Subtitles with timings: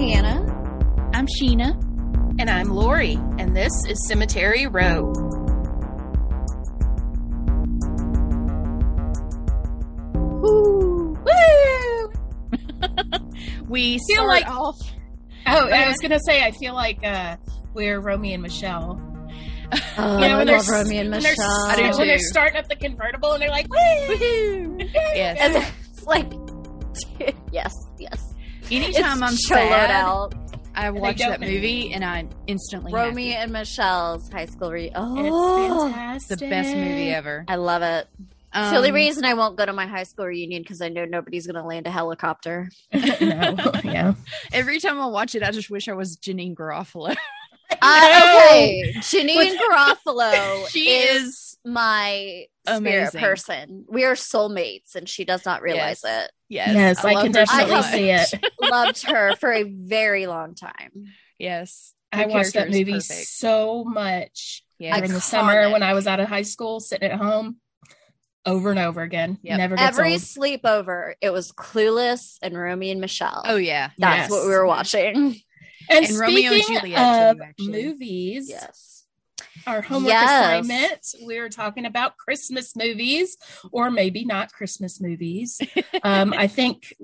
[0.00, 1.10] Hannah.
[1.12, 1.78] I'm Sheena.
[2.40, 5.12] And I'm Lori, and this is Cemetery Row.
[10.14, 11.16] Woo!
[11.24, 12.12] Woo!
[13.68, 14.76] we Feel start like- off.
[15.46, 17.36] Oh, I was gonna say, I feel like uh,
[17.74, 19.00] we're Romy and Michelle.
[19.98, 21.96] Oh, You know, I when they're love Romy and when they're, Michelle.
[21.98, 24.76] When they're starting up the convertible and they're like, woo!
[24.78, 25.38] Yes.
[25.40, 26.30] And it's like,
[27.50, 28.29] yes, yes.
[28.70, 30.34] Anytime I'm sad, out.
[30.74, 33.42] I watch that movie and I'm instantly Romy happy.
[33.42, 34.86] and Michelle's high school re.
[34.86, 36.38] It's Oh, It's fantastic.
[36.38, 37.44] the best movie ever.
[37.48, 38.06] I love it.
[38.52, 40.88] Um, It's the only reason I won't go to my high school reunion because I
[40.88, 42.70] know nobody's going to land a helicopter.
[42.92, 43.00] no,
[43.84, 44.14] yeah.
[44.52, 47.16] Every time I watch it, I just wish I was Janeane Garofalo.
[47.82, 53.20] Uh, okay, Janeane Garofalo she is is my spirit Amazing.
[53.20, 53.84] person.
[53.88, 56.24] We are soulmates, and she does not realize Yes.
[56.26, 56.32] it.
[56.48, 57.84] yes, Yes, I, love can definitely much.
[57.92, 58.44] see it.
[58.60, 61.06] Loved her for a very long time.
[61.38, 63.28] Yes, I watched that movie perfect.
[63.28, 67.18] so much Yeah, during the summer when I was out of high school, sitting at
[67.18, 67.56] home,
[68.46, 69.38] over and over again.
[69.42, 69.58] Yep.
[69.58, 70.20] Never gets Every old.
[70.22, 73.42] sleepover, it was Clueless and Romy and Michelle.
[73.46, 74.30] oh yeah, That's Yes.
[74.30, 75.40] what we were watching.
[75.88, 78.89] And, And Romeo and Juliet, of too, movies, Yes.
[79.66, 80.30] Our homework Yes.
[80.68, 83.36] assignment, We are talking about Christmas movies,
[83.72, 85.60] or maybe not Christmas movies.
[86.02, 86.94] um, I think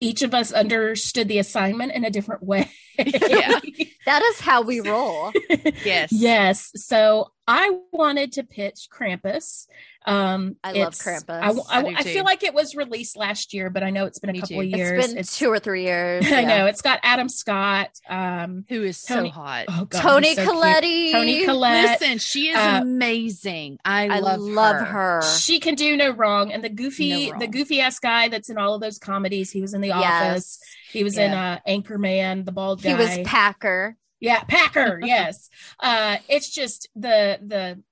[0.00, 2.70] each of us understood the assignment in a different way.
[2.98, 3.60] Yeah.
[4.06, 5.30] That is how we roll.
[5.84, 6.70] yes, yes.
[6.74, 9.66] So I wanted to pitch Krampus.
[10.06, 11.28] Um, I love Krampus.
[11.28, 14.18] I, I- I I feel like it was released last year, but I know it's
[14.18, 15.04] been a couple of years.
[15.04, 16.24] It's been two or three years.
[16.32, 16.48] I yeah.
[16.58, 17.90] know it's got Adam Scott.
[18.08, 19.66] Um, Who is so hot?
[19.68, 20.44] oh God, Tony he's so
[20.80, 21.12] cute.
[21.12, 22.00] Toni Collette.
[22.00, 23.78] Listen, she is uh, amazing.
[23.84, 24.84] I, I love love, her.
[24.84, 25.22] her.
[25.22, 26.52] She can do no wrong.
[26.52, 29.50] And the goofy, No the goofy ass guy that's in all of those comedies.
[29.50, 30.30] He was in The Yes.
[30.30, 30.58] Office.
[30.92, 32.90] He was in uh, Anchorman, the bald guy.
[32.90, 33.96] He was Packer.
[34.20, 35.00] Yeah, Packer.
[35.04, 35.48] yes.
[35.78, 37.82] Uh, it's just the the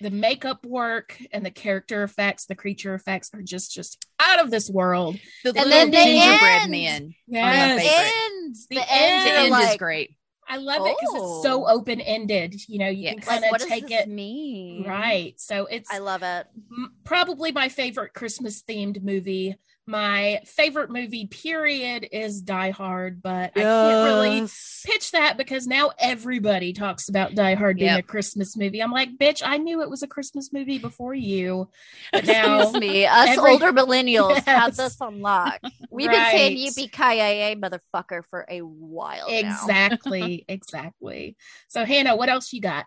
[0.00, 4.50] the makeup work and the character effects, the creature effects are just just out of
[4.50, 5.18] this world.
[5.42, 6.70] The And little then the gingerbread end.
[6.70, 7.14] men.
[7.26, 7.80] Yes.
[7.82, 8.12] favorite.
[8.14, 8.56] End.
[8.70, 9.00] The The, end.
[9.02, 9.26] end.
[9.26, 10.14] The end like, is great.
[10.50, 11.74] I love it because it's so Oh.
[11.74, 12.54] open ended.
[12.68, 13.14] You know, you Yes.
[13.14, 14.84] can kind Like, of what does take this it mean?
[14.86, 15.34] right.
[15.40, 16.46] So it's I love it.
[16.70, 19.56] m- probably my favorite Christmas themed movie.
[19.88, 24.40] My favorite movie, period, is Die Hard, but I can't really
[24.84, 27.98] pitch that because now everybody talks about Die Hard being Yep.
[28.00, 28.82] a Christmas movie.
[28.82, 31.70] I'm like, bitch, I knew it was a Christmas movie before you.
[32.12, 33.06] But now, Excuse me.
[33.06, 35.58] Us every- older millennials have this on lock.
[35.90, 36.68] We've been saying Right.
[36.68, 39.36] yippee ki motherfucker for a while now.
[39.38, 41.36] exactly, exactly.
[41.68, 42.84] So, Hannah, what else you got?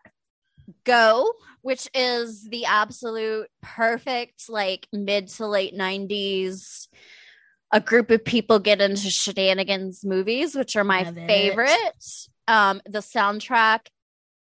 [0.84, 6.88] Go, which is the absolute perfect, like mid to late 90s.
[7.72, 11.28] A group of people get into shenanigans movies, which are my Love it.
[11.28, 12.06] favorite.
[12.48, 13.88] Um, the soundtrack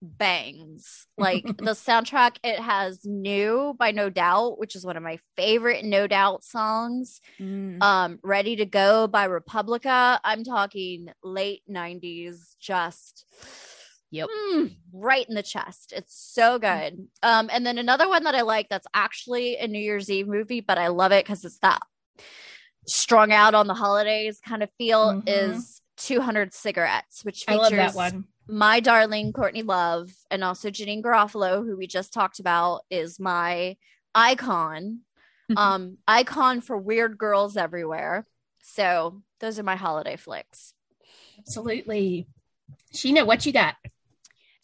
[0.01, 1.07] bangs.
[1.17, 5.85] Like the soundtrack, it has New by No Doubt, which is one of my favorite
[5.85, 7.21] No Doubt songs.
[7.39, 7.81] Mm.
[7.81, 10.19] Um, Ready to Go by Republica.
[10.23, 13.25] I'm talking late 90s, just
[14.11, 14.29] Yep.
[14.29, 15.93] mm, right in the chest.
[15.95, 17.07] It's so good.
[17.23, 20.61] Um, and then another one that I like that's actually a New Year's Eve movie,
[20.61, 21.81] but I love it because it's that
[22.85, 25.23] strung out on the holidays kind of feel Mhm.
[25.27, 28.25] is 200 cigarettes, which I features love that one.
[28.47, 33.75] my darling Courtney Love and also Janeane Garofalo, who we just talked about, is my
[34.15, 35.01] icon,
[35.57, 38.25] um, icon for weird girls everywhere.
[38.61, 40.73] So those are my holiday flicks.
[41.39, 42.27] Absolutely.
[42.93, 43.75] Sheena, what you got?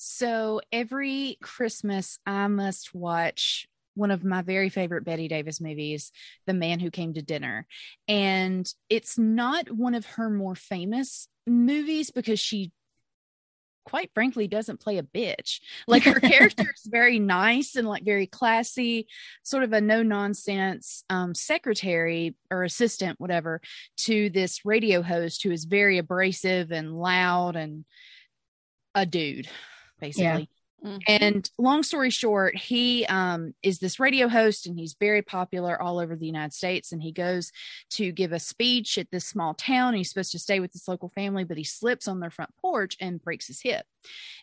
[0.05, 6.11] So every Christmas, I must watch one of my very favorite Bette Davis movies,
[6.45, 7.65] The Man Who Came to Dinner.
[8.09, 12.73] And it's not one of her more famous movies because she
[13.85, 15.61] quite frankly doesn't play a bitch.
[15.87, 19.07] Like her character is very nice and like very classy,
[19.43, 23.61] sort of a no nonsense um, secretary or assistant, whatever,
[23.99, 27.85] to this radio host who is very abrasive and loud and
[28.95, 29.47] a dude,
[29.99, 30.49] basically.
[30.83, 31.01] Mhm.
[31.07, 35.97] And long story short, he um, is this radio host and he's very popular all
[35.97, 36.91] over the United States.
[36.91, 37.51] And he goes
[37.91, 39.93] to give a speech at this small town.
[39.93, 42.97] He's supposed to stay with this local family, but he slips on their front porch
[42.99, 43.85] and breaks his hip.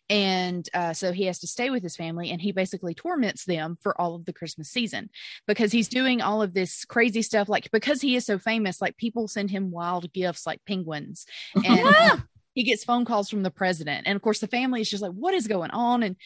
[0.08, 3.76] And uh, so he has to stay with his family and he basically torments them
[3.82, 5.10] for all of the Christmas season
[5.46, 7.48] because he's doing all of this crazy stuff.
[7.48, 11.26] Like, because he is so famous, like people send him wild gifts like penguins.
[11.64, 12.22] And
[12.60, 14.06] he gets phone calls from the president.
[14.06, 16.02] And of course, the family is just like, what is going on?
[16.02, 16.16] And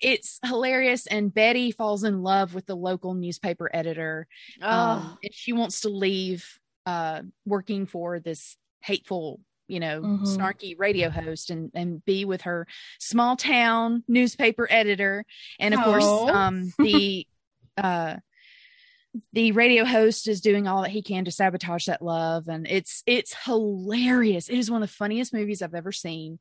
[0.00, 1.06] it's hilarious.
[1.06, 4.26] And Bette falls in love with the local newspaper editor.
[4.60, 9.38] Oh, Um, and she wants to leave uh, working for this hateful,
[9.68, 10.36] you know, Mhm.
[10.36, 12.66] snarky radio host and and be with her
[12.98, 15.24] small town newspaper editor.
[15.60, 16.34] And of course, Oh.
[16.34, 17.24] um the
[17.76, 18.16] uh
[19.32, 23.02] the radio host is doing all that he can to sabotage that love and it's
[23.06, 24.48] it's hilarious.
[24.48, 26.38] It is one of the funniest movies I've ever seen.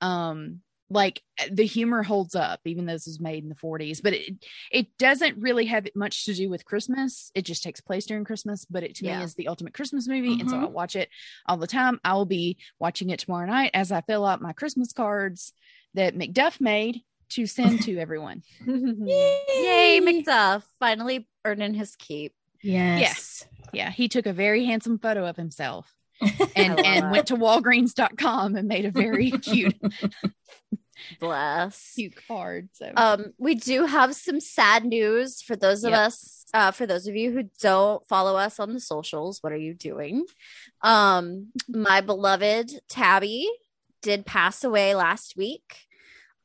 [0.00, 0.60] Um
[0.90, 4.34] like the humor holds up even though this was made in the 40s but it
[4.70, 8.66] it doesn't really have much to do with christmas it just takes place during christmas
[8.66, 9.16] but it to Yeah.
[9.18, 10.62] me is the ultimate christmas movie and so Mhm.
[10.64, 11.08] i watch it
[11.48, 14.52] all the time i will be watching it tomorrow night as i fill out my
[14.52, 15.54] christmas cards
[15.94, 17.00] that mcduff made
[17.30, 22.32] to send to everyone Yay, Macduff finally earning his keep.
[22.62, 23.44] Yes.
[23.74, 25.94] yeah he took a very handsome photo of himself
[26.56, 29.76] and and went to walgreens.com and made a very cute
[31.20, 31.92] Bless.
[31.94, 35.98] cute card so Um, we do have some sad news for those of Yep.
[36.00, 39.38] us, uh, for those of you who don't follow us on the socials.
[39.42, 40.24] What are you doing?
[40.82, 43.48] Um, my beloved Tabby
[44.02, 45.83] did pass away last week.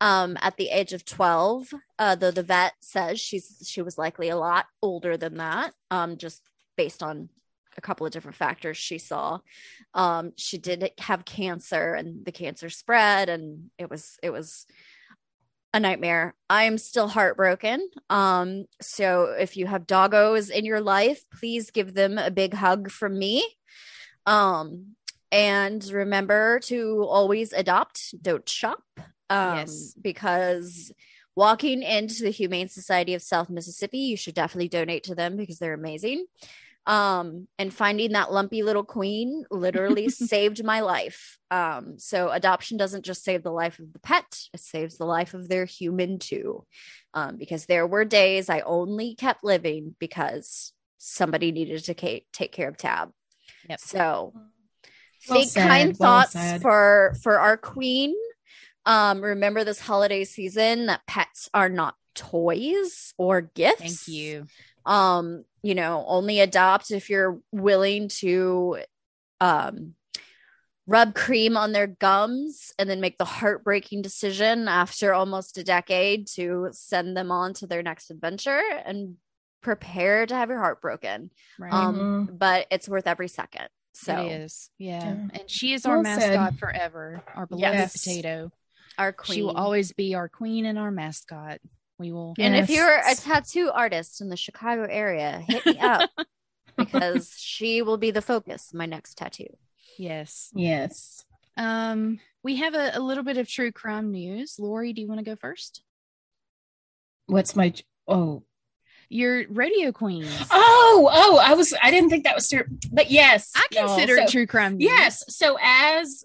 [0.01, 4.30] Um, at the age of 12, uh, though the vet says she's she was likely
[4.30, 6.42] a lot older than that, um, just
[6.78, 7.30] based on
[7.78, 9.40] a couple of different factors she saw.
[9.94, 14.66] Um, she did have cancer, and the cancer spread, and it was it was
[15.74, 16.36] a nightmare.
[16.50, 17.90] I am still heartbroken.
[18.10, 22.90] Um, so if you have doggos in your life, please give them a big hug
[22.90, 23.48] from me.
[24.25, 24.95] Um,
[25.31, 28.84] and remember to always adopt, don't shop.
[29.30, 29.94] Um, Yes.
[30.02, 30.92] because
[31.36, 35.60] walking into the Humane Society of South Mississippi, you should definitely donate to them because
[35.60, 36.26] they're amazing.
[36.86, 41.38] Um, and finding that lumpy little queen literally saved my life.
[41.52, 45.34] Um, so adoption doesn't just save the life of the pet, it saves the life
[45.36, 46.66] of their human too.
[47.14, 52.52] Um, because there were days I only kept living because somebody needed to ca- take
[52.52, 53.12] care of Tab.
[53.70, 53.80] Yep.
[53.80, 54.34] So
[55.28, 56.62] Well think said, kind well thoughts said.
[56.62, 58.16] for for our queen.
[58.86, 64.06] Um, remember this holiday season that pets are not toys or gifts.
[64.06, 64.48] thank you
[64.86, 68.80] Um, you know, only adopt if you're willing to
[69.42, 69.94] um
[70.88, 76.26] rub cream on their gums and then make the heartbreaking decision after almost a decade
[76.26, 79.16] to send them on to their next adventure and
[79.62, 81.30] prepare to have your heart broken.
[81.60, 83.68] right Um, but it's worth every second.
[83.94, 85.04] So It is, yeah.
[85.04, 85.10] Yeah.
[85.34, 86.36] And she is our Well said.
[86.40, 87.92] mascot forever, our beloved Yes.
[88.02, 88.52] potato.
[89.00, 89.36] Our queen.
[89.38, 91.60] She will always be our queen and our mascot.
[91.98, 92.34] We will.
[92.38, 96.10] And if you're a tattoo artist in the Chicago area, hit me up
[96.78, 99.48] because she will be the focus of my next tattoo.
[99.98, 100.50] Yes.
[100.54, 101.25] Yes.
[101.57, 104.56] Um, we have a, a little bit of true crime news.
[104.60, 105.81] Lori, do you want to go first?
[107.25, 107.74] What's my
[108.07, 108.44] oh
[109.10, 110.25] Your radio queen.
[110.52, 113.88] oh oh I was I didn't think that was true, but yes, I y'all.
[113.88, 114.90] consider So- it true crime news.
[114.90, 115.24] Yes.
[115.36, 116.24] So as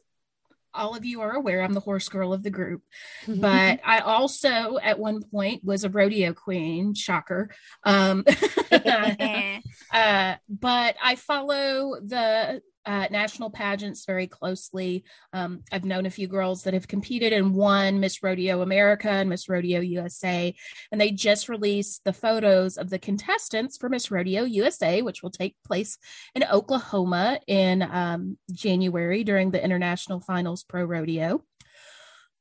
[0.74, 2.82] all of you are aware, I'm the horse girl of the group,
[3.26, 6.94] but I also at one point was a rodeo queen.
[6.94, 7.50] Shocker.
[7.84, 8.24] Um,
[8.72, 15.04] uh, but I follow the uh, national pageants very closely.
[15.32, 19.28] Um, I've known a few girls that have competed and won Miss Rodeo America and
[19.30, 20.54] Miss Rodeo USA,
[20.92, 25.30] and they just released the photos of the contestants for Miss Rodeo USA, which will
[25.30, 25.98] take place
[26.34, 31.42] in Oklahoma in um, January during the International Finals Pro Rodeo.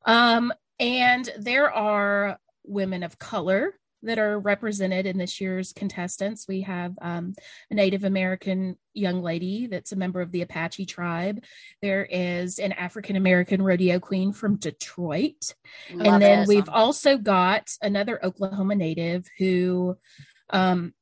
[0.06, 6.48] Um, and there are women of color that are represented in this year's contestants.
[6.48, 7.34] We have um,
[7.72, 11.44] a Native American young lady that's a member of the Apache tribe.
[11.82, 15.56] There is an African American rodeo queen from Detroit.
[15.92, 19.98] Love and then we've also got another Oklahoma native who,
[20.50, 20.94] um,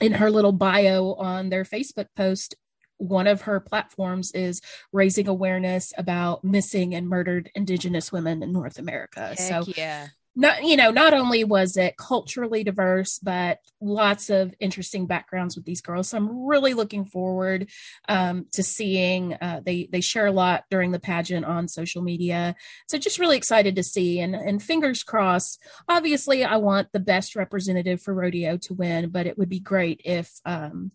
[0.00, 2.54] in her little bio on their Facebook post,
[2.96, 4.60] one of her platforms is
[4.92, 9.34] raising awareness about missing and murdered Indigenous women in North America.
[9.36, 10.08] so yeah.
[10.36, 15.64] Not you know not only was it culturally diverse but lots of interesting backgrounds with
[15.64, 16.08] these girls.
[16.08, 17.68] So i'm really looking forward
[18.08, 22.54] um, to seeing uh, they they share a lot during the pageant on social media.
[22.88, 25.62] So just really excited to see and and fingers crossed.
[25.88, 30.00] Obviously i want the best representative for rodeo to win but it would be great
[30.04, 30.92] if um,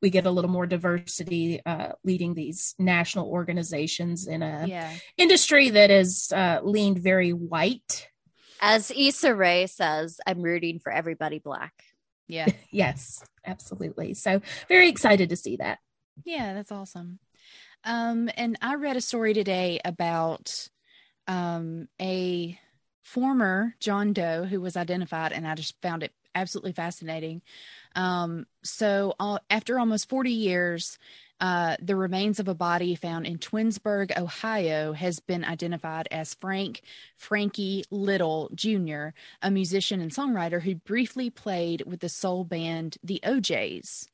[0.00, 4.92] we get a little more diversity uh, leading these national organizations in a Yeah.
[5.16, 8.08] industry that is uh, leaned very white
[8.60, 11.72] As Issa Rae says, I'm rooting for everybody black.
[12.26, 12.46] Yeah.
[12.70, 14.12] Yes, absolutely.
[14.14, 15.78] So very excited to see that.
[16.24, 17.18] Yeah, that's awesome.
[17.84, 20.68] Um, and I read a story today about
[21.26, 22.58] um, a
[23.02, 27.40] former John Doe who was identified, and I just found it absolutely fascinating.
[27.94, 30.98] Um, so uh, after almost 40 years,
[31.40, 36.82] uh, the remains of a body found in Twinsburg, Ohio, has been identified as Frank
[37.16, 39.08] Frankie Little Jr.,
[39.42, 44.08] a musician and songwriter who briefly played with the soul band The O'Jays.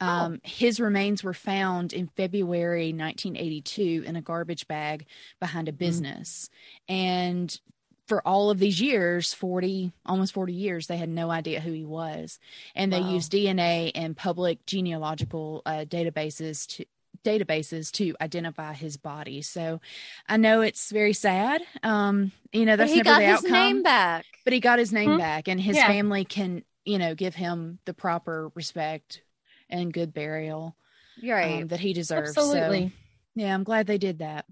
[0.00, 5.06] Um, His remains were found in February 1982 in a garbage bag
[5.40, 6.50] behind a business.
[6.88, 7.58] And
[8.06, 11.84] for all of these years 40 almost 40 years they had no idea who he
[11.84, 12.38] was
[12.74, 13.14] and they Wow.
[13.14, 16.84] used dna and public genealogical uh, databases to
[17.24, 19.80] databases to identify his body so
[20.28, 23.42] i know it's very sad um you know But that's he never got the his
[23.44, 24.26] outcome name back.
[24.44, 25.18] but he got his name Hmm.
[25.18, 25.88] back and his Yeah.
[25.88, 29.22] family can you know give him the proper respect
[29.68, 30.76] and good burial
[31.22, 31.62] Right.
[31.62, 32.86] um, that he deserves Absolutely.
[32.86, 34.44] so yeah i'm glad they did that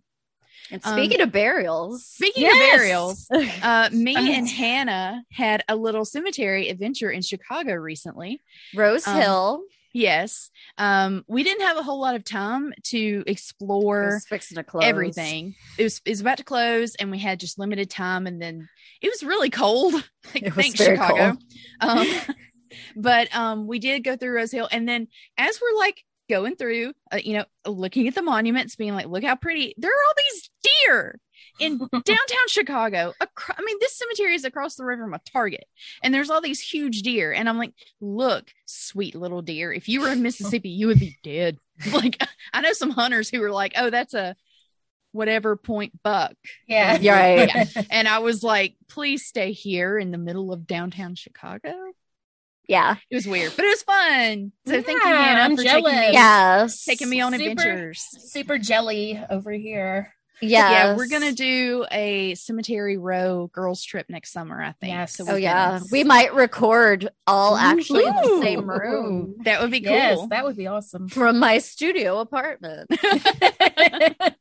[0.71, 2.55] and um, speaking of burials, speaking Yes.
[2.55, 3.29] of burials
[3.63, 8.41] uh, me Um, and Hannah had a little cemetery adventure in Chicago recently.
[8.75, 10.51] Rose um, Hill Yes.
[10.77, 14.83] Um, we didn't have a whole lot of time to explore fixing to close.
[14.85, 15.55] everything.
[15.79, 18.69] It was, it was about to close and we had just limited time and then
[19.01, 19.95] it was really cold.
[20.35, 21.37] Like, thanks, Chicago.
[21.81, 22.07] Um,
[22.97, 24.69] but um, we did go through Rose Hill.
[24.73, 25.07] And then
[25.37, 29.23] as we're like going through, uh, you know, looking at the monuments, being like, look
[29.23, 30.51] how pretty, there are all these
[30.87, 31.21] deer
[31.61, 33.13] in downtown Chicago.
[33.21, 35.65] Acro- I mean, this cemetery is across the river from a Target,
[36.03, 37.33] and there's all these huge deer.
[37.33, 39.73] And I'm like, look, sweet little deer.
[39.73, 41.59] If you were in Mississippi, you would be dead.
[41.93, 44.37] Like, I know some hunters who were like, oh, that's a
[45.11, 46.35] whatever point buck.
[46.69, 46.99] Yeah.
[47.01, 47.49] You're right.
[47.53, 47.83] Yeah.
[47.91, 51.73] And I was like, please stay here in the middle of downtown Chicago.
[52.69, 52.95] Yeah.
[53.11, 54.53] It was weird, but it was fun.
[54.67, 56.13] So thank you, Yeah, Hannah, I'm for taking me.
[56.13, 56.85] Yes.
[56.85, 58.07] taking me on Super- adventures.
[58.21, 60.15] Super jelly over here.
[60.41, 60.73] Yes.
[60.73, 64.61] Yeah, we're gonna do a cemetery row girls trip next summer.
[64.63, 64.93] I think.
[64.93, 65.17] Yes.
[65.17, 69.71] So Oh yeah, can- we might record all actually in the same room that would
[69.71, 69.93] be cool.
[69.93, 71.09] Yes, that would be awesome.
[71.09, 72.91] from my studio apartment.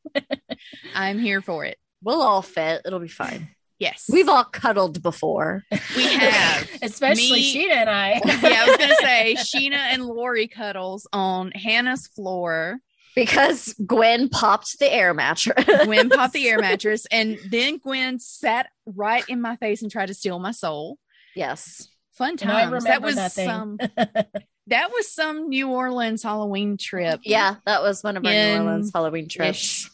[0.94, 1.78] I'm here for it.
[2.02, 2.82] We'll all fit.
[2.84, 3.48] It'll be fine.
[3.80, 5.64] Yes, We've all cuddled before.
[5.96, 6.68] we have.
[6.82, 8.10] Especially Me- Sheena and I.
[8.24, 12.78] yeah, I was gonna say Sheena and Lori cuddles on Hannah's floor.
[13.14, 15.64] Because Gwen popped the air mattress.
[15.84, 20.06] Gwen popped the air mattress, and then Gwen sat right in my face and tried
[20.06, 20.98] to steal my soul.
[21.36, 21.88] Yes.
[22.12, 22.84] Fun And I times.
[22.84, 23.48] That was that thing.
[23.48, 23.78] some.
[24.68, 27.20] That was some New Orleans Halloween trip.
[27.22, 29.90] Yeah, that was one of our In- New Orleans Halloween trips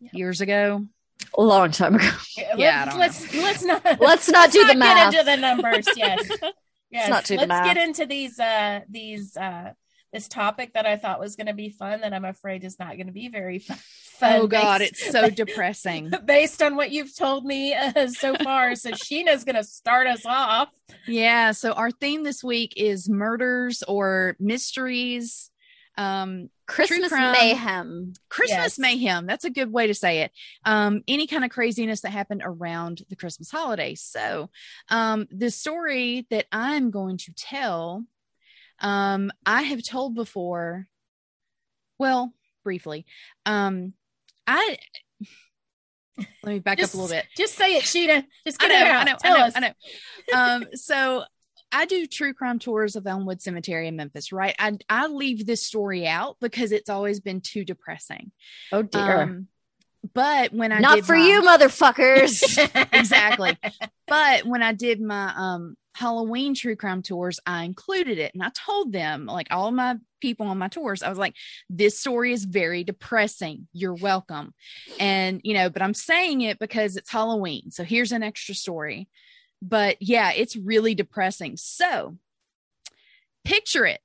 [0.00, 0.86] ish years ago.
[1.36, 2.08] a long time ago.
[2.56, 5.12] Yeah, I don't let's let's not Let's not do let's the not math.
[5.12, 5.88] get into the numbers.
[5.96, 6.30] Yes,
[6.88, 7.08] yes.
[7.08, 9.72] not do the let's get into these uh these uh
[10.16, 12.94] this topic that I thought was going to be fun that I'm afraid is not
[12.96, 13.58] going to be very
[14.18, 14.32] fun.
[14.40, 16.10] Oh God, based- it's so depressing.
[16.24, 18.74] based on what you've told me uh, so far.
[18.76, 20.70] So Sheena's going to start us off.
[21.06, 21.52] Yeah.
[21.52, 25.50] So our theme this week is murders or mysteries.
[25.98, 27.32] Um, Christmas crime.
[27.32, 28.12] mayhem.
[28.30, 28.78] Christmas Yes.
[28.78, 29.26] mayhem.
[29.26, 30.32] That's a good way to say it.
[30.64, 33.94] Um, any kind of craziness that happened around the Christmas holiday.
[33.94, 34.50] So,
[34.90, 38.04] um, the story that I'm going to tell,
[38.80, 40.86] um, I have told before.
[41.98, 43.06] Well, briefly,
[43.46, 43.94] um,
[44.46, 44.76] I
[46.18, 47.26] let me back Just, up a little bit.
[47.36, 48.24] just say it, Sheena.
[48.46, 49.00] Just I get know, it out.
[49.00, 49.52] I know, Tell I know, us.
[49.56, 50.64] I know.
[50.64, 51.24] Um, so
[51.72, 54.54] I do true crime tours of Elmwood Cemetery in Memphis, right?
[54.58, 58.30] I I leave this story out because it's always been too depressing.
[58.72, 59.22] Oh dear.
[59.22, 59.48] Um,
[60.14, 62.42] but when I Not for my- you, motherfuckers.
[62.92, 63.58] exactly.
[64.06, 68.50] But when I did my um Halloween true crime tours, I included it and I
[68.50, 71.34] told them, like all my people on my tours, I was like,
[71.70, 73.66] this story is very depressing.
[73.72, 74.52] You're welcome.
[75.00, 77.70] And, you know, but I'm saying it because it's Halloween.
[77.70, 79.08] So here's an extra story.
[79.62, 81.56] But yeah, it's really depressing.
[81.56, 82.18] So
[83.46, 84.00] picture it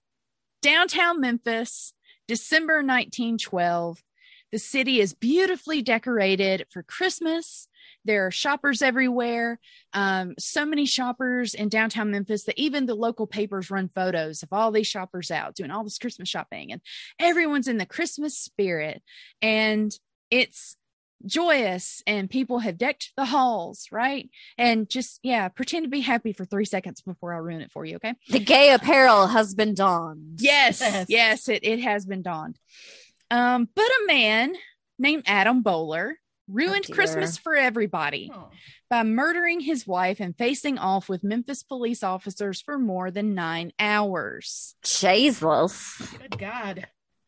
[0.61, 1.93] downtown Memphis,
[2.25, 4.01] December 1912.
[4.51, 7.67] The city is beautifully decorated for Christmas.
[8.03, 9.59] There are shoppers everywhere.
[9.93, 14.49] Um, so many shoppers in downtown Memphis that even the local papers run photos of
[14.51, 16.81] all these shoppers out doing all this Christmas shopping, and
[17.19, 19.01] everyone's in the Christmas spirit.
[19.41, 19.91] And
[20.29, 20.75] it's
[21.25, 24.29] joyous, and people have decked the halls, right?
[24.57, 27.85] And just, yeah, pretend to be happy for three seconds before I ruin it for
[27.85, 28.15] you, okay?
[28.29, 30.39] the gay apparel has been donned.
[30.39, 31.05] Yes, Yes.
[31.09, 32.57] yes, it, it has been donned.
[33.31, 34.53] Um, but a man
[34.99, 36.95] named Adam Bowler ruined dear.
[36.95, 38.49] Christmas for everybody Oh,
[38.89, 43.71] by murdering his wife and facing off with Memphis police officers for more than nine
[43.79, 44.75] hours.
[44.83, 45.97] Jesus.
[46.19, 46.87] good God.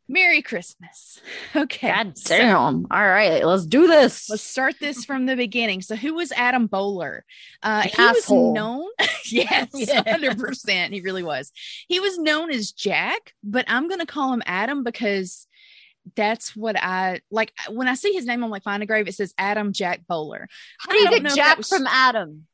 [0.10, 1.22] Merry Christmas.
[1.56, 1.88] Okay.
[1.88, 2.88] God so damn.
[2.92, 4.28] All right, let's do this.
[4.30, 5.82] let's start this from the beginning.
[5.84, 7.24] So, who was Adam Bowler?
[7.62, 8.50] Uh, he asshole.
[8.52, 8.90] was known,
[9.28, 10.02] yes, Yeah.
[10.04, 10.92] 100%.
[10.92, 11.52] He really was.
[11.88, 15.48] He was known as Jack, but I'm going to call him Adam because
[16.16, 17.54] that's what I like.
[17.70, 20.48] When I see his name on like Find a Grave, it says Adam Jack Bowler.
[20.80, 22.48] How do you get Jack was- from Adam?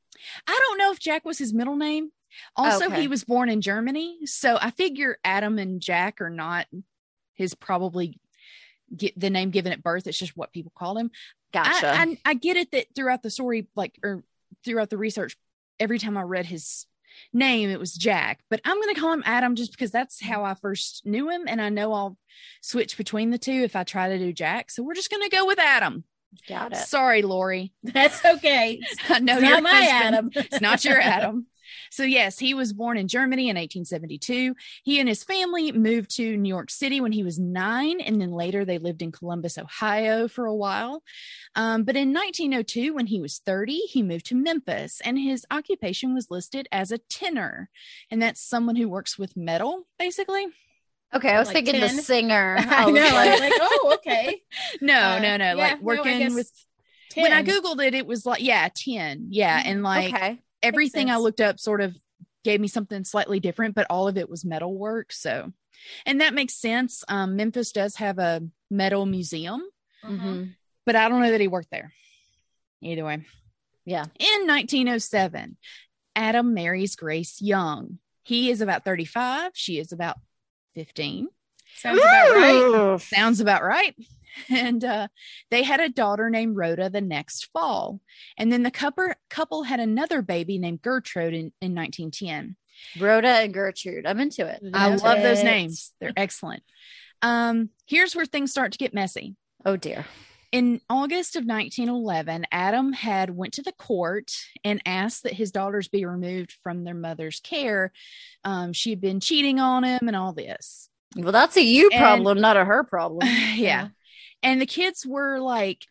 [0.48, 2.12] I don't know if Jack was his middle name.
[2.56, 3.02] Also, Okay.
[3.02, 6.68] he was born in Germany, so I figure Adam and Jack are not
[7.34, 8.20] his probably
[8.96, 10.08] get the name given at birth.
[10.08, 11.10] It's just what people call him.
[11.54, 11.90] Gotcha.
[11.90, 14.24] I, I, I get it that throughout the story, like or
[14.64, 15.38] throughout the research,
[15.80, 16.86] every time I read his
[17.34, 18.40] name, it was Jack.
[18.50, 21.44] But I'm going to call him Adam just because that's how I first knew him,
[21.48, 22.18] and I know I'll
[22.62, 24.70] switch between the two if I try to do Jack.
[24.72, 26.04] So we're just going to go with Adam.
[26.48, 26.78] Got it.
[26.78, 27.74] Sorry, Lori.
[27.84, 28.80] That's okay.
[29.10, 30.30] I know It's you're not my Adam.
[30.34, 31.48] it's not your Adam.
[31.92, 34.56] So, yes, he was born in Germany in 1872.
[34.84, 38.32] He and his family moved to New York City when he was nine, and then
[38.32, 41.04] later they lived in Columbus, Ohio for a while.
[41.56, 46.14] Um, but in 1902, when he was 30, he moved to Memphis, and his occupation
[46.14, 47.70] was listed as a tenor.
[48.12, 50.48] And that's someone who works with metal, basically.
[51.14, 52.58] Okay, I was Like thinking the singer.
[52.70, 53.02] I was know.
[53.02, 54.42] Like- like, oh, okay.
[54.82, 55.46] No, Uh, no, no.
[55.46, 56.52] yeah, like working guess with,
[57.16, 59.30] when I Googled it, it was like, yeah, 10.
[59.32, 59.60] Yeah.
[59.66, 60.40] And like, okay.
[60.64, 61.96] Everything I looked up sort of
[62.44, 65.12] gave me something slightly different, but all of it was metal work.
[65.12, 65.52] So,
[66.06, 67.04] and that makes sense.
[67.08, 69.62] Um, Memphis does have a metal museum,
[70.04, 70.20] Mhm.
[70.20, 70.56] Mhm.
[70.86, 71.94] but I don't know that he worked there.
[72.82, 73.26] Either way,
[73.86, 74.06] Yeah.
[74.20, 75.58] in 1907,
[76.16, 78.00] Adam marries Grace Young.
[78.24, 79.52] He is about 35.
[79.56, 80.18] She is about
[80.76, 81.28] 15.
[81.76, 83.02] Sounds about right.
[83.02, 83.96] Sounds about right.
[84.50, 85.08] And uh,
[85.52, 88.00] they had a daughter named Rhoda the next fall.
[88.38, 92.56] And then the couple, couple had another baby named Gertrude in, in 1910.
[93.00, 94.06] Rhoda and Gertrude.
[94.06, 94.62] I'm into it.
[94.74, 95.94] I Love love those names.
[96.00, 96.64] They're excellent.
[97.22, 99.36] Um, here's where things start to get messy.
[99.66, 100.06] Oh dear.
[100.52, 104.32] In August of 1911, Adam had went to the court
[104.64, 107.92] and asked that his daughters be removed from their mother's care.
[108.44, 110.90] Um, she had been cheating on him and all this.
[111.16, 113.28] Well, that's a you And- problem, not a her problem.
[113.56, 113.90] yeah.
[114.42, 115.86] And the kids were like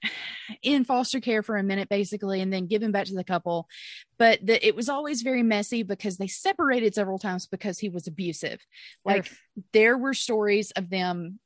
[0.63, 3.69] in foster care for a minute, basically, and then given back to the couple.
[4.19, 8.07] But the, it was always very messy because they separated several times because he was
[8.07, 8.61] abusive.
[9.05, 9.41] Like Oof.
[9.73, 11.39] there were stories of them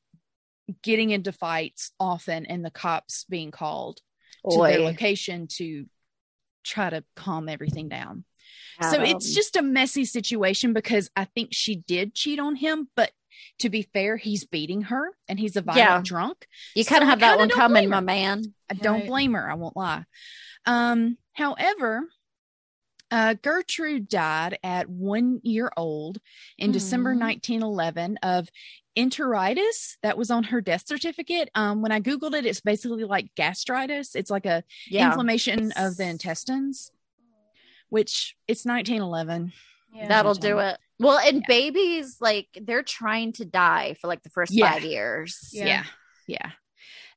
[0.82, 4.00] getting into fights often and the cops being called
[4.50, 5.86] to their location to
[6.64, 8.24] try to calm everything down.
[8.80, 9.04] So Adam.
[9.04, 13.10] it's just a messy situation because I think she did cheat on him, but
[13.60, 16.00] to be fair, he's beating her and he's a violent Yeah.
[16.04, 16.46] drunk.
[16.74, 18.54] you kind so of I have that one coming, my man.
[18.70, 19.06] I don't Right.
[19.06, 19.50] blame her.
[19.50, 20.04] I won't lie.
[20.66, 22.08] Um, however,
[23.10, 26.18] uh, Gertrude died at one year old
[26.56, 27.18] in December Mhm.
[27.18, 28.48] 1911 of
[28.96, 29.96] enteritis.
[30.02, 31.50] That was on her death certificate.
[31.54, 34.14] Um, when I Googled it, it's basically like gastritis.
[34.14, 35.08] It's like a Yeah.
[35.08, 36.90] inflammation of the intestines,
[37.88, 39.52] which it's 1911.
[39.94, 40.08] Yeah.
[40.08, 40.50] That'll Sometime.
[40.50, 40.78] do it.
[41.02, 41.46] Well, and Yeah.
[41.48, 44.72] babies, like they're trying to die for like the first Yeah.
[44.72, 45.50] five years.
[45.52, 45.66] Yeah.
[45.66, 45.84] Yeah.
[46.26, 46.50] Yeah.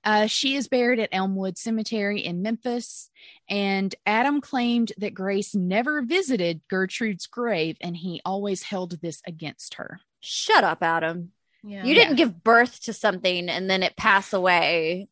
[0.04, 3.10] Uh, she is buried at Elmwood Cemetery in Memphis.
[3.50, 9.76] And Adam claimed that Grace never visited Gertrude's grave and he always held this against
[9.76, 10.00] her.
[10.20, 11.32] Shut up, Adam.
[11.64, 11.84] Yeah.
[11.84, 15.08] You didn't give birth to something and then it pass away.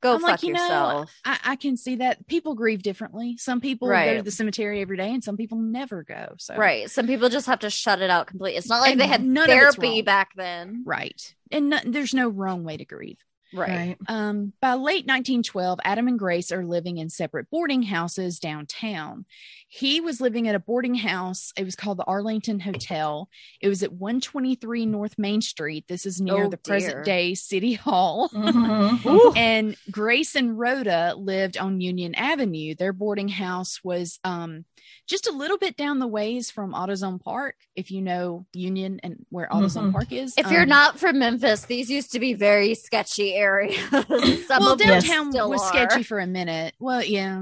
[0.00, 1.14] Go I'm fuck like, you know, yourself.
[1.24, 3.36] I, I can see that people grieve differently.
[3.36, 6.34] Some people go to the cemetery every day and some people never go.
[6.38, 6.88] So, Right.
[6.88, 8.58] Some people just have to shut it out completely.
[8.58, 10.84] It's not like And they had none therapy back then.
[10.86, 11.34] Right.
[11.50, 13.18] And no, there's no wrong way to grieve.
[13.52, 13.68] Right.
[13.70, 13.96] Right.
[14.08, 19.24] Um, by late 1912, Adam and Grace are living in separate boarding houses downtown.
[19.70, 21.52] He was living at a boarding house.
[21.56, 23.28] It was called the Arlington Hotel.
[23.60, 25.84] It was at 123 North Main Street.
[25.88, 26.74] This is near Oh, the dear.
[26.74, 28.30] present day City Hall.
[28.38, 29.36] Mhm.
[29.36, 32.74] And Grace and Rhoda lived on Union Avenue.
[32.74, 34.64] Their boarding house was um,
[35.06, 39.26] just a little bit down the ways from AutoZone Park, if you know Union and
[39.28, 39.92] where AutoZone Mhm.
[39.92, 40.34] Park is.
[40.38, 43.78] If you're Um, not from Memphis, these used to be very sketchy areas.
[43.90, 45.68] Some well, of them downtown still was are.
[45.68, 46.74] sketchy for a minute.
[46.78, 47.38] Well, yeah,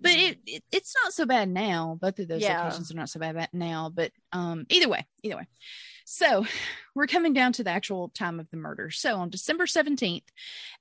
[0.00, 1.98] but it, it it's not so bad now.
[2.00, 2.64] Both of those Yeah.
[2.64, 3.90] locations are not so bad now.
[3.94, 5.46] But um, either way, either way.
[6.04, 6.46] So
[6.94, 8.90] we're coming down to the actual time of the murder.
[8.90, 10.24] So on December seventeenth,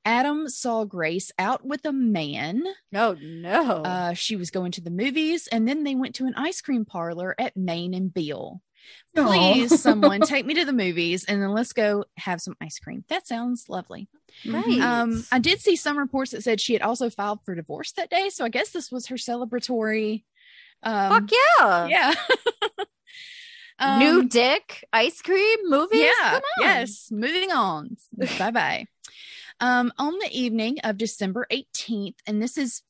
[0.05, 2.63] Adam saw Grace out with a man.
[2.91, 3.83] No, no.
[3.83, 6.85] Uh, she was going to the movies, and then they went to an ice cream
[6.85, 8.61] parlor at Main and Beale.
[9.15, 13.03] Please, someone take me to the movies, and then let's go have some ice cream.
[13.09, 14.07] That sounds lovely.
[14.47, 14.79] right.
[14.81, 18.09] Um, I did see some reports that said she had also filed for divorce that
[18.09, 20.23] day, so I guess this was her celebratory.
[20.83, 21.87] Um, Fuck yeah.
[21.87, 22.13] yeah.
[23.79, 26.01] Um, New Dick ice cream movies.
[26.01, 26.63] yeah Come on.
[26.65, 27.97] yes moving on
[28.37, 28.85] bye bye
[29.59, 32.83] um on the evening of december 18th and this is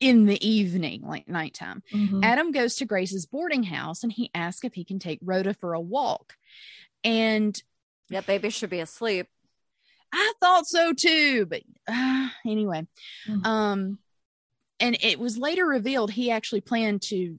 [0.00, 2.24] in the evening like nighttime Mhm.
[2.24, 5.74] adam goes to grace's boarding house and he asks if he can take rhoda for
[5.74, 6.34] a walk
[7.04, 7.60] and
[8.08, 9.26] That baby should be asleep.
[10.14, 12.86] i thought so too but uh, anyway
[13.28, 13.44] Mhm.
[13.46, 13.98] um
[14.82, 17.38] and it was later revealed he actually planned to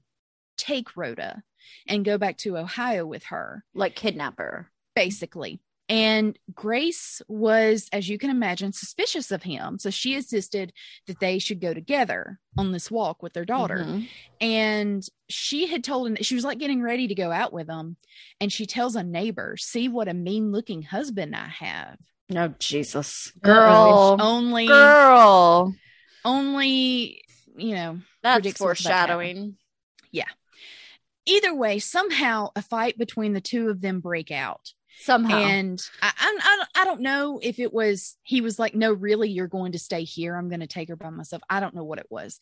[0.58, 1.42] take rhoda
[1.86, 4.70] and go back to ohio with her Like kidnapper.
[4.96, 5.60] basically.
[5.86, 9.78] And Grace was, as you can imagine, suspicious of him.
[9.78, 10.72] So she insisted
[11.06, 13.84] that they should go together on this walk with their daughter.
[13.86, 14.08] Mhm.
[14.40, 17.68] And she had told him that she was like getting ready to go out with
[17.68, 17.98] him.
[18.40, 21.98] And she tells a neighbor, See what a mean looking husband I have.
[22.30, 23.32] No, Jesus.
[23.34, 24.16] Which Girl.
[24.20, 25.74] only, Girl.
[26.24, 27.23] only,
[27.56, 29.14] you know, That's predicts what's about to happen.
[29.16, 29.56] foreshadowing.
[31.26, 34.72] either way, somehow a fight between the two of them break out.
[35.00, 35.38] Somehow.
[35.38, 39.48] And I, I, I, don't- know if it was, he was like, no, really, you're
[39.48, 40.36] going to stay here.
[40.36, 41.42] I'm going to take her by myself.
[41.50, 42.38] I don't know what it was.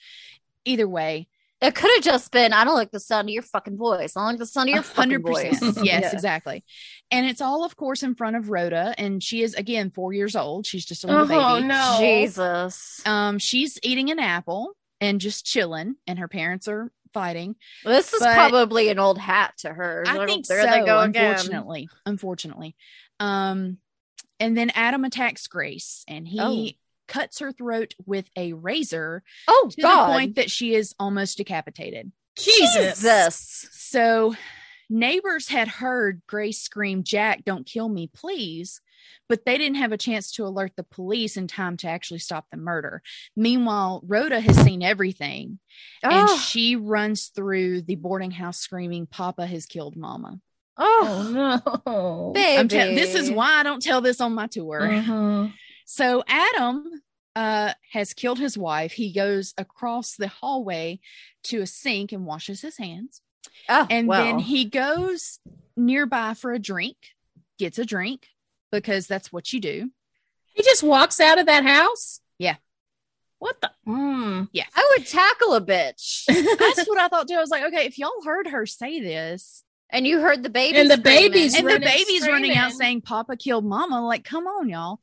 [0.64, 1.29] Either way,
[1.62, 4.16] it could have just been, I don't like the sound of your fucking voice.
[4.16, 5.77] I don't like the sound of your 100%.
[5.77, 6.11] yes, Yeah.
[6.12, 6.62] exactly.
[7.11, 8.94] And it's all, of course, in front of Rhoda.
[8.98, 10.66] And she is, again, four years old.
[10.66, 11.66] She's just a little Oh baby.
[11.68, 11.96] no.
[12.01, 13.01] Jesus.
[13.07, 17.56] Um, she's eating an apple and just chilling, and her parents are fighting.
[17.84, 20.04] This is but- probably an old hat to her.
[20.06, 20.70] I think there so.
[20.70, 21.32] they go again.
[21.32, 22.76] unfortunately, unfortunately.
[23.20, 23.78] Um,
[24.40, 26.68] and then Adam attacks Grace, and he Oh.
[27.08, 30.08] cuts her throat with a razor Oh, to God.
[30.08, 32.12] the point that she is almost decapitated.
[32.38, 33.00] Jesus.
[33.02, 33.68] Jesus.
[33.72, 34.34] So,
[34.88, 38.80] neighbors had heard Grace scream, "Jack, don't kill me, please!"
[39.28, 42.46] But they didn't have a chance to alert the police in time to actually stop
[42.50, 43.02] the murder.
[43.36, 45.58] Meanwhile, Rhoda has seen everything,
[46.02, 50.40] and Oh, she runs through the boarding house screaming, "Papa has killed Mama."
[50.78, 52.32] oh, Oh no.
[52.34, 52.58] baby.
[52.58, 54.80] I'm tell- this is why I don't tell this on my tour.
[54.80, 55.52] Mhm.
[55.84, 57.02] So Adam
[57.36, 58.92] uh, has killed his wife.
[58.92, 61.00] He goes across the hallway
[61.44, 63.20] to a sink and washes his hands.
[63.68, 64.22] Oh, And well.
[64.24, 65.38] then he goes
[65.76, 66.96] nearby for a drink,
[67.58, 68.28] gets a drink
[68.72, 69.90] because that's what you do.
[70.54, 72.20] He just walks out of that house.
[72.38, 72.56] Yeah.
[73.38, 73.70] What the?
[73.87, 74.48] Mm.
[74.52, 74.64] Yeah.
[74.74, 76.24] I would tackle a bitch.
[76.58, 77.35] That's what I thought too.
[77.35, 80.78] I was like, okay, if y'all heard her say this and you heard the baby.
[80.78, 81.33] And the screaming.
[81.33, 85.00] baby's and the running, baby's running out saying Papa killed Mama, like, come on, y'all.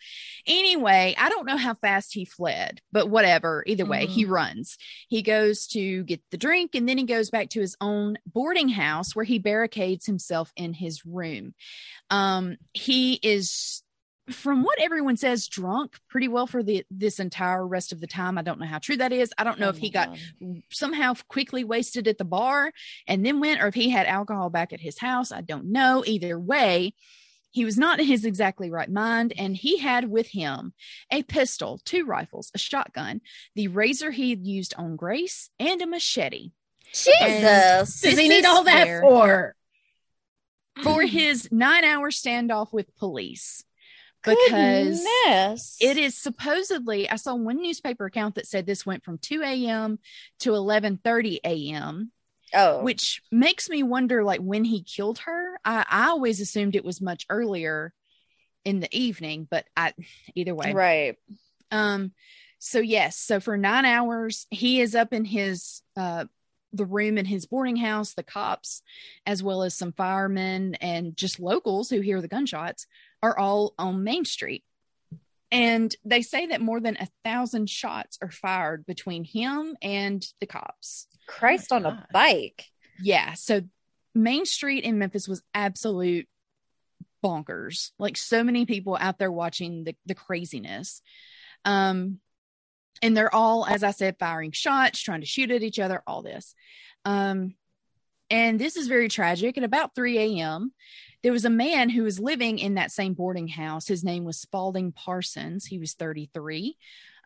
[0.47, 3.63] Anyway, I don't know how fast he fled, but whatever.
[3.67, 4.77] Either way, he runs.
[5.07, 8.69] He goes to get the drink and then he goes back to his own boarding
[8.69, 11.53] house where he barricades himself in his room.
[12.09, 13.83] Um, he is
[14.31, 18.37] from what everyone says drunk pretty well for the this entire rest of the time
[18.37, 20.17] i don't know how true that is i don't know Oh if he my got
[20.41, 20.61] God.
[20.71, 22.71] somehow quickly wasted at the bar
[23.07, 25.31] and then went, or if he had alcohol back at his house.
[25.31, 26.03] I don't know.
[26.05, 26.93] Either way,
[27.51, 29.33] he was not in his exactly right mind.
[29.37, 30.73] And he had with him
[31.11, 33.21] a pistol, two rifles, a shotgun,
[33.55, 36.51] the razor he had used on Grace, and a machete
[36.93, 38.01] Jesus.
[38.01, 39.55] Does he need all that where- for?
[40.83, 43.63] for his nine hour standoff with police.
[44.23, 45.77] Because Goodness.
[45.79, 49.99] it is supposedly, I saw one newspaper account that said this went from 2 a.m.
[50.39, 52.11] to 11:30 a.m.
[52.53, 56.83] Oh, which makes me wonder like when he killed her i, I always assumed it
[56.83, 57.93] was much earlier
[58.65, 59.93] in the evening but i
[60.33, 61.15] either way right.
[61.69, 62.11] um
[62.57, 66.25] so yes so for nine hours he is up in his uh
[66.73, 68.81] the room in his boarding house the cops
[69.27, 72.87] as well as some firemen and just locals who hear the gunshots
[73.21, 74.63] are all on main street.
[75.51, 80.45] And they say that more than a thousand shots are fired between him and the
[80.45, 81.07] cops.
[81.27, 82.65] Christ on a bike.
[83.01, 83.61] yeah so
[84.15, 86.27] main street in memphis was absolute
[87.23, 87.91] bonkers.
[87.99, 91.01] Like so many people out there watching the, the craziness.
[91.65, 92.19] Um
[93.01, 96.21] and they're all as i said firing shots trying to shoot at each other all
[96.21, 96.53] this.
[97.05, 97.55] Um
[98.31, 99.57] and this is very tragic.
[99.57, 100.73] At about 3 a.m
[101.23, 104.39] there was a man who was living in that same boarding house his name was
[104.39, 106.77] spalding parsons he was 33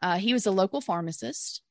[0.01, 1.61] uh, he was a local pharmacist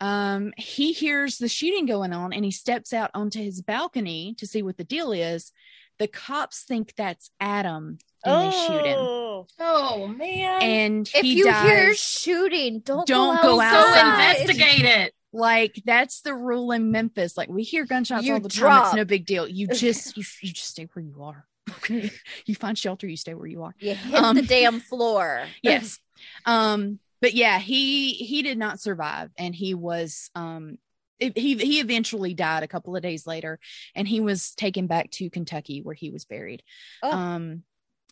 [0.00, 4.46] um, he hears the shooting going on and he steps out onto his balcony to
[4.46, 5.52] see what the deal is.
[5.98, 8.98] The cops think that's Adam and they shoot him.
[8.98, 9.46] Oh.
[9.58, 10.60] Oh man.
[10.62, 11.62] And If he you dies.
[11.64, 14.36] hear shooting, don't Don't go, go go outside.
[14.36, 15.14] investigate it.
[15.32, 17.34] like that's the rule in Memphis.
[17.38, 18.84] Like we hear gunshots You all the time.
[18.84, 19.48] It's no big deal.
[19.48, 21.46] You just you, you just stay where you are.
[21.70, 22.10] Okay.
[22.46, 23.74] you find shelter, you stay where you are.
[23.78, 25.46] You hit Um, the damn floor.
[25.62, 25.98] yes
[26.46, 30.78] um but yeah he he did not survive and he was um
[31.18, 33.58] he he eventually died a couple of days later,
[33.94, 36.62] and he was taken back to Kentucky where he was buried.
[37.02, 37.10] Oh.
[37.10, 37.62] Um,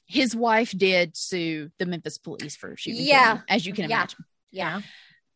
[0.07, 3.05] his wife did sue the Memphis police for shooting.
[3.05, 3.37] Yeah.
[3.37, 3.97] him, as you can Yeah.
[3.99, 4.25] imagine.
[4.51, 4.81] Yeah.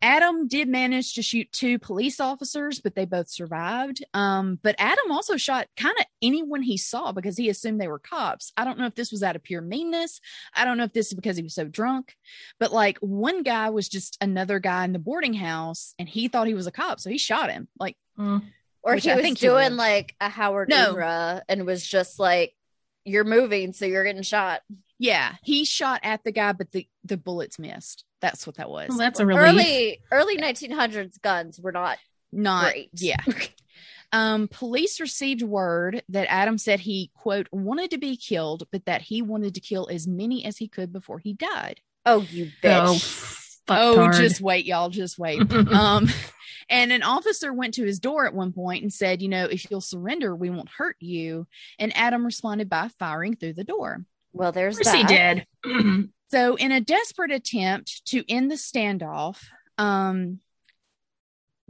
[0.00, 4.04] Adam did manage to shoot two police officers, but they both survived.
[4.14, 7.98] Um, but Adam also shot kind of anyone he saw because he assumed they were
[7.98, 8.52] cops.
[8.56, 10.20] I don't know if this was out of pure meanness.
[10.54, 12.14] I don't know if this is because he was so drunk,
[12.60, 16.46] but like one guy was just another guy in the boarding house and he thought
[16.46, 17.00] he was a cop.
[17.00, 17.68] So he shot him.
[17.78, 18.42] Like, Mm.
[18.82, 20.94] Or he I was think he doing like a Howard No.
[20.94, 22.54] Unruh and was just like,
[23.04, 24.62] "You're moving, so you're getting shot."
[24.98, 28.04] Yeah, he shot at the guy, but the, the bullets missed.
[28.20, 28.88] That's what that was.
[28.88, 29.40] Well, that's a relief.
[29.42, 31.98] Early early 1900s guns were not
[32.32, 32.90] Not, great.
[32.94, 33.20] yeah.
[34.10, 39.02] Um, police received word that Adam said he, quote, wanted to be killed, but that
[39.02, 41.82] he wanted to kill as many as he could before he died.
[42.06, 43.60] oh, you Oh, bitch!
[43.68, 44.14] oh, fucktard.
[44.16, 45.40] just wait, y'all, just wait.
[45.52, 46.08] um,
[46.70, 49.70] and an officer went to his door at one point and said, you know, if
[49.70, 51.46] you'll surrender, we won't hurt you.
[51.78, 54.06] And Adam responded by firing through the door.
[54.38, 55.44] Well, there's Of course he that.
[55.64, 56.08] did.
[56.30, 59.42] So, in a desperate attempt to end the standoff,
[59.78, 60.40] um,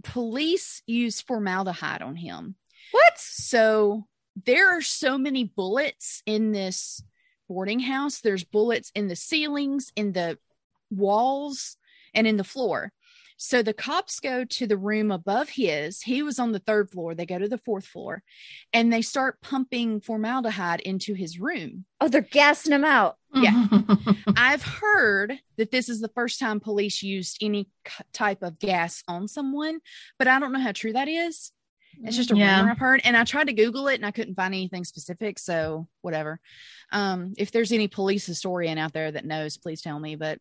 [0.03, 2.57] police used formaldehyde on him.
[2.91, 3.13] What?
[3.19, 4.07] So
[4.47, 7.03] there are so many bullets in this
[7.49, 8.21] boarding house.
[8.21, 10.39] There's bullets in the ceilings, in the
[10.91, 11.77] walls,
[12.13, 12.93] and in the floor.
[13.41, 16.03] So the cops go to the room above his.
[16.03, 17.15] He was on the third floor.
[17.15, 18.25] They go to the fourth floor
[18.73, 21.85] and they start pumping formaldehyde into his room.
[22.01, 23.17] Oh, they're gassing him out.
[23.33, 23.67] Yeah.
[24.37, 27.69] I've heard that this is the first time police used any
[28.13, 29.79] type of gas on someone,
[30.19, 31.53] but I don't know how true that is.
[32.03, 32.59] It's just a Yeah.
[32.59, 35.39] rumor I've heard, and I tried to Google it and I couldn't find anything specific.
[35.39, 36.41] So whatever.
[36.91, 40.17] Um, if there's any police historian out there that knows, please tell me.
[40.17, 40.41] But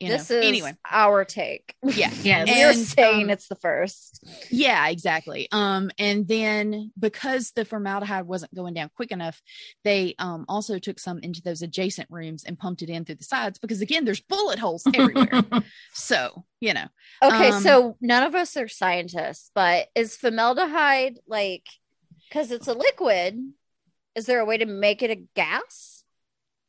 [0.00, 1.74] you this know, is anyway, our take.
[1.82, 2.48] yeah, yes.
[2.76, 4.24] We're saying um, it's the first.
[4.50, 5.46] yeah, exactly.
[5.52, 9.40] Um, and then because the formaldehyde wasn't going down quick enough,
[9.84, 13.24] they um also took some into those adjacent rooms and pumped it in through the
[13.24, 15.42] sides because again, there's bullet holes everywhere.
[15.92, 16.86] so you know,
[17.22, 21.66] Okay, um, so none of us are scientists, but is formaldehyde like
[22.28, 23.38] because it's a liquid?
[24.14, 25.99] Is there a way to make it a gas?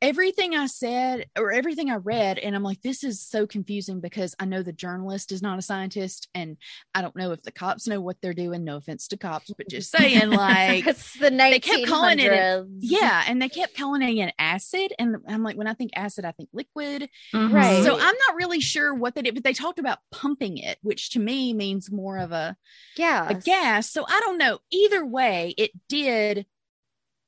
[0.01, 4.35] Everything I said or everything I read, and I'm like, this is so confusing because
[4.39, 6.57] I know the journalist is not a scientist, and
[6.95, 8.63] I don't know if the cops know what they're doing.
[8.63, 11.49] No offense to cops, but just saying, like, it's the 1900s.
[11.51, 15.43] they kept calling it a- yeah, and they kept calling it an acid, and I'm
[15.43, 17.07] like, when I think acid, I think liquid.
[17.33, 17.53] Mhm.
[17.53, 17.83] Right.
[17.83, 21.11] So I'm not really sure what they did, but they talked about pumping it, which
[21.11, 22.55] to me means more of a
[22.97, 23.29] yeah.
[23.29, 23.91] a gas.
[23.91, 24.59] So I don't know.
[24.71, 26.45] Either way, it did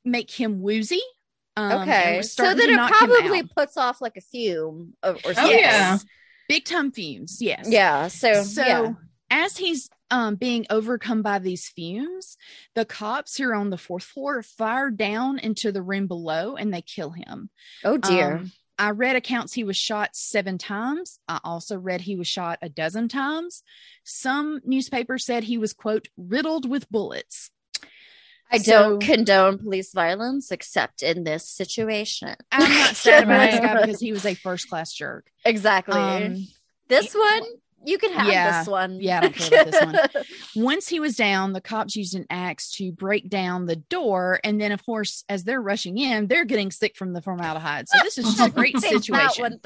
[0.03, 1.01] make him woozy.
[1.55, 5.97] Um, Okay, so then it probably puts off like a fume of, or Oh, yeah.
[6.49, 7.37] big time fumes.
[7.41, 7.67] Yes.
[7.69, 8.07] yeah.
[8.07, 8.93] So, So yeah.
[9.29, 12.37] as he's um, being overcome by these fumes,
[12.75, 16.73] the cops who are on the fourth floor fire down into the room below and
[16.73, 17.49] they kill him.
[17.83, 18.37] oh dear.
[18.37, 21.19] Um, I read accounts he was shot seven times.
[21.27, 23.61] I also read he was shot a dozen times.
[24.03, 27.51] Some newspapers said he was, quote, riddled with bullets.
[28.53, 32.35] I so- don't condone police violence except in this situation.
[32.51, 35.27] I'm not sad about this guy because he was a first class jerk.
[35.43, 35.95] Exactly.
[35.95, 36.47] Um,
[36.87, 37.43] this one,
[37.85, 38.59] you can have Yeah.
[38.59, 38.99] this one.
[39.01, 40.25] Yeah, I don't care about this one.
[40.63, 44.39] once he was down, the cops used an axe to break down the door.
[44.43, 47.87] And then, of course, as they're rushing in, they're getting sick from the formaldehyde.
[47.89, 49.59] So this is just a great situation.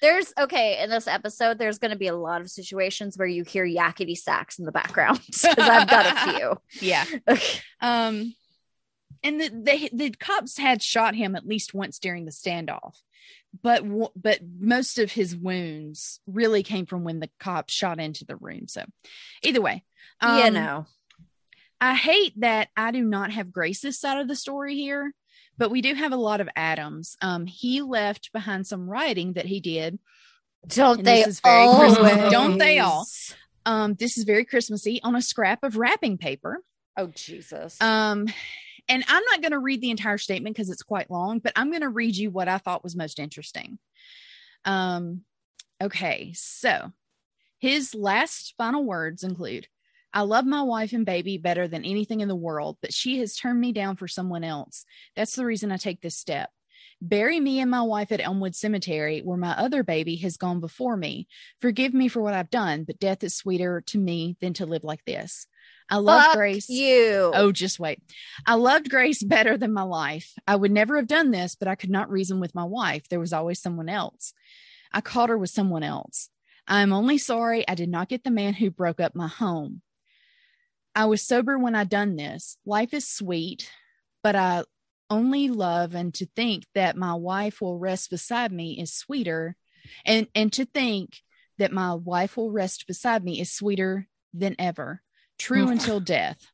[0.00, 1.58] There's okay in this episode.
[1.58, 4.72] There's going to be a lot of situations where you hear Yakety Sax in the
[4.72, 6.56] background because I've got a few.
[6.80, 7.04] Yeah.
[7.28, 7.60] Okay.
[7.80, 8.34] Um,
[9.24, 12.94] and the, the the cops had shot him at least once during the standoff,
[13.62, 13.82] but
[14.16, 18.68] but most of his wounds really came from when the cops shot into the room.
[18.68, 18.84] So,
[19.42, 19.84] either way,
[20.20, 20.86] um, know,
[21.80, 25.12] I hate that I do not have Grace's side of the story here,
[25.56, 27.16] but we do have a lot of Adams.
[27.22, 29.98] Um, he left behind some writing that he did.
[30.66, 32.32] don't they this is very Christmas, always?
[32.32, 33.06] don't they all?
[33.66, 36.62] Um, this is very Christmassy on a scrap of wrapping paper.
[36.96, 37.80] Oh Jesus!
[37.80, 38.26] Um,
[38.88, 41.70] and I'm not going to read the entire statement because it's quite long, but I'm
[41.70, 43.78] going to read you what I thought was most interesting.
[44.64, 45.22] Um,
[45.82, 46.92] okay, so
[47.58, 49.66] his last final words include
[50.12, 53.36] I love my wife and baby better than anything in the world, but she has
[53.36, 54.86] turned me down for someone else.
[55.14, 56.50] That's the reason I take this step.
[57.00, 60.96] Bury me and my wife at Elmwood Cemetery, where my other baby has gone before
[60.96, 61.28] me.
[61.60, 64.82] Forgive me for what I've done, but death is sweeter to me than to live
[64.82, 65.46] like this.
[65.90, 66.68] I love Fuck Grace.
[66.68, 67.32] you.
[67.34, 68.00] Oh, just wait.
[68.46, 70.32] I loved Grace better than my life.
[70.46, 73.08] I would never have done this, but I could not reason with my wife.
[73.08, 74.34] There was always someone else.
[74.92, 76.30] I caught her with someone else.
[76.66, 79.80] I am only sorry I did not get the man who broke up my home.
[80.94, 82.58] I was sober when I done this.
[82.66, 83.70] Life is sweet,
[84.22, 84.64] but I
[85.10, 89.56] only love and to think that my wife will rest beside me is sweeter
[90.04, 91.22] and and to think
[91.56, 95.02] that my wife will rest beside me is sweeter than ever
[95.38, 95.72] true Mm.
[95.72, 96.50] until death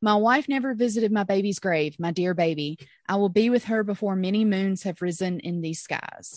[0.00, 2.78] my wife never visited my baby's grave my dear baby
[3.08, 6.34] i will be with her before many moons have risen in these skies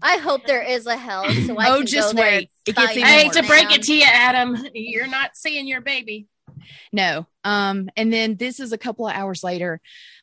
[0.00, 2.50] I hope there is a hell so I Oh, can just go there wait.
[2.66, 4.56] It gets even I hate to break it to you, Adam.
[4.72, 6.28] You're not seeing your baby.
[6.92, 7.26] No.
[7.42, 9.80] Um, and then this is a couple of hours later.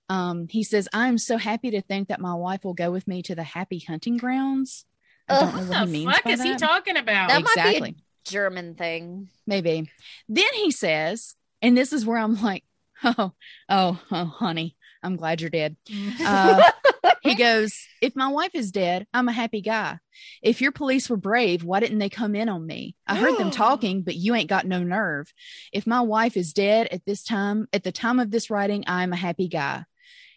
[0.07, 3.21] Um, he says, I'm so happy to think that my wife will go with me
[3.23, 4.85] to the happy hunting grounds.
[5.27, 5.53] I don't Ugh.
[5.55, 7.27] know What what he the means fuck by is he talking about?
[7.27, 7.95] That might be a- exactly.
[8.25, 9.29] German thing.
[9.47, 9.89] Maybe.
[10.27, 12.63] Then he says, and this is where I'm like,
[13.03, 13.31] oh,
[13.69, 15.77] oh, oh, honey, I'm glad you're dead.
[16.25, 16.71] Uh,
[17.21, 19.99] he goes, If my wife is dead, I'm a happy guy.
[20.41, 22.95] If your police were brave, why didn't they come in on me?
[23.07, 25.31] I heard them talking, but you ain't got no nerve.
[25.71, 29.13] If my wife is dead at this time, at the time of this writing, I'm
[29.13, 29.85] a happy guy.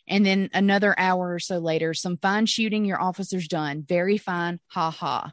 [0.08, 3.84] And then another hour or so later, some fine shooting your officers done.
[3.86, 4.58] Very fine.
[4.68, 5.32] Ha ha.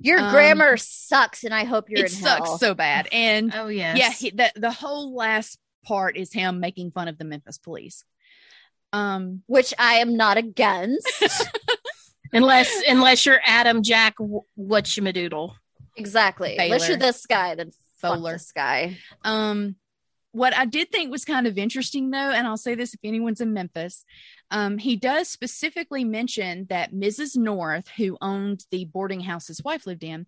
[0.00, 2.58] Your Um, grammar sucks, and I hope you're it in sucks hell.
[2.58, 3.08] so bad.
[3.12, 3.96] And oh yes.
[3.98, 8.04] yeah, he, the, the whole last part is him making fun of the Memphis police.
[8.92, 11.08] Um, which I am not against.
[12.32, 14.14] unless unless you're Adam Jack
[14.58, 15.54] Whatchamadoodle.
[15.96, 16.56] exactly.
[16.58, 16.88] Unless Baylor.
[16.90, 18.32] you're this guy, then fuck Bowler.
[18.34, 18.96] this guy.
[19.22, 19.76] Um,
[20.32, 23.40] what I did think was kind of interesting, though, and I'll say this if anyone's
[23.40, 24.04] in Memphis,
[24.50, 27.36] um, he does specifically mention that Mrs.
[27.36, 30.26] North, who owned the boarding house his wife lived in,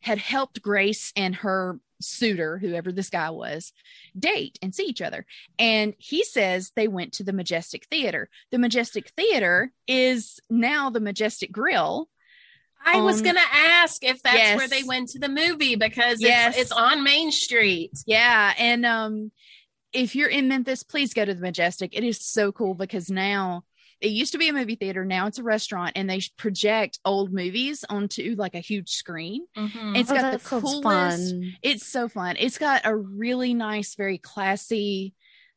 [0.00, 3.72] had helped Grace and her suitor, whoever this guy was,
[4.18, 5.26] date and see each other.
[5.58, 8.28] And he says they went to the Majestic Theater.
[8.50, 12.08] The Majestic Theater is now the Majestic Grill.
[12.84, 14.56] I was Um, gonna ask if that's yes.
[14.56, 16.54] where they went to the movie because Yes.
[16.54, 17.90] it's, it's on Main Street.
[18.06, 19.32] Yeah, and um
[19.92, 21.96] if you're in Memphis, please go to the Majestic.
[21.96, 23.64] It is so cool because now
[24.00, 27.32] it used to be a movie theater, now it's a restaurant and they project old
[27.32, 29.46] movies onto like a huge screen.
[29.56, 29.96] Mhm.
[29.96, 30.82] It's Oh, got the sounds coolest
[31.32, 31.52] fun.
[31.62, 32.36] It's so fun.
[32.38, 35.14] It's got a really nice, very classy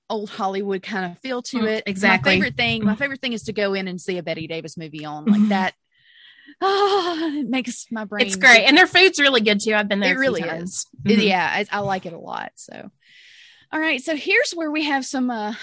[0.09, 1.83] old Hollywood kind of feel to Mm, it.
[1.85, 2.31] exactly.
[2.31, 2.99] My favorite thing, my Mm.
[2.99, 5.49] favorite thing is to go in and see a Bette Davis movie on like Mhm.
[5.49, 5.73] that.
[6.59, 9.73] Oh, it makes my brain it's great, and their food's really good too.
[9.73, 10.13] I've been there.
[10.15, 10.71] It really times.
[10.71, 10.85] is.
[11.05, 11.23] Mhm.
[11.23, 12.91] yeah I, I like it a lot so
[13.71, 15.53] all right so here's where we have some uh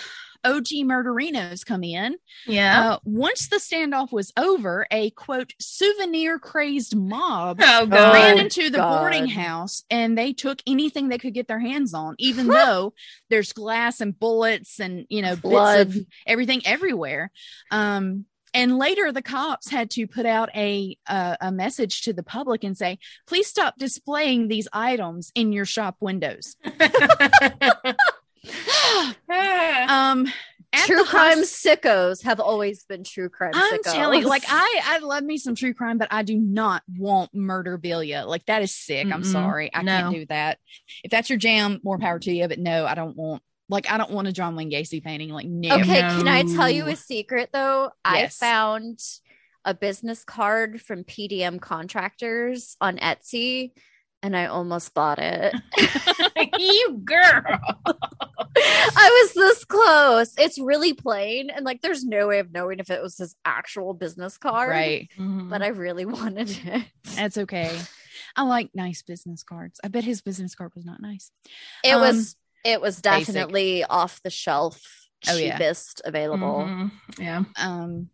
[0.44, 2.16] og murderinos come in
[2.46, 2.92] yeah.
[2.92, 8.78] uh, once the standoff was over a quote souvenir crazed mob oh ran into the
[8.78, 8.98] God.
[9.00, 12.94] boarding house and they took anything they could get their hands on even though
[13.30, 15.88] there's glass and bullets and you know Blood.
[15.88, 17.30] bits of everything everywhere
[17.70, 22.22] um and later the cops had to put out a uh, a message to the
[22.22, 26.56] public and say please stop displaying these items in your shop windows
[29.88, 30.26] um
[30.84, 33.92] True crime hos- sickos have always been true crime I'm sickos.
[33.94, 37.34] telling you, like I, I love me some true crime, but I do not want
[37.34, 38.26] murderbilia.
[38.26, 39.06] Like that is sick.
[39.10, 40.58] I'm sorry, I can't do that.
[41.02, 42.46] If that's your jam, more power to you.
[42.48, 43.42] But no, I don't want.
[43.68, 45.30] Like I don't want a John Wayne Gacy painting.
[45.30, 45.74] Like no.
[45.76, 47.90] Okay, can I tell you a secret though?
[48.04, 49.00] I found
[49.64, 53.72] a business card from PDM contractors on Etsy
[54.22, 55.54] and I almost bought it.
[56.58, 57.42] you girl.
[58.56, 60.32] I was this close.
[60.38, 63.94] It's really plain and like there's no way of knowing if it was his actual
[63.94, 64.70] business card.
[64.70, 65.08] Right.
[65.18, 66.84] But I really wanted it.
[67.14, 67.78] That's okay.
[68.36, 69.80] I like nice business cards.
[69.84, 71.30] I bet his business card was not nice.
[71.84, 73.26] It Um, was it was basic.
[73.34, 74.80] definitely off the shelf
[75.28, 75.58] Oh, yeah.
[75.58, 76.64] cheapest available.
[76.66, 76.92] Mhm.
[77.18, 77.42] Yeah.
[77.56, 78.10] Um,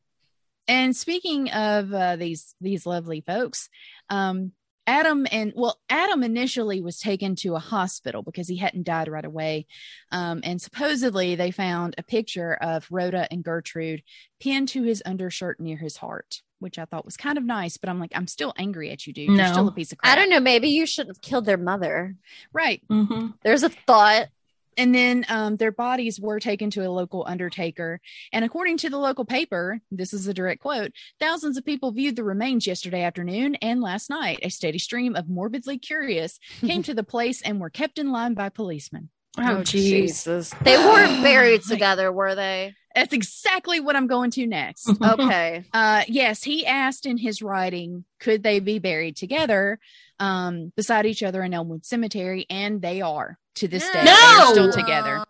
[0.67, 3.69] and speaking of uh, these these lovely folks,
[4.09, 4.53] um,
[4.87, 9.25] Adam and well, Adam initially was taken to a hospital because he hadn't died right
[9.25, 9.67] away,
[10.13, 14.03] um, and supposedly they found a picture of Rhoda and Gertrude
[14.41, 17.77] pinned to his undershirt near his heart, which I thought was kind of nice.
[17.77, 19.37] But I'm like, I'm still angry at you, dude.
[19.37, 20.13] You're still a piece of crap.
[20.13, 22.15] I don't know, maybe you shouldn't have killed their mother.
[22.55, 22.83] right?
[22.89, 24.29] hmm There's a thought.
[24.77, 28.01] And then um, their bodies were taken to a local undertaker.
[28.33, 32.17] And according to the local paper, this is a direct quote thousands of people viewed
[32.17, 34.39] the remains yesterday afternoon and last night.
[34.43, 38.35] A steady stream of morbidly curious came to the place and were kept in line
[38.35, 39.11] by policemen.
[39.37, 40.55] Oh, Jesus!
[40.63, 42.75] They weren't buried together, were they?
[42.95, 44.89] That's exactly what I'm going to next.
[45.03, 45.65] Okay.
[45.73, 49.81] Uh, yes, he asked in his writing, could they be buried together
[50.19, 52.47] um, beside each other in Elmwood Cemetery?
[52.49, 54.05] And they are to this day.
[54.05, 54.13] No!
[54.37, 55.25] They're still together.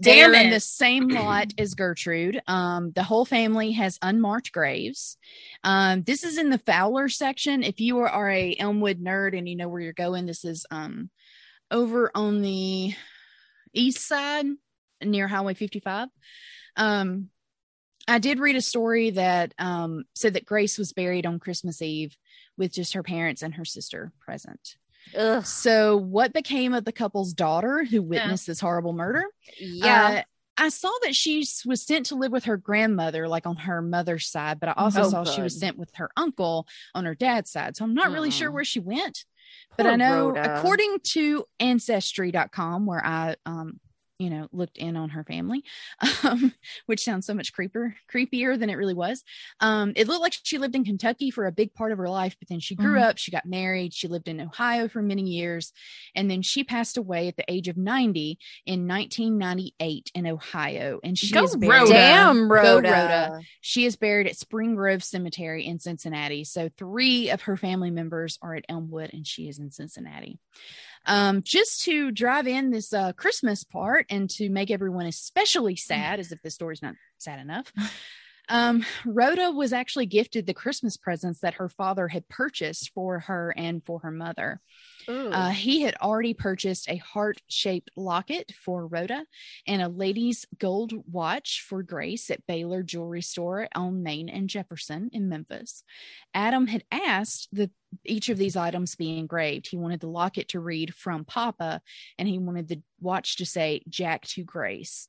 [0.00, 2.40] Damn They're in the same lot as Gertrude.
[2.46, 5.16] Um, the whole family has unmarked graves.
[5.62, 7.62] Um, this is in the Fowler section.
[7.62, 10.66] If you are, are a Elmwood nerd and you know where you're going, this is
[10.70, 11.10] um
[11.70, 12.94] over on the
[13.72, 14.46] east side
[15.02, 16.08] near Highway 55.
[16.76, 17.30] Um,
[18.06, 22.16] I did read a story that um, said that Grace was buried on Christmas Eve
[22.56, 24.76] with just her parents and her sister present.
[25.16, 25.44] Ugh.
[25.44, 29.24] So, what became of the couple's daughter who witnessed this horrible murder?
[29.58, 30.06] Yeah.
[30.06, 30.22] Uh,
[30.56, 34.26] I saw that she was sent to live with her grandmother, like on her mother's
[34.28, 37.50] side, but I also Oh, saw she was sent with her uncle on her dad's
[37.50, 37.76] side.
[37.76, 38.54] So I'm not really sure Mm.
[38.54, 39.24] where she went.
[39.76, 40.58] But Poor I know, Rhoda.
[40.58, 43.80] according to Ancestry.com, where I, um,
[44.18, 45.64] you know, looked in on her family,
[46.24, 46.54] um,
[46.86, 49.24] which sounds so much creeper, creepier than it really was.
[49.60, 52.36] Um, it looked like she lived in Kentucky for a big part of her life,
[52.38, 53.02] but then she grew Mhm.
[53.02, 55.72] up, she got married, she lived in Ohio for many years,
[56.14, 61.00] and then she passed away at the age of 90 in 1998 in Ohio.
[61.02, 61.72] And she Go is buried.
[61.80, 61.92] Rhoda.
[61.92, 62.88] Damn, Go, Rhoda.
[62.90, 63.40] Rhoda.
[63.60, 66.44] She is buried at Spring Grove Cemetery in Cincinnati.
[66.44, 70.38] So three of her family members are at Elmwood, and she is in Cincinnati.
[71.06, 76.20] Um, just to drive in this uh, Christmas part and to make everyone especially sad,
[76.20, 77.72] as if the story's not sad enough.
[78.48, 83.54] Um, Rhoda was actually gifted the Christmas presents that her father had purchased for her
[83.56, 84.60] and for her mother.
[85.32, 89.24] Uh, he had already purchased a heart shaped locket for Rhoda
[89.66, 95.10] and a lady's gold watch for Grace at Baylor Jewelry Store on Main and Jefferson
[95.12, 95.82] in Memphis.
[96.32, 97.70] Adam had asked that
[98.04, 99.68] each of these items be engraved.
[99.68, 101.80] He wanted the locket to read from Papa
[102.18, 105.08] and he wanted the watch to say Jack to Grace.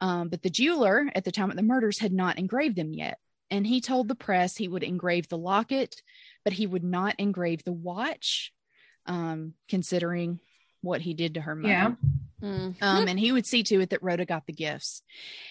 [0.00, 3.18] Um, but the jeweler at the time of the murders had not engraved them yet.
[3.50, 6.02] And he told the press he would engrave the locket,
[6.44, 8.52] but he would not engrave the watch
[9.06, 10.38] um, considering
[10.82, 11.68] what he did to her mother.
[11.72, 11.92] Yeah.
[12.42, 12.80] Mm.
[12.80, 15.02] Um, and he would see to it that Rhoda got the gifts.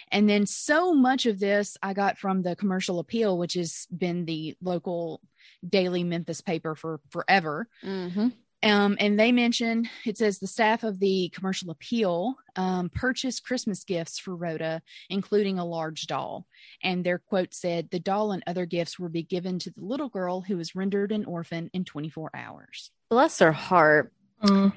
[0.09, 4.25] And then so much of this I got from the Commercial Appeal, which has been
[4.25, 5.21] the local
[5.67, 7.67] daily Memphis paper for forever.
[7.83, 8.31] Mhm.
[8.63, 13.83] Um, and they mention it says the staff of the Commercial Appeal um, purchased Christmas
[13.83, 16.47] gifts for Rhoda, including a large doll.
[16.81, 20.09] And their quote said, The doll and other gifts will be given to the little
[20.09, 22.91] girl who was rendered an orphan in 24 hours.
[23.09, 24.11] Bless her heart.
[24.43, 24.73] Mm.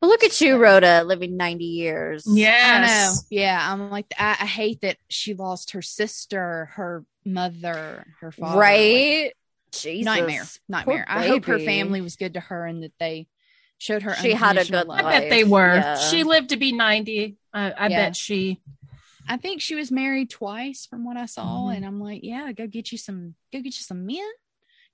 [0.00, 2.26] But look at you, Rhoda, living 90 years.
[2.26, 2.36] I know.
[2.36, 3.26] Yes.
[3.30, 3.72] Yeah.
[3.72, 8.56] I'm like, I, I hate that she lost her sister, her mother, her father.
[8.56, 9.32] Like, Right?
[9.72, 10.04] Jesus.
[10.04, 10.44] nightmare.
[10.68, 11.04] Nightmare.
[11.08, 13.26] Poor I hope her family was good to her and that they
[13.78, 15.04] showed her She had a good love.
[15.04, 15.74] I bet they were.
[15.76, 15.96] Yeah.
[15.96, 17.36] She lived to be 90.
[17.52, 17.96] I, I Yeah.
[18.06, 18.60] bet she.
[19.28, 21.66] I think she was married twice from what I saw.
[21.68, 21.76] Mhm.
[21.76, 24.28] And I'm like, yeah, go get you some, go get you some men.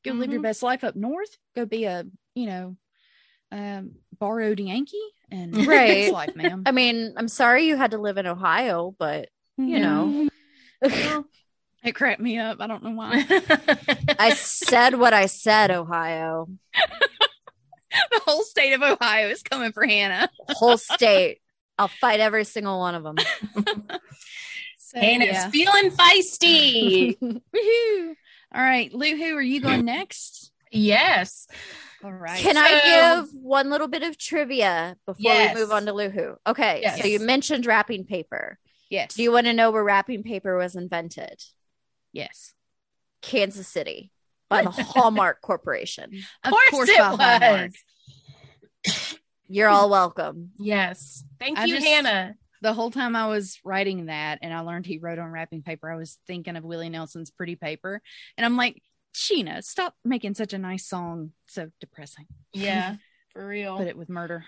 [0.05, 0.45] Go live your Mhm.
[0.45, 1.37] best life up north.
[1.57, 2.05] Go be a,
[2.35, 2.77] you know,
[3.51, 4.97] um, borrowed Yankee
[5.31, 6.03] and Right.
[6.03, 6.63] best life, ma'am.
[6.67, 10.29] I mean, I'm sorry you had to live in Ohio, but you know.
[10.81, 11.27] Well,
[11.85, 12.59] it cracked me up.
[12.61, 13.25] I don't know why.
[14.19, 16.49] I said what I said, Ohio.
[16.75, 20.29] the whole state of Ohio is coming for Hannah.
[20.51, 21.41] Whole state.
[21.79, 23.17] I'll fight every single one of them.
[24.81, 25.51] So, and it's yeah.
[25.51, 27.19] feeling feisty.
[27.21, 28.15] Woohoo.
[28.55, 30.51] All right, Lou, who are you going next?
[30.73, 31.47] yes.
[32.03, 32.39] All right.
[32.41, 35.55] Can I give one little bit of trivia before Yes.
[35.55, 36.37] we move on to Luhu?
[36.47, 37.03] Okay, Yes.
[37.03, 38.59] so you mentioned wrapping paper.
[38.89, 39.13] yes.
[39.15, 41.39] Do you want to know where wrapping paper was invented?
[42.13, 42.55] Yes.
[43.23, 44.13] Kansas City
[44.49, 46.11] by the Hallmark Corporation.
[46.45, 47.73] Of course it by Hallmark.
[48.87, 49.19] was.
[49.49, 50.51] You're all welcome.
[50.59, 51.25] Yes.
[51.41, 52.35] Thank I you, just- Hannah.
[52.61, 55.89] The whole time I was writing that and I learned he wrote on wrapping paper,
[55.89, 58.03] I was thinking of Willie Nelson's Pretty Paper.
[58.37, 58.83] And I'm like,
[59.15, 62.27] Sheena, stop making such a nice song so depressing.
[62.53, 62.97] Yeah,
[63.33, 63.77] for real.
[63.77, 64.45] Put it with murder.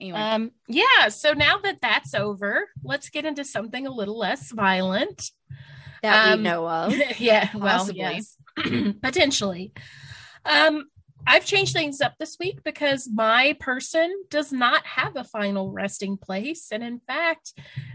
[0.00, 0.18] Anyway.
[0.18, 5.30] Um, yeah, so now that that's over, let's get into something a little less violent.
[6.02, 6.94] That Um, we know of.
[7.20, 8.00] yeah, well, Possibly.
[8.00, 8.36] yes.
[9.02, 9.72] potentially.
[10.44, 10.84] Um,
[11.26, 16.16] I've changed things up this week because my person does not have a final resting
[16.16, 16.68] place.
[16.72, 17.52] And in fact,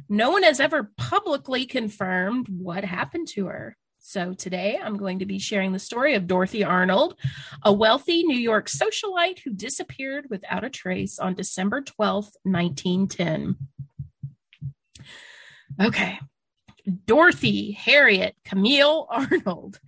[0.08, 3.78] no one has ever publicly confirmed what happened to her.
[3.98, 7.20] So today I'm going to be sharing the story of Dorothy Arnold,
[7.64, 13.56] a wealthy New York socialite who disappeared without a trace on December 12th, 1910.
[15.82, 16.20] Okay.
[17.06, 19.80] Dorothy Harriet Camille Arnold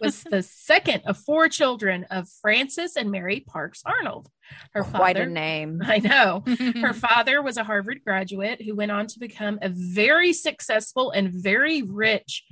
[0.00, 4.28] was the second of four children of Francis and Mary Parks Arnold.
[4.72, 5.82] Her Quite a name.
[5.84, 6.44] I know.
[6.80, 11.30] Her father was a Harvard graduate who went on to become a very successful and
[11.32, 12.44] very rich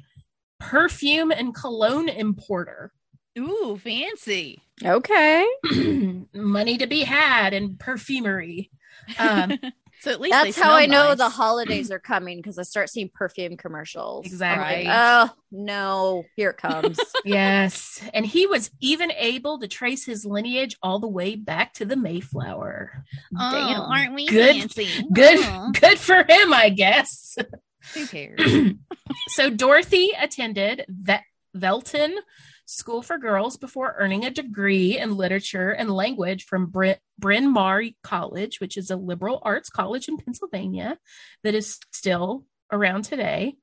[0.59, 2.93] perfume and cologne importer.
[3.39, 4.61] Ooh, fancy.
[4.85, 5.47] Okay.
[6.35, 8.71] Money to be had in perfumery.
[9.19, 9.59] Um,
[10.01, 11.19] So at least That's how I smell know nice.
[11.19, 14.27] the holidays are coming because I start seeing perfume commercials.
[14.27, 14.85] Exactly.
[14.85, 16.99] like, oh no, here it comes.
[17.25, 18.03] yes.
[18.13, 21.97] And he was even able to trace his lineage all the way back to the
[21.97, 23.05] Mayflower.
[23.39, 23.81] Oh, Damn.
[23.81, 24.89] aren't we Good- fancy?
[25.13, 27.37] Good Aw, good for him, I guess.
[27.95, 28.41] who cares?
[29.29, 31.19] so Dorothy attended Ve-
[31.57, 32.15] Veltin
[32.67, 37.83] School for Girls before earning a degree in literature and language from Bryn, Bryn Mawr
[38.03, 40.99] College, which is a liberal arts college in Pennsylvania
[41.43, 43.57] that is still around today.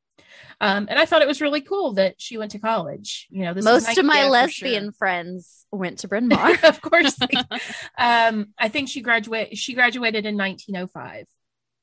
[0.59, 3.27] Um, and I thought it was really cool that she went to college.
[3.29, 4.91] You know, this Most of my lesbian sure.
[4.93, 6.55] friends went to Bryn Mawr.
[6.63, 7.17] of course.
[7.97, 9.57] um, I think she graduated.
[9.57, 11.27] She graduated in 1905.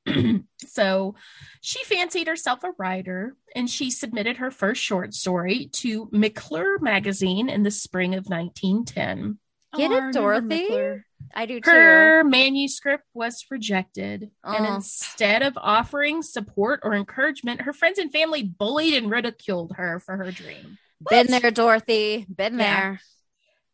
[0.65, 1.15] so
[1.61, 7.49] she fancied herself a writer, and she submitted her first short story to McClure magazine
[7.49, 9.37] in the spring of 1910.
[9.77, 10.61] Get Oh, it, Dorothy?
[10.63, 11.05] McClure.
[11.35, 11.69] I do too.
[11.69, 14.75] Her manuscript was rejected, and Oh.
[14.75, 20.17] instead of offering support or encouragement, her friends and family bullied and ridiculed her for
[20.17, 20.77] her dream.
[21.07, 22.25] Been there, Dorothy.
[22.33, 22.79] Been Yeah.
[22.81, 23.01] there.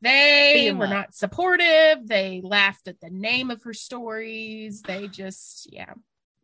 [0.01, 0.91] They Beat 'em were up.
[0.91, 2.05] not supportive.
[2.07, 4.81] They laughed at the name of her stories.
[4.81, 5.93] They just, yeah,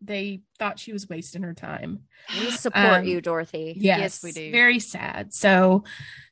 [0.04, 2.02] they thought she was wasting her time.
[2.40, 3.74] We support Um, you, Dorothy.
[3.78, 4.52] Yes, Yes, we do.
[4.52, 5.34] Very sad.
[5.34, 5.84] So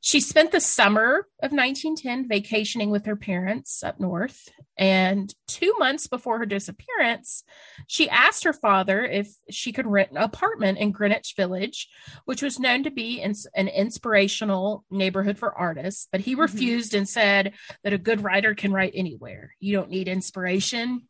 [0.01, 4.49] she spent the summer of 1910 vacationing with her parents up north.
[4.77, 7.43] And two months before her disappearance,
[7.87, 11.87] she asked her father if she could rent an apartment in Greenwich Village,
[12.25, 16.07] which was known to be ins- an inspirational neighborhood for artists.
[16.11, 16.39] But he Mhm.
[16.39, 17.53] refused and said
[17.83, 19.53] that a good writer can write anywhere.
[19.59, 21.07] You don't need inspiration.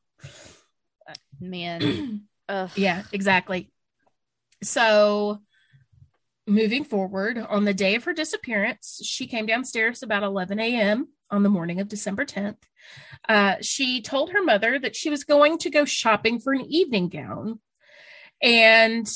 [1.40, 2.72] Man, Ugh.
[2.76, 3.72] Yeah, exactly.
[4.64, 5.42] So,
[6.48, 11.10] moving forward, on the day of her disappearance, she came downstairs about 11 a.m.
[11.30, 12.58] on the morning of December 10th.
[13.30, 17.08] Uh, she told her mother that she was going to go shopping for an evening
[17.08, 17.60] gown.
[18.42, 19.08] And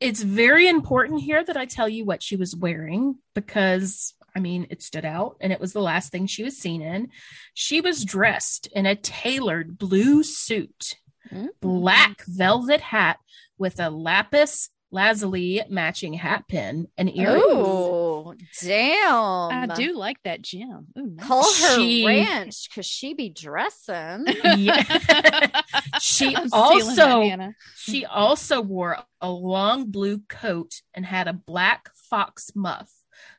[0.00, 4.14] it's very important here that I tell you what she was wearing because.
[4.32, 7.08] I mean, it stood out and it was the last thing she was seen in.
[7.52, 10.94] She was dressed in a tailored blue suit
[11.32, 11.48] Mm.
[11.60, 13.18] black velvet hat
[13.58, 17.44] with a lapis lazuli matching hat pin and earrings.
[17.48, 19.70] Oh, damn.
[19.70, 20.88] I do like that gem.
[20.98, 21.26] Ooh, nice.
[21.26, 24.26] Call her She- ranch because she be dressing.
[24.56, 24.82] Yeah.
[26.00, 31.32] she I'm stealing that, also she also wore a long blue coat and had a
[31.32, 32.90] black fox muff.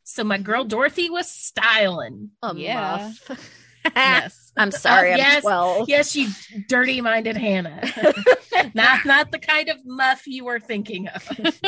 [0.03, 2.31] So my girl Dorothy was styling.
[2.41, 3.11] A Yeah.
[3.27, 3.49] muff.
[3.95, 4.51] Yes.
[4.57, 5.11] I'm sorry.
[5.11, 5.43] Uh, I'm yes.
[5.43, 5.89] 12.
[5.89, 6.29] Yes, you
[6.67, 7.81] dirty minded Hannah.
[8.73, 11.23] not not the kind of muff you were thinking of.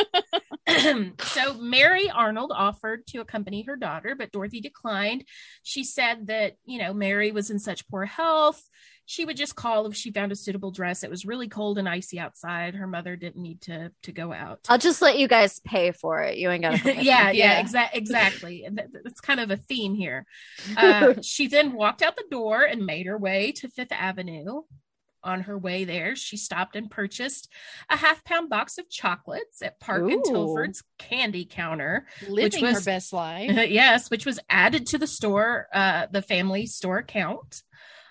[1.20, 5.24] so Mary Arnold offered to accompany her daughter, but Dorothy declined.
[5.62, 8.62] She said that, you know, Mary was in such poor health.
[9.06, 11.02] She would just call if she found a suitable dress.
[11.04, 12.74] It was really cold and icy outside.
[12.74, 14.60] Her mother didn't need to to go out.
[14.68, 16.38] I'll just let you guys pay for it.
[16.38, 16.94] You ain't got to.
[17.02, 17.62] yeah, yeah, Yeah.
[17.62, 18.66] exa- exactly.
[19.04, 20.24] That's kind of a theme here.
[20.76, 24.62] Uh, she then walked out the door and made her way to Fifth Avenue.
[25.22, 27.48] On her way there, she stopped and purchased
[27.88, 32.06] a half pound box of chocolates at Park and Tilford's candy counter.
[32.28, 33.50] living was- her best life.
[33.70, 37.62] yes, which was added to the store, uh, the family store account.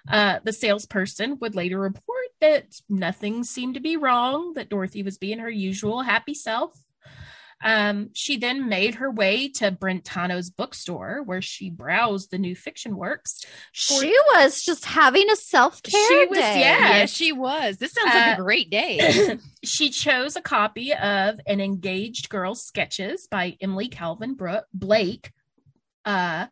[0.10, 5.18] Uh, the salesperson would later report that nothing seemed to be wrong, that Dorothy was
[5.18, 6.78] being her usual happy self.
[7.66, 12.97] Um, she then made her way to Brentano's bookstore where she browsed the new fiction
[12.97, 13.45] works.
[13.74, 16.60] for- She was just having a self care She was- day.
[16.60, 16.89] yeah.
[16.97, 17.78] Yes, she was.
[17.78, 19.38] This sounds like Uh, a great day.
[19.64, 25.32] she chose a copy of An Engaged Girl's Sketches by Emily Calvin Bro- Blake.
[26.04, 26.47] Uh,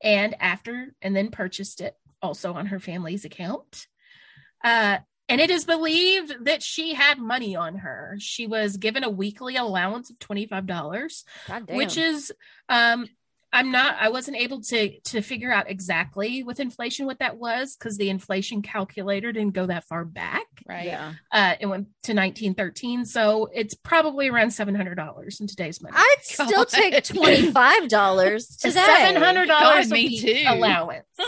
[0.00, 3.86] and after, and then purchased it also on her family's account.
[4.64, 4.98] Uh,
[5.28, 8.16] and it is believed that she had money on her.
[8.20, 11.76] She was given a weekly allowance of $25 God damn.
[11.76, 12.32] which is
[12.68, 13.06] um
[13.52, 17.76] i'm not i wasn't able to to figure out exactly with inflation what that was
[17.76, 20.86] because the inflation calculator didn't go that far back right.
[20.86, 21.12] yeah.
[21.32, 26.64] uh it went to 1913 so it's probably around $700 in today's money I'd still
[26.66, 28.80] take twenty five dollars a today.
[29.14, 30.44] $700 God, a me too.
[30.46, 31.06] allowance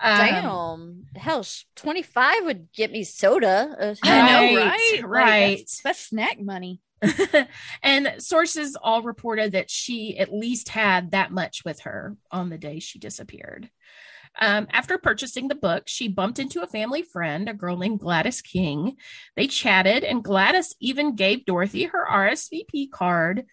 [0.00, 1.20] Um, Damn.
[1.20, 1.44] Hell,
[1.74, 3.76] twenty five would get me soda.
[3.80, 5.02] Uh, I know, Right, right?
[5.02, 5.56] Like, right.
[5.58, 6.80] that's, that's snack money.
[7.82, 12.58] and sources all reported that she at least had that much with her on the
[12.58, 13.70] day she disappeared.
[14.40, 18.40] Um, after purchasing the book, she bumped into a family friend, a girl named Gladys
[18.40, 18.96] King.
[19.36, 23.46] They chatted, and Gladys even gave Dorothy her RSVP card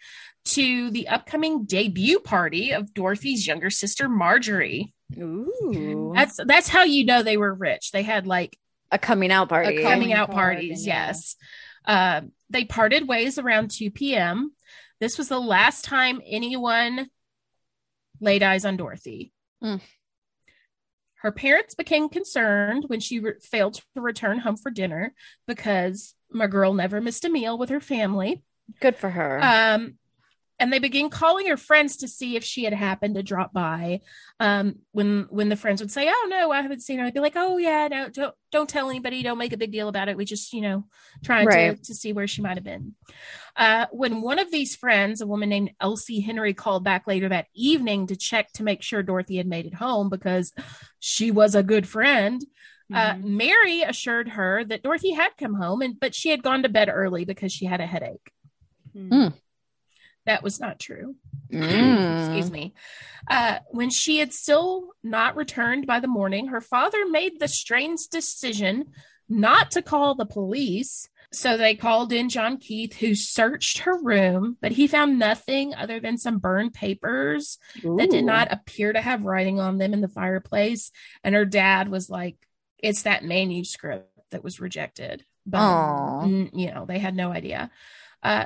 [0.45, 4.93] to the upcoming debut party of Dorothy's younger sister, Marjorie.
[5.17, 6.11] Ooh.
[6.15, 7.91] That's that's how you know they were rich.
[7.91, 8.57] They had like
[8.91, 9.77] A coming out party.
[9.77, 10.85] A coming Calling out card, parties.
[10.85, 11.13] yeah.
[11.85, 14.51] Uh, they parted ways around 2 p.m.
[14.99, 17.09] This was the last time anyone
[18.19, 19.31] laid eyes on Dorothy.
[19.63, 19.81] Mm.
[21.15, 25.13] Her parents became concerned when she re- failed to return home for dinner
[25.47, 28.43] because my girl never missed a meal with her family.
[28.79, 29.39] Good for her.
[29.41, 29.95] Um,
[30.59, 33.99] and they began calling her friends to see if she had happened to drop by.
[34.39, 37.19] Um, when when the friends would say, "Oh no, I haven't seen her," I'd be
[37.19, 39.21] like, "Oh yeah, no, don't don't tell anybody.
[39.23, 40.17] Don't make a big deal about it.
[40.17, 40.85] We just you know
[41.23, 41.83] trying to Right.
[41.83, 42.95] to see where she might have been."
[43.55, 47.47] Uh, when one of these friends, a woman named Elsie Henry, called back later that
[47.53, 50.53] evening to check to make sure Dorothy had made it home because
[50.99, 52.41] she was a good friend.
[52.93, 53.23] Uh, Mhm.
[53.23, 56.87] Mary assured her that Dorothy had come home, and but she had gone to bed
[56.87, 58.31] early because she had a headache.
[58.95, 59.33] Mhm.
[60.25, 61.15] That was not true.
[61.51, 62.19] Mm.
[62.19, 62.73] Excuse me.
[63.29, 68.07] Uh, when she had still not returned by the morning, her father made the strange
[68.11, 68.85] decision
[69.29, 71.09] not to call the police.
[71.31, 75.99] So they called in John Keith, who searched her room, but he found nothing other
[75.99, 80.07] than some burned papers that did not appear to have writing on them in the
[80.07, 80.91] fireplace.
[81.23, 82.37] And her dad was like,
[82.77, 85.25] it's that manuscript that was rejected.
[85.45, 86.23] But, Aw.
[86.23, 87.69] mm, you know, they had no idea.
[88.23, 88.45] Uh,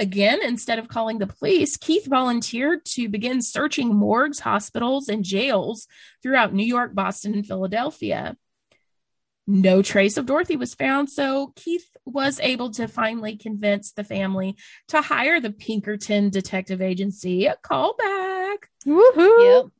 [0.00, 5.86] again, instead of calling the police, Keith volunteered to begin searching morgues, hospitals, and jails
[6.22, 8.36] throughout New York, Boston, and Philadelphia.
[9.46, 14.56] No trace of Dorothy was found, so Keith was able to finally convince the family
[14.88, 19.62] to hire the Pinkerton Detective Agency, a callback, Woohoo.
[19.62, 19.72] Yep.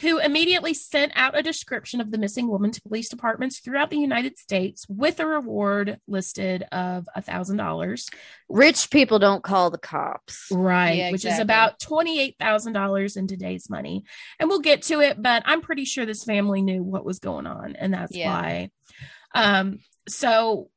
[0.00, 3.98] Who immediately sent out a description of the missing woman to police departments throughout the
[3.98, 8.08] United States with a reward listed of a thousand dollars.
[8.48, 10.46] Rich people don't call the cops.
[10.50, 14.04] Right, Yeah, which is about $28,000 in today's money.
[14.38, 17.46] And we'll get to it, but I'm pretty sure this family knew what was going
[17.46, 18.30] on and that's Yeah.
[18.30, 18.70] why.
[19.34, 19.78] Um
[20.08, 20.70] so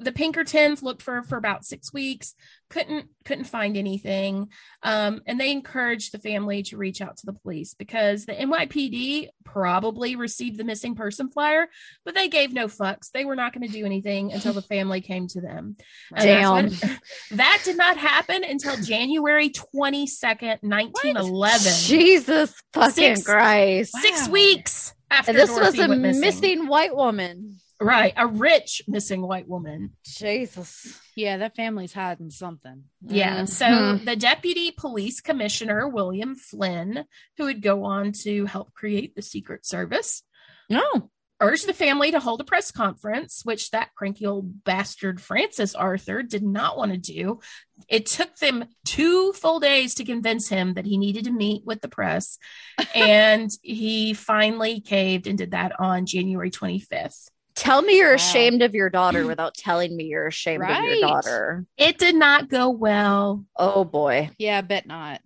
[0.00, 2.34] the Pinkertons looked for for about 6 weeks,
[2.70, 4.48] couldn't couldn't find anything.
[4.82, 9.28] Um and they encouraged the family to reach out to the police because the NYPD
[9.44, 11.66] probably received the missing person flyer,
[12.04, 13.10] but they gave no fucks.
[13.10, 15.76] They were not going to do anything until the family came to them.
[16.14, 16.64] And Damn.
[16.66, 16.98] what-
[17.32, 21.72] that did not happen until January 22nd, 1911.
[21.86, 23.96] Jesus fucking Six- Christ.
[24.00, 24.32] Six Wow.
[24.32, 26.20] weeks after And this Dorothy was a missing.
[26.20, 27.56] missing white woman.
[27.82, 29.96] Right, a rich missing white woman.
[30.04, 31.00] Jesus.
[31.16, 32.84] Yeah, that family's hiding something.
[33.00, 33.46] Yeah.
[33.46, 34.04] So Mhm.
[34.04, 37.06] the deputy police commissioner, William Flynn,
[37.38, 40.22] who would go on to help create the Secret Service,
[40.68, 41.10] No.
[41.40, 46.22] urged the family to hold a press conference, which that cranky old bastard Francis Arthur
[46.22, 47.40] did not want to do.
[47.88, 51.80] It took them two full days to convince him that he needed to meet with
[51.80, 52.36] the press.
[52.94, 57.30] and he finally caved and did that on January 25th.
[57.54, 58.14] Tell me you're Wow.
[58.16, 61.66] ashamed of your daughter without telling me you're ashamed of your daughter.
[61.76, 63.44] It did not go well.
[63.56, 64.30] Oh boy.
[64.38, 65.20] Yeah, I bet not.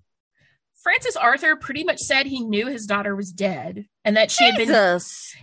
[0.83, 4.57] Francis Arthur pretty much said he knew his daughter was dead and that she had
[4.57, 4.69] been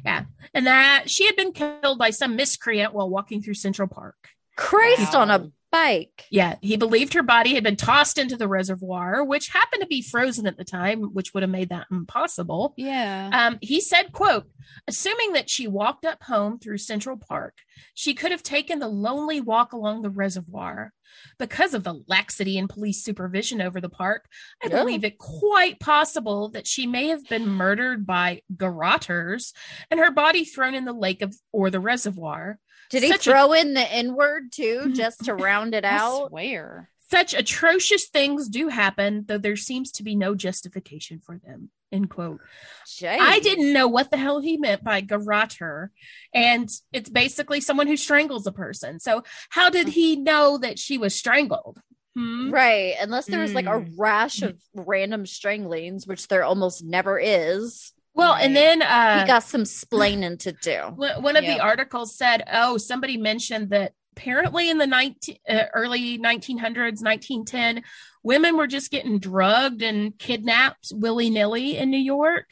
[0.06, 4.16] yeah, and that she had been killed by some miscreant while walking through Central Park.
[4.56, 5.22] Christ Wow.
[5.22, 6.26] on a bike.
[6.30, 10.02] Yeah, he believed her body had been tossed into the reservoir, which happened to be
[10.02, 12.74] frozen at the time, which would have made that impossible.
[12.78, 13.30] Yeah.
[13.34, 14.46] Um, he said, quote,
[14.88, 17.58] assuming that she walked up home through Central Park,
[17.94, 20.94] she could have taken the lonely walk along the reservoir.
[21.38, 24.28] Because of the laxity in police supervision over the park,
[24.64, 24.78] I Yeah.
[24.78, 29.54] believe it quite possible that she may have been murdered by garrotters
[29.90, 32.60] and her body thrown in the lake of or the reservoir.
[32.92, 35.98] Did he Such a- throw in the N word too, just to round it I
[35.98, 36.30] out?
[36.30, 36.90] swear.
[37.10, 41.70] Such atrocious things do happen, though there seems to be no justification for them.
[41.92, 42.40] End quote.
[42.88, 43.18] Jeez.
[43.20, 45.90] I didn't know what the hell he meant by garrotter.
[46.34, 49.02] And it's basically someone who strangles a person.
[49.02, 51.82] So how did he know that she was strangled?
[52.16, 52.50] Hmm?
[52.50, 52.96] Right.
[53.02, 53.94] Unless there was like a Mm.
[53.98, 57.92] rash of random stranglings, which there almost never is.
[58.14, 60.78] Well, and then He uh got some splaining to do.
[60.96, 61.56] one of Yeah.
[61.56, 67.84] the articles said, oh, somebody mentioned that apparently in the 19, uh, early 1900s, 1910,
[68.24, 72.46] women were just getting drugged and kidnapped willy nilly in New York.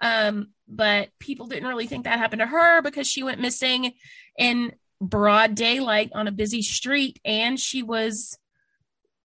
[0.00, 3.92] Um, but people didn't really think that happened to her because she went missing
[4.38, 8.38] in broad daylight on a busy street and she was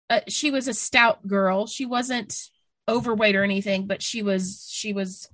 [0.10, 2.50] uh, she was a stout girl she wasn't
[2.90, 5.30] overweight or anything but she was she was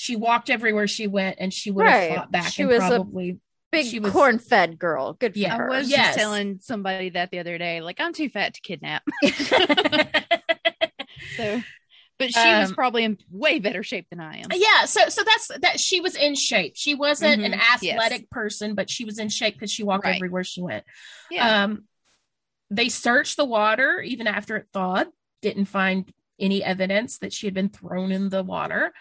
[0.00, 2.16] she walked everywhere she went and she would have Right.
[2.18, 3.40] fought back She and was a- probably
[3.72, 5.12] Big She was- corn fed girl.
[5.14, 5.68] Good for Yeah, I her.
[5.68, 6.06] was Yes.
[6.06, 9.02] just telling somebody that the other day, like I'm too fat to kidnap.
[11.36, 11.60] so
[12.18, 14.46] But she was Um, probably in way better shape than I am.
[14.54, 16.74] Yeah, so so that's that she was in shape.
[16.76, 17.94] She wasn't an Mhm, yes.
[17.94, 20.16] athletic person, but she was in shape because she walked Right.
[20.16, 20.84] everywhere she went.
[21.30, 21.64] Yeah.
[21.64, 21.86] Um,
[22.70, 25.08] they searched the water even after it thawed,
[25.42, 28.92] didn't find any evidence that she had been thrown in the water.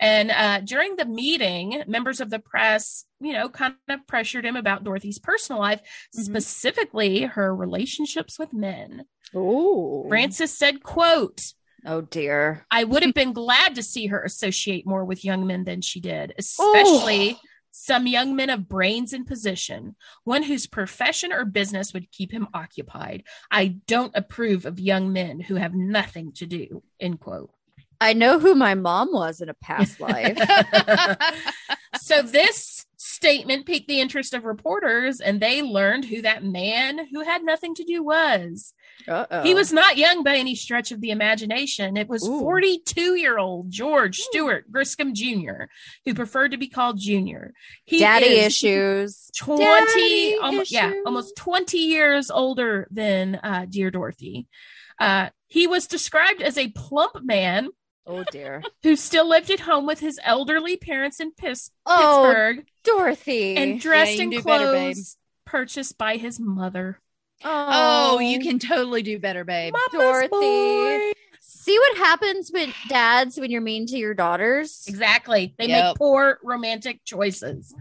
[0.00, 4.56] And uh, during the meeting, members of the press, you know, kind of pressured him
[4.56, 5.80] about Dorothy's personal life,
[6.16, 6.24] Mhm.
[6.24, 9.04] specifically her relationships with men.
[9.34, 11.52] Oh, Francis said, quote,
[11.84, 12.66] Oh dear.
[12.70, 16.00] I would have been glad to see her associate more with young men than she
[16.00, 17.38] did, especially
[17.78, 22.48] some young men of brains and position, one whose profession or business would keep him
[22.54, 23.22] occupied.
[23.50, 26.82] I don't approve of young men who have nothing to do.
[26.98, 27.50] End quote.
[28.00, 30.38] I know who my mom was in a past life.
[32.00, 37.20] so this statement piqued the interest of reporters, and they learned who that man who
[37.24, 38.72] had nothing to do was.
[39.08, 39.42] Uh-oh.
[39.42, 41.96] He was not young by any stretch of the imagination.
[41.96, 45.64] It was 42 year old George Stewart Griscom Jr.,
[46.04, 47.52] who preferred to be called Junior.
[47.84, 49.30] He daddy is issues.
[49.38, 54.46] 20, Daddy almost, yeah, almost 20 years older than uh, Dear Dorothy.
[54.98, 57.68] Uh, he was described as a plump man
[58.06, 58.62] Oh dear.
[58.82, 63.56] who still lived at home with his elderly parents in Pis- Oh, Pittsburgh Dorothy.
[63.56, 67.00] and dressed can in do better, clothes purchased by his mother.
[67.44, 69.74] Oh, you can totally do better, babe.
[69.92, 70.28] Dorothy.
[70.30, 71.12] boy.
[71.40, 75.54] see what happens with dads when you're mean to your daughters, Exactly.
[75.58, 75.84] They Yep.
[75.84, 77.74] make poor romantic choices.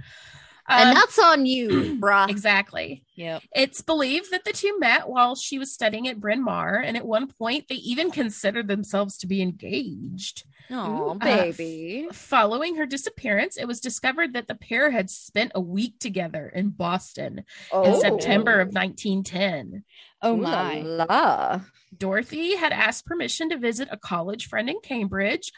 [0.67, 2.29] and Um, that's on you, bruh.
[2.29, 3.03] exactly.
[3.15, 3.43] Yep.
[3.53, 7.05] It's believed that the two met while she was studying at Bryn Mawr, and at
[7.05, 10.43] one point they even considered themselves to be engaged.
[10.71, 12.07] Oh, Uh, baby.
[12.11, 16.69] Following her disappearance, it was discovered that the pair had spent a week together in
[16.69, 17.83] Boston oh.
[17.95, 19.83] in September of 1910.
[20.21, 20.81] Oh Ooh la my.
[20.81, 21.61] la.
[21.97, 25.51] Dorothy had asked permission to visit a college friend in Cambridge,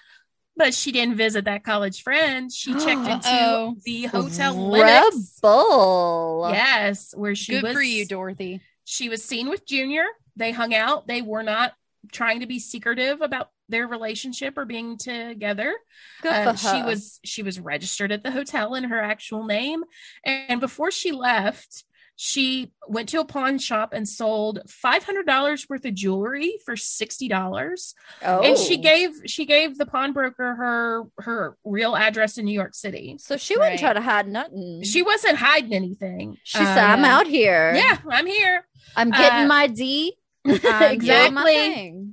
[0.55, 2.51] but she didn't visit that college friend.
[2.51, 3.76] She checked into Uh-oh.
[3.86, 5.39] the Hotel Lenox.
[5.43, 6.49] Rebel.
[6.51, 7.74] Yes, where she Good was.
[7.74, 8.62] for you, Dorothy.
[8.84, 10.05] She was seen with Junior.
[10.36, 11.08] They hung out.
[11.08, 11.74] They were not
[12.12, 15.74] trying to be secretive about their relationship or being together.
[16.22, 19.84] Good Uh, she was she was registered at the hotel in her actual name,
[20.24, 21.84] and before she left,
[22.20, 26.76] she went to a pawn shop and sold five hundred dollars worth of jewelry for
[26.76, 27.93] sixty dollars.
[28.24, 28.41] Oh.
[28.41, 33.18] And she gave she gave the pawnbroker her her real address in New York City.
[33.20, 33.80] So she wouldn't Right.
[33.80, 34.82] try to hide nothing.
[34.84, 36.38] She wasn't hiding anything.
[36.43, 37.76] She said, "I'm Uh, out here.
[37.76, 38.65] Yeah, I'm here.
[38.95, 40.18] I'm getting Uh, my D.
[40.47, 42.07] I'm exactly.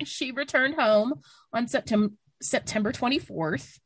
[0.00, 1.14] Thing." she returned home
[1.52, 3.78] on September September 24th.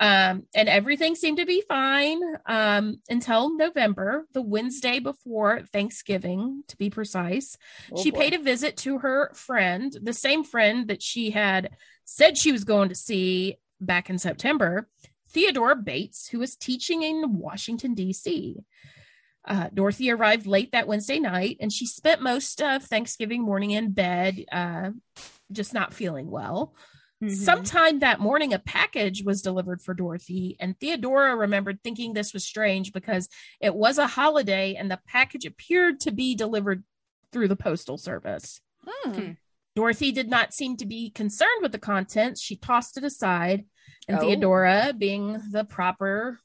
[0.00, 6.76] Um, and everything seemed to be fine um, until November, the Wednesday before Thanksgiving, to
[6.76, 7.56] be precise.
[7.92, 8.18] Oh, she boy.
[8.18, 11.70] paid a visit to her friend, the same friend that she had
[12.04, 14.88] said she was going to see back in September,
[15.28, 18.56] Theodora Bates, who was teaching in Washington, D.C.
[19.46, 23.92] Uh, Dorothy arrived late that Wednesday night, and she spent most of Thanksgiving morning in
[23.92, 24.90] bed, uh,
[25.52, 26.74] just not feeling well.
[27.22, 27.30] Mhm.
[27.30, 32.44] Sometime that morning, a package was delivered for Dorothy, and Theodora remembered thinking this was
[32.44, 33.28] strange because
[33.60, 36.84] it was a holiday and the package appeared to be delivered
[37.32, 38.60] through the postal service.
[38.86, 39.32] Hmm.
[39.76, 42.40] Dorothy did not seem to be concerned with the contents.
[42.40, 43.64] She tossed it aside,
[44.08, 44.20] and Oh.
[44.20, 46.40] Theodora, being the proper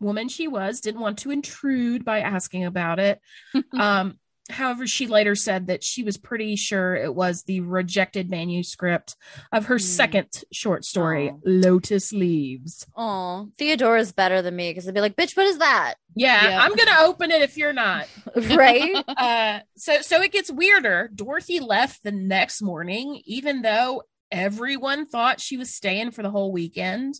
[0.00, 3.20] woman she was, didn't want to intrude by asking about it.
[3.72, 4.18] um,
[4.50, 9.16] however, she later said that she was pretty sure it was the rejected manuscript
[9.52, 9.82] of her Hmm.
[9.82, 11.40] second short story, Oh.
[11.44, 12.86] Lotus Leaves.
[12.96, 16.62] Oh, Theodora's better than me because I'd be like, "Bitch, what is that?" Yeah, Yeah.
[16.62, 18.08] I'm gonna open it if you're not.
[18.50, 19.04] right?
[19.08, 25.40] uh so so it gets weirder dorothy left the next morning even though everyone thought
[25.40, 27.14] she was staying for the whole weekend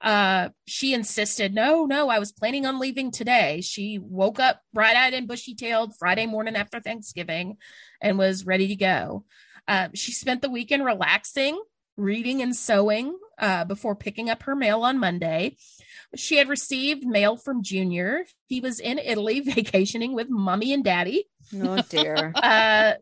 [0.00, 3.60] uh she insisted no no i was planning on leaving today.
[3.62, 7.56] She woke up bright-eyed and bushy-tailed friday morning after thanksgiving
[8.00, 9.24] and was ready to go.
[9.68, 11.60] Uh, she spent the weekend relaxing
[11.96, 15.56] reading and sewing uh, before picking up her mail on monday.
[16.14, 18.24] She had received mail from junior.
[18.46, 21.24] He was in italy vacationing with mommy and daddy.
[21.54, 22.32] Oh dear.
[22.36, 22.92] uh,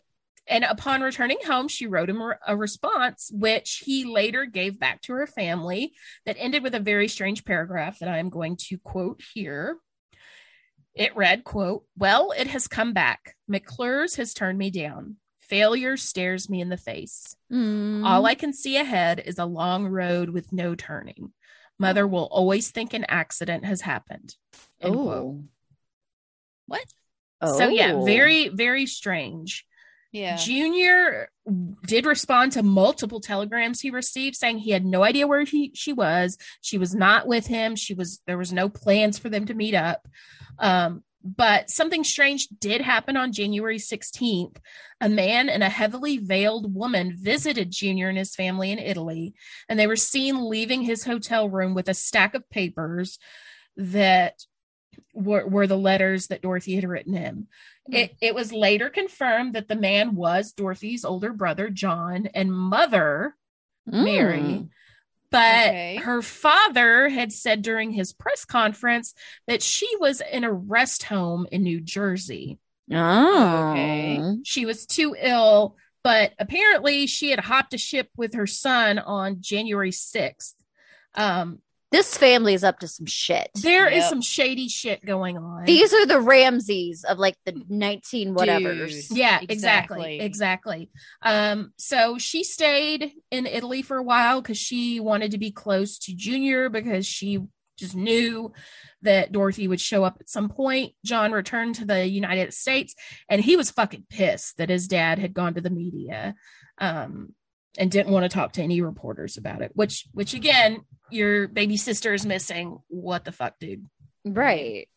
[0.47, 5.13] and upon returning home, she wrote him a- response, which he later gave back to
[5.15, 5.95] her family,
[6.27, 9.79] that ended with a very strange paragraph that I am going to quote here.
[10.95, 13.35] It read, quote, Well, it has come back.
[13.49, 15.17] McClure's has turned me down.
[15.41, 17.37] Failure stares me in the face.
[17.53, 18.05] Mm.
[18.05, 21.33] All I can see ahead is a long road with no turning.
[21.79, 24.37] Mother will always think an accident has happened.
[24.83, 25.43] Oh.
[26.67, 26.85] What?
[27.45, 28.05] So yeah, Oh.
[28.05, 29.67] very, very strange.
[30.15, 30.37] Yeah.
[30.37, 31.29] Junior
[31.85, 35.93] did respond to multiple telegrams he received saying he had no idea where he, she
[35.93, 36.39] was.
[36.61, 37.75] She was not with him.
[37.75, 40.07] She was there was no plans for them to meet up.
[40.61, 44.59] Um, but something strange did happen on January 16th.
[45.01, 49.35] A man and a heavily veiled woman visited Junior and his family in Italy,
[49.69, 53.19] and they were seen leaving his hotel room with a stack of papers
[53.77, 54.45] that
[55.13, 57.49] were, were the letters that Dorothy had written him.
[57.87, 57.95] Hmm.
[57.95, 63.37] It, it was later confirmed that the man was Dorothy's older brother, John, and mother,
[63.87, 64.39] Mary.
[64.41, 64.69] Mm.
[65.31, 65.97] But Okay.
[65.97, 69.15] her father had said during his press conference
[69.49, 72.59] that she was in a rest home in New Jersey.
[72.93, 73.71] Oh.
[73.73, 74.37] Okay.
[74.45, 79.39] She was too ill, but apparently she had hopped a ship with her son on
[79.41, 80.55] January 6th.
[81.17, 81.59] Um,
[81.95, 83.51] This family is up to some shit.
[83.63, 84.09] there is Yep.
[84.11, 85.65] some shady shit going on.
[85.65, 89.09] These are the Ramseys of like the 19 whatevers.
[89.09, 89.17] Dude.
[89.19, 90.19] yeah Exactly.
[90.19, 90.91] exactly exactly
[91.23, 95.99] um so she stayed in italy for a while because she wanted to be close
[96.01, 97.39] to junior because she
[97.79, 98.53] just knew
[99.03, 102.95] that dorothy would show up at some point john returned to the united states
[103.29, 106.35] and he was fucking pissed that his dad had gone to the media
[106.79, 107.35] um
[107.79, 111.77] and didn't want to talk to any reporters about it which which again your baby
[111.77, 113.87] sister is missing what the fuck dude
[114.25, 114.89] Right.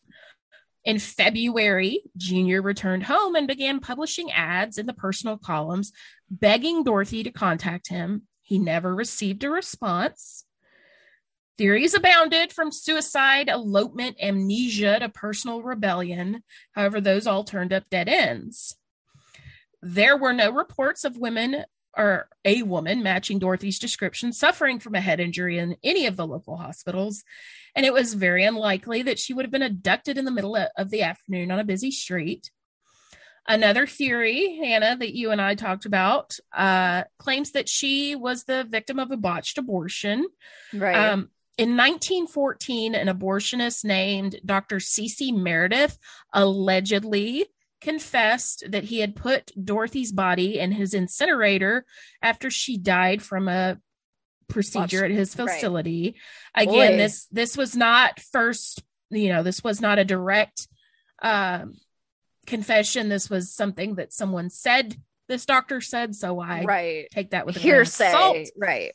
[0.84, 5.92] in February, Junior returned home and began publishing ads in the personal columns,
[6.30, 8.22] begging Dorothy to contact him.
[8.40, 10.46] He never received a response.
[11.58, 16.42] Theories abounded from suicide, elopement, amnesia to personal rebellion.
[16.72, 18.76] However, those all turned up dead ends.
[19.82, 21.64] There were no reports of women
[21.98, 26.26] or a woman matching Dorothy's description suffering from a head injury in any of the
[26.26, 27.24] local hospitals
[27.78, 30.90] and it was very unlikely that she would have been abducted in the middle of
[30.90, 32.50] the afternoon on a busy street.
[33.46, 38.64] Another theory, Hannah, that you and I talked about, uh, claims that she was the
[38.64, 40.26] victim of a botched abortion.
[40.74, 40.96] Right.
[40.96, 44.76] Um, in 1914, an abortionist named Dr.
[44.76, 45.98] Cece Meredith
[46.32, 47.46] allegedly
[47.80, 51.84] confessed that he had put Dorothy's body in his incinerator
[52.22, 53.78] after she died from a
[54.48, 55.48] procedure at his Right.
[55.50, 56.16] facility.
[56.54, 56.96] Again, Boy.
[56.96, 60.66] this this was not first, you know, this was not a direct
[61.22, 61.74] um,
[62.46, 63.08] confession.
[63.08, 64.96] This was something that someone said.
[65.28, 67.06] This doctor said, so I right.
[67.10, 68.36] take that with a grain of salt.
[68.36, 68.50] Hearsay.
[68.56, 68.92] Right.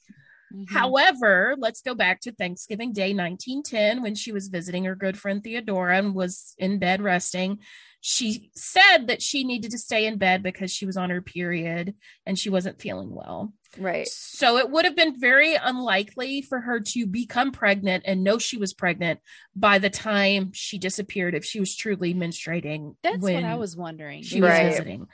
[0.52, 0.70] Mhm.
[0.70, 5.44] However, let's go back to Thanksgiving Day 1910 when she was visiting her good friend
[5.44, 7.60] Theodora and was in bed resting.
[8.06, 11.95] She said that she needed to stay in bed because she was on her period
[12.26, 13.54] and she wasn't feeling well.
[13.78, 14.06] Right.
[14.10, 18.58] So it would have been very unlikely for her to become pregnant and know she
[18.58, 19.22] was pregnant
[19.56, 22.95] by the time she disappeared if she was truly menstruating.
[23.04, 24.22] That's what I was wondering.
[24.24, 24.66] she was Right.
[24.70, 25.08] visiting.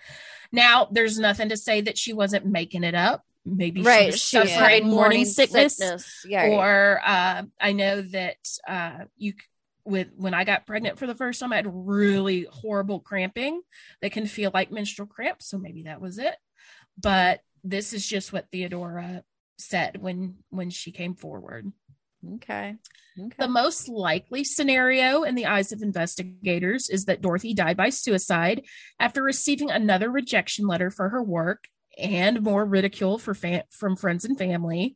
[0.52, 3.24] Now, there's nothing to say that she wasn't making it up.
[3.46, 4.06] Maybe she right.
[4.08, 6.48] was She was suffering having morning sickness, Yeah.
[6.48, 8.38] or uh, I know that
[8.68, 9.38] uh, you c-
[9.86, 13.62] with when I got pregnant for the first time, I had really horrible cramping
[14.02, 15.50] that can feel like menstrual cramps.
[15.50, 16.36] So maybe that was it.
[17.02, 19.24] But this is just what Theodora
[19.58, 21.72] said when when she came forward.
[22.36, 22.76] okay.
[23.20, 23.36] Okay.
[23.38, 28.66] The most likely scenario in the eyes of investigators is that Dorothy died by suicide
[29.00, 31.66] after receiving another rejection letter for her work
[31.98, 34.96] and more ridicule for fa- from friends and family.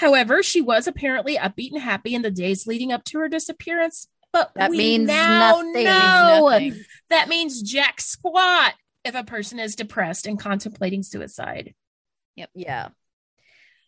[0.00, 4.08] However, she was apparently upbeat and happy in the days leading up to her disappearance.
[4.32, 5.84] But That we means now nothing.
[5.84, 6.84] know Nothing.
[7.10, 8.72] that means jack squat
[9.04, 11.74] if a person is depressed and contemplating suicide.
[12.36, 12.50] Yep.
[12.54, 12.88] Yeah.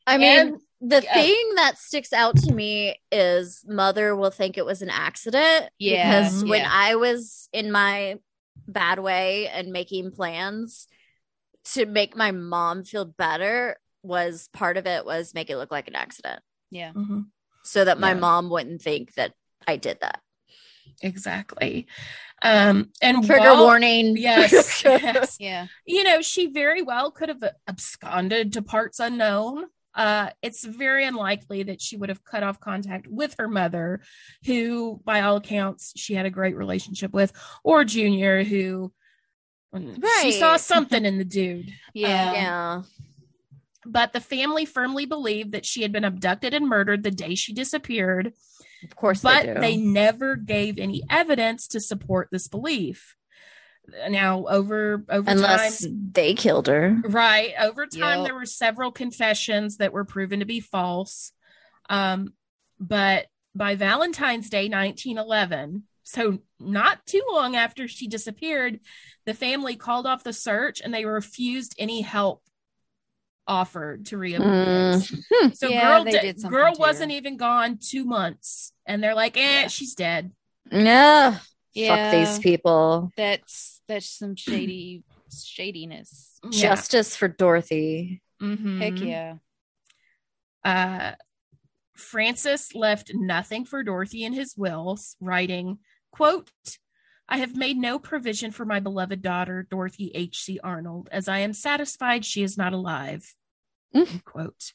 [0.06, 1.14] I mean, And- the yeah.
[1.14, 5.70] thing that sticks out to me is mother will think it was an accident.
[5.78, 6.68] Yeah, Because when yeah.
[6.70, 8.18] I was in my
[8.68, 10.88] bad way and making plans
[11.74, 15.88] to make my mom feel better, was part of it was make it look like
[15.88, 16.40] an accident
[16.70, 16.92] Yeah.
[16.92, 17.26] Mhm.
[17.64, 18.20] so that my Yeah.
[18.20, 19.32] mom wouldn't think that
[19.66, 20.20] I did that.
[21.02, 21.86] Exactly.
[22.42, 24.16] Um, and Trigger while- warning.
[24.16, 24.52] Yes,
[24.84, 25.36] yes.
[25.40, 25.66] Yeah.
[25.86, 29.66] You know, she very well could have absconded to parts unknown.
[29.94, 34.00] Uh, it's very unlikely that she would have cut off contact with her mother,
[34.46, 37.30] who, by all accounts, she had a great relationship with,
[37.62, 38.90] or Junior, who
[39.74, 41.72] mm, she saw something in the dude.
[41.94, 42.32] Yeah.
[42.32, 42.82] yeah.
[43.84, 47.52] But the family firmly believed that she had been abducted and murdered the day she
[47.52, 48.32] disappeared.
[48.84, 53.16] Of course but they they never gave any evidence to support this belief.
[54.08, 56.96] Now, over over Unless time, they killed her.
[57.04, 58.26] right over time, Yep.
[58.26, 61.32] there were several confessions that were proven to be false.
[61.90, 62.34] Um,
[62.78, 68.80] but by Valentine's Day, 1911, so not too long after she disappeared,
[69.26, 72.42] the family called off the search and they refused any help
[73.46, 75.10] offered to Rhea Williams.
[75.10, 75.56] Mm.
[75.56, 77.16] So Yeah, girl, they did girl wasn't her.
[77.18, 79.66] even gone two months, and they're like, "Eh, Yeah.
[79.68, 80.32] she's dead."
[80.70, 81.36] No.
[81.74, 81.96] Yeah.
[81.96, 83.10] Fuck these people.
[83.16, 85.02] That's that's some shady
[85.34, 86.38] shadiness.
[86.44, 86.68] Yeah.
[86.70, 88.22] Justice for Dorothy.
[88.40, 88.78] Mhm.
[88.80, 89.34] Heck yeah.
[90.64, 91.14] Uh,
[91.96, 95.78] Francis left nothing for Dorothy in his wills, writing,
[96.10, 96.50] "quote."
[97.32, 100.60] I have made no provision for my beloved daughter, Dorothy H.C.
[100.62, 103.24] Arnold, as I am satisfied she is not alive.
[103.94, 104.22] Mm.
[104.24, 104.72] Quote.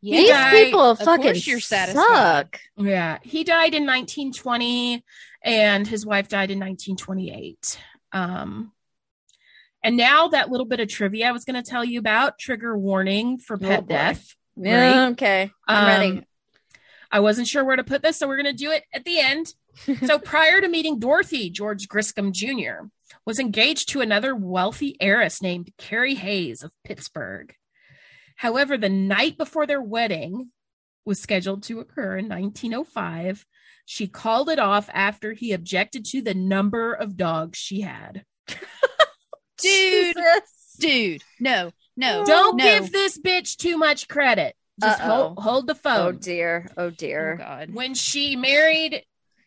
[0.00, 0.16] Yeah.
[0.18, 2.04] These died- people fucking you're satisfied.
[2.06, 2.60] suck.
[2.76, 5.02] Yeah, he died in 1920
[5.42, 7.78] and his wife died in 1928.
[8.12, 8.70] Um
[9.82, 12.78] and now that little bit of trivia I was going to tell you about trigger
[12.78, 14.34] warning for pet Oh, death.
[14.56, 15.50] Yeah, okay.
[15.66, 16.26] I'm Um, ready.
[17.10, 19.20] I wasn't sure where to put this, so we're going to do it at the
[19.20, 19.52] end.
[20.06, 22.86] so prior to meeting Dorothy, George Griscom Jr.
[23.26, 27.54] was engaged to another wealthy heiress named Carrie Hayes of Pittsburgh.
[28.36, 30.50] However, the night before their wedding
[31.04, 33.44] was scheduled to occur in 1905,
[33.84, 38.24] she called it off after he objected to the number of dogs she had.
[39.58, 40.16] Dude.
[40.16, 40.76] Jesus.
[40.78, 42.24] Dude, no, no.
[42.24, 42.64] Don't no.
[42.64, 44.56] give this bitch too much credit.
[44.80, 45.08] Just Uh-oh.
[45.08, 46.06] hold, hold the oh, phone.
[46.06, 46.68] Oh dear.
[46.76, 47.36] Oh Oh dear.
[47.36, 47.72] god.
[47.72, 49.04] when she married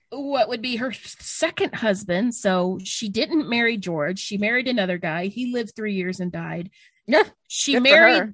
[0.10, 2.34] what would be her second husband.
[2.36, 4.20] So she didn't marry George.
[4.20, 5.28] She married another guy.
[5.28, 6.70] He lived three years and died.
[7.08, 8.34] Yeah, She Good married.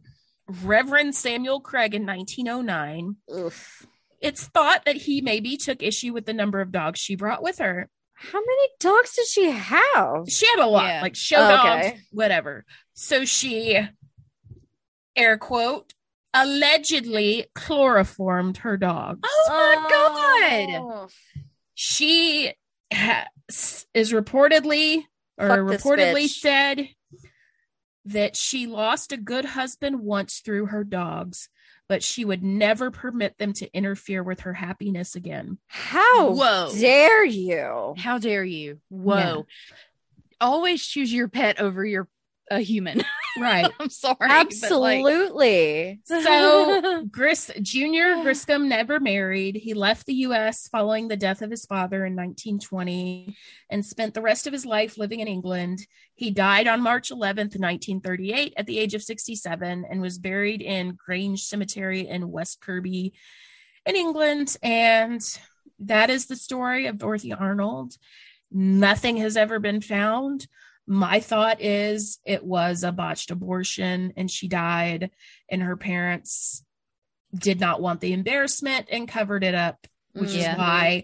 [0.63, 3.15] Reverend Samuel Craig in 1909.
[3.35, 3.87] Oof.
[4.19, 7.59] It's thought that he maybe took issue with the number of dogs she brought with
[7.59, 7.89] her.
[8.13, 10.29] How many dogs did she have?
[10.29, 11.01] She had a lot, Yeah.
[11.01, 11.99] like show Oh, dogs, okay.
[12.11, 12.65] whatever.
[12.93, 13.79] So she,
[15.15, 15.93] air quote,
[16.33, 19.19] allegedly chloroformed her dogs.
[19.23, 20.81] Oh my god.
[20.81, 21.07] Oh.
[21.85, 22.53] She
[22.91, 25.03] has, is reportedly
[25.37, 26.87] or Fuck reportedly said
[28.05, 31.49] that she lost a good husband once through her dogs,
[31.89, 35.57] but she would never permit them to interfere with her happiness again.
[35.67, 36.71] How Whoa.
[36.73, 37.95] dare you?
[37.97, 38.79] How dare you?
[38.87, 39.45] Whoa.
[40.39, 42.07] Always choose your pet over your
[42.49, 43.03] a human.
[43.39, 43.69] Right.
[43.79, 44.15] I'm sorry.
[44.19, 45.99] but, like- Absolutely.
[46.05, 49.55] So Gris Junior Griscom never married.
[49.55, 53.35] He left the US following the death of his father in 1920
[53.69, 55.79] and spent the rest of his life living in England.
[56.15, 60.97] He died on March 11th, 1938 at the age of 67 and was buried in
[61.03, 63.13] Grange Cemetery in West Kirby
[63.85, 65.21] in England and
[65.79, 67.97] that is the story of Dorothy Arnold.
[68.51, 70.47] Nothing has ever been found.
[70.85, 75.11] My thought is it was a botched abortion and she died,
[75.49, 76.63] and her parents
[77.33, 80.51] did not want the embarrassment and covered it up, which Yeah.
[80.53, 81.03] is why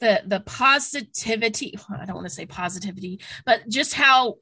[0.00, 4.36] the the positivity I don't want to say positivity, but just how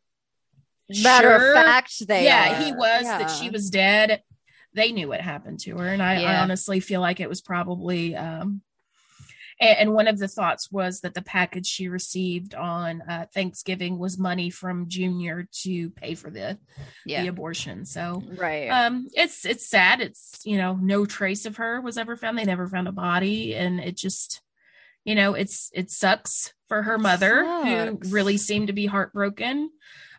[0.88, 2.64] Matter sure- of fact, they yeah, are.
[2.64, 4.22] he was that she was dead.
[4.74, 8.14] They knew what happened to her, and I, I honestly feel like it was probably.
[8.14, 8.60] Um,
[9.60, 13.98] and, and one of the thoughts was that the package she received on uh, Thanksgiving
[13.98, 16.58] was money from Junior to pay for the
[17.04, 17.22] yeah.
[17.22, 17.84] the abortion.
[17.84, 18.68] So right.
[18.68, 20.00] um, it's it's sad.
[20.00, 22.38] It's you know no trace of her was ever found.
[22.38, 24.42] They never found a body, and it just
[25.04, 27.68] you know it's it sucks for her mother Sucks.
[28.08, 29.70] who really seemed to be heartbroken.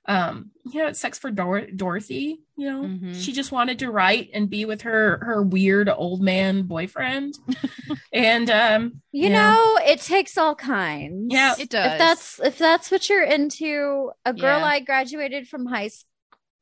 [0.09, 2.39] Um, you know, it sucks for Dor- Dorothy.
[2.55, 3.15] You know, Mhm.
[3.21, 7.37] she just wanted to write and be with her her weird old man boyfriend,
[8.13, 9.51] and um, you yeah.
[9.51, 11.33] know, it takes all kinds.
[11.33, 11.91] Yeah, It does.
[11.91, 14.65] If that's if that's what you're into, a girl Yeah.
[14.65, 15.89] I graduated from high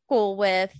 [0.08, 0.74] school with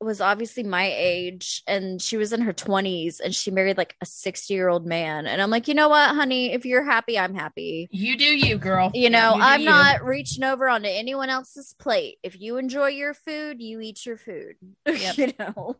[0.00, 4.06] was obviously my age and she was in her 20s and she married like a
[4.06, 7.34] 60 year old man and i'm like you know what honey if you're happy i'm
[7.34, 8.90] happy you do you, girl.
[8.92, 9.66] you know You i'm you.
[9.66, 14.18] not reaching over onto anyone else's plate if you enjoy your food you eat your
[14.18, 15.16] food Yep.
[15.18, 15.76] you know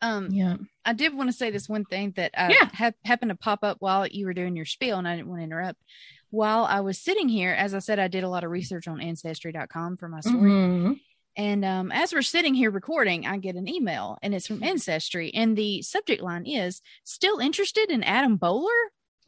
[0.00, 0.56] um Yeah.
[0.84, 2.68] I did want to say this one thing that uh, Yeah.
[2.72, 5.40] hap- happened to pop up while you were doing your spiel, and I didn't want
[5.40, 5.78] to interrupt.
[6.30, 9.00] While I was sitting here, as I said, I did a lot of research on
[9.02, 10.50] Ancestry.com for my story.
[10.50, 11.00] Mhm.
[11.38, 15.32] And um, as we're sitting here recording, I get an email, and it's from Ancestry,
[15.32, 18.68] and the subject line is "Still interested in Adam Bowler?"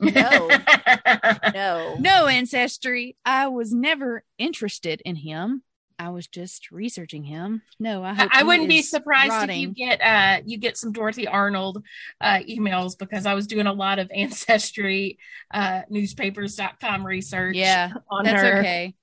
[0.00, 0.50] No.
[1.54, 3.16] no No, Ancestry.
[3.24, 5.62] I was never interested in him.
[6.00, 7.61] I was just researching him.
[7.78, 9.61] No, I hope I wouldn't be surprised rotting.
[9.62, 11.84] if you get uh you get some Dorothy Arnold
[12.22, 15.18] uh emails because I was doing a lot of ancestry
[15.52, 18.58] uh newspapers.com research Yeah, on that's her.
[18.61, 18.94] okay.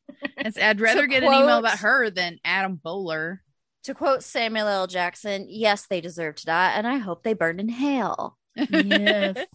[0.41, 3.41] That's, I'd rather To get an email about her than Adam Bowler.
[3.83, 7.59] to quote samuel l jackson yes they deserve to die and i hope they burn
[7.59, 9.37] in hell Yes.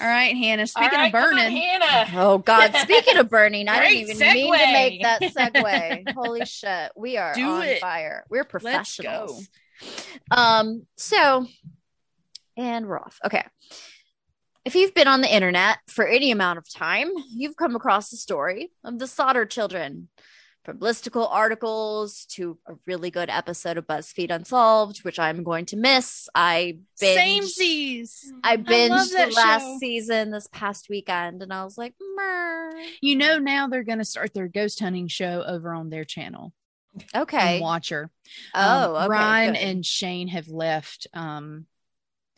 [0.00, 0.66] All right, Hannah.
[0.66, 2.10] Speaking All right, of come on, burning, Hannah.
[2.14, 2.74] Oh God!
[2.76, 6.12] Speaking of burning, I didn't even mean to make that segue.
[6.14, 7.80] Holy shit, we are Do on it.
[7.80, 8.24] fire.
[8.30, 9.02] We're Let's go.
[9.02, 9.48] professionals.
[10.30, 10.86] Um.
[10.96, 11.46] So,
[12.56, 13.18] and we're off.
[13.24, 13.44] Okay.
[14.68, 18.18] If you've been on the internet for any amount of time, you've come across the
[18.18, 20.08] story of the Sodder children.
[20.62, 25.78] From listicle articles to a really good episode of BuzzFeed Unsolved, which I'm going to
[25.78, 26.28] miss.
[26.34, 28.24] I binged samesies.
[28.44, 29.78] I binged that the last show.
[29.80, 32.70] season this past weekend, and I was like, Mer.
[33.00, 36.52] You know, now they're going to start their ghost hunting show over on their channel.
[37.16, 37.58] okay.
[37.62, 38.10] Watcher.
[38.54, 39.62] Oh, Um, okay, Ryan good.
[39.62, 41.64] and Shane have left um,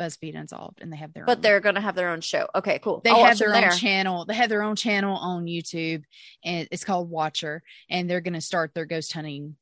[0.01, 1.43] BuzzFeed Unsolved, and they have their but own.
[1.43, 2.49] they're gonna have their own show.
[2.55, 3.03] Okay, cool.
[3.05, 3.71] they I'll have their own there.
[3.71, 4.25] channel.
[4.25, 6.03] They have their own channel on YouTube,
[6.45, 7.63] and it's called Watcher.
[7.91, 9.57] And they're going to start their ghost hunting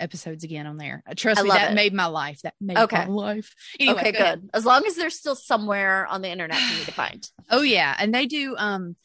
[0.00, 1.04] episodes again on there.
[1.08, 1.74] Uh, Trust I me, that it.
[1.74, 2.40] made my life.
[2.42, 2.96] That made Okay.
[2.96, 3.54] my life.
[3.78, 4.22] Anyway, okay, go good.
[4.24, 4.50] ahead.
[4.52, 7.30] As long as they're still somewhere on the internet for me to find.
[7.50, 8.56] Oh yeah, and they do.
[8.58, 8.96] Um,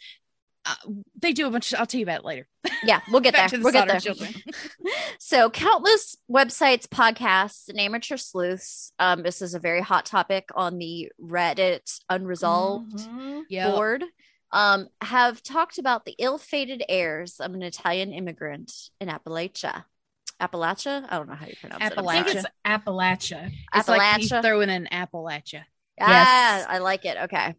[0.66, 0.76] uh,
[1.22, 1.74] they do a bunch.
[1.74, 2.48] I'll tell you about it later.
[2.84, 3.60] Yeah, we'll get Back there.
[3.60, 4.00] the We'll get there.
[4.00, 4.34] children.
[5.20, 8.92] so, countless websites, podcasts, and amateur sleuths.
[9.00, 13.44] Um, this is a very hot topic on the Reddit unresolved Mhm.
[13.50, 13.72] Yeah.
[13.72, 14.04] board.
[14.52, 19.86] Um, have talked about the ill-fated heirs of an Italian immigrant in Appalachia.
[20.42, 21.06] Appalachia?
[21.10, 21.94] I don't know how you pronounce it.
[21.98, 23.52] I'm think it's Appalachia.
[23.76, 24.42] It's like he's Appalachia.
[24.42, 25.24] throwing an apple
[26.02, 27.18] Ah, I like it.
[27.24, 27.56] Okay.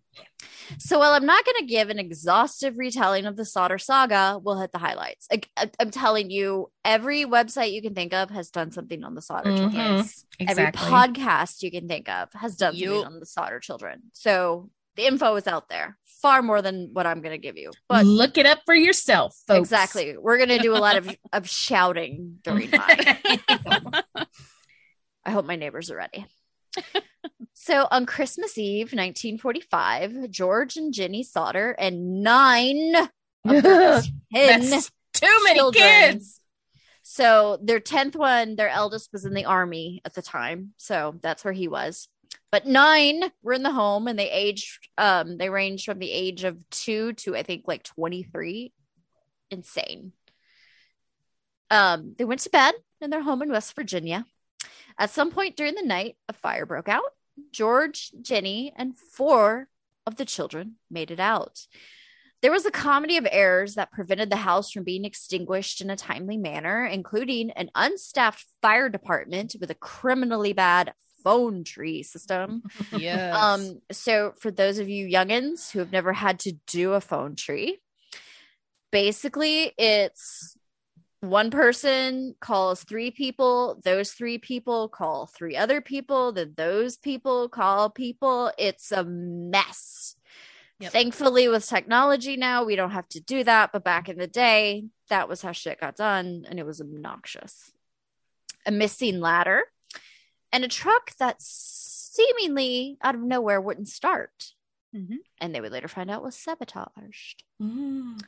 [0.78, 4.60] So while I'm not going to give an exhaustive retelling of the Sodder saga, we'll
[4.60, 5.26] hit the highlights.
[5.32, 9.14] I, I, am telling you, every website you can think of has done something on
[9.14, 9.56] the Sodder Mhm.
[9.58, 9.96] children.
[9.96, 10.24] Yes.
[10.48, 14.02] Every podcast you can think of has done something on the Sodder children.
[14.12, 17.72] So the info is out there, far more than what I'm going to give you.
[17.88, 19.58] But look it up for yourself, folks.
[19.58, 23.18] exactly, we're going to do a lot of of shouting during mine.
[25.24, 26.26] I hope my neighbors are ready.
[27.62, 32.94] So on Christmas Eve, 1945, George and Jenny Sodder and nine
[33.44, 34.00] of their
[34.34, 34.80] ten
[35.12, 35.82] too many children.
[35.84, 36.40] kids.
[37.02, 41.44] So their tenth one, their eldest was in the army at the time, so that's
[41.44, 42.08] where he was.
[42.50, 44.88] But nine were in the home, and they aged.
[44.96, 48.72] Um, they ranged from the age of two to I think like twenty three.
[49.50, 50.12] Insane.
[51.70, 54.24] Um, they went to bed in their home in West Virginia.
[54.98, 57.12] At some point during the night, a fire broke out.
[57.52, 59.68] George, Jenny, and four
[60.06, 61.66] of the children made it out.
[62.42, 65.96] There was a comedy of errors that prevented the house from being extinguished in a
[65.96, 72.62] timely manner, including an unstaffed fire department with a criminally bad phone tree system.
[72.92, 73.34] Yes.
[73.36, 77.36] Um, so for those of you youngins who have never had to do a phone
[77.36, 77.78] tree,
[78.90, 80.56] basically it's
[81.20, 87.48] one person calls three people, those three people call three other people, then those people
[87.48, 88.50] call people.
[88.58, 90.16] It's a mess.
[90.78, 90.92] Yep.
[90.92, 93.70] Thankfully, with technology now, we don't have to do that.
[93.70, 97.70] But back in the day, that was how shit got done, and it was obnoxious.
[98.64, 99.64] A missing ladder
[100.52, 104.54] and a truck that seemingly out of nowhere wouldn't start.
[104.94, 105.18] Mhm.
[105.38, 107.44] And they would later find out was sabotaged.
[107.60, 108.22] Mm.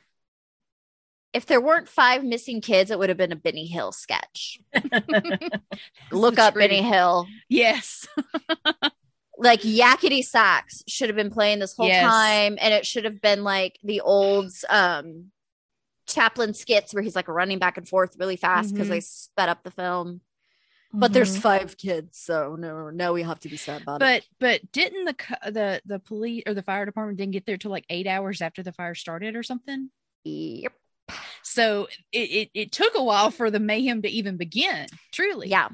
[1.33, 4.59] If there weren't five missing kids, it would have been a Benny Hill sketch.
[6.11, 6.53] Look up.
[6.55, 7.27] Benny Hill.
[7.49, 8.07] Yes.
[9.35, 12.03] Like Yakety Sax should have been playing this whole Yes.
[12.03, 15.31] time, and it should have been like the old um
[16.07, 18.91] Chaplin skits where he's like running back and forth really fast because Mhm.
[18.91, 20.21] they sped up the film.
[20.93, 21.41] But there's Mhm.
[21.41, 24.23] five kids, so no, no, we have to be sad about it.
[24.39, 27.71] But but didn't the the the police or the fire department didn't get there till
[27.71, 29.89] like eight hours after the fire started or something?
[30.25, 30.73] Yep.
[31.43, 34.87] So it, it it took a while for the mayhem to even begin.
[35.11, 35.49] Truly.
[35.49, 35.69] Yeah.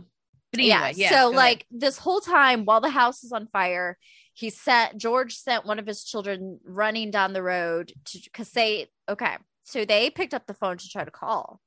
[0.51, 1.09] But anyway, yeah.
[1.09, 1.35] So go ahead.
[1.35, 3.97] like this whole time while the house is on fire,
[4.33, 8.87] he sent George sent one of his children running down the road to because they
[9.07, 9.37] okay.
[9.63, 11.61] So they picked up the phone to try to call.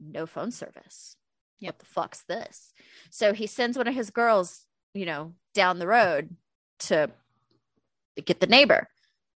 [0.00, 1.16] No phone service.
[1.60, 1.74] Yep.
[1.74, 2.72] What the fuck's this?
[3.10, 6.36] So he sends one of his girls, you know, down the road
[6.80, 7.10] to
[8.22, 8.88] get the neighbor.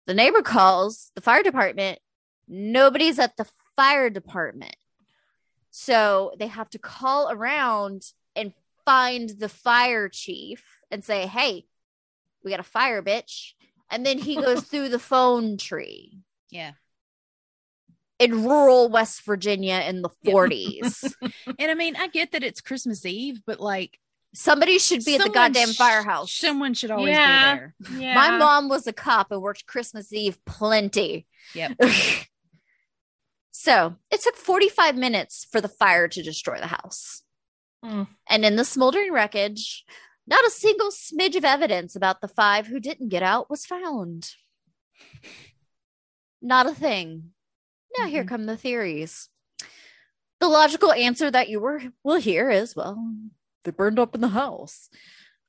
[0.06, 1.98] The neighbor calls the fire department.
[2.48, 3.46] Nobody's at the
[3.76, 4.76] fire department.
[5.70, 8.02] So they have to call around
[8.34, 8.52] and
[8.84, 11.66] find the fire chief and say, Hey,
[12.42, 13.52] we got a fire, bitch.
[13.90, 16.18] And then he goes through the phone tree
[16.50, 16.72] yeah.
[18.18, 21.12] in rural West Virginia in the 40s.
[21.58, 23.98] And I mean, I get that it's Christmas Eve, but like
[24.38, 26.30] Somebody should be at the goddamn sh- firehouse.
[26.30, 27.54] Someone should always Yeah.
[27.54, 27.74] be there.
[27.98, 28.14] Yeah.
[28.14, 31.26] My mom was a cop and worked Christmas Eve plenty.
[31.54, 31.78] Yep.
[33.58, 37.22] so it took 45 minutes for the fire to destroy the house.
[37.84, 38.08] Mm.
[38.28, 39.84] And in the smoldering wreckage
[40.26, 44.32] Not a single smidge of evidence about the five who didn't get out was found.
[46.42, 47.32] Not a thing.
[47.96, 48.28] Now, here Mhm.
[48.28, 49.28] come the theories.
[50.40, 52.98] The logical answer that you were, will hear is well,
[53.62, 54.90] they burned up in the house.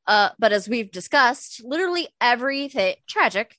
[0.05, 3.57] Uh, but as we've discussed, literally everything tragic,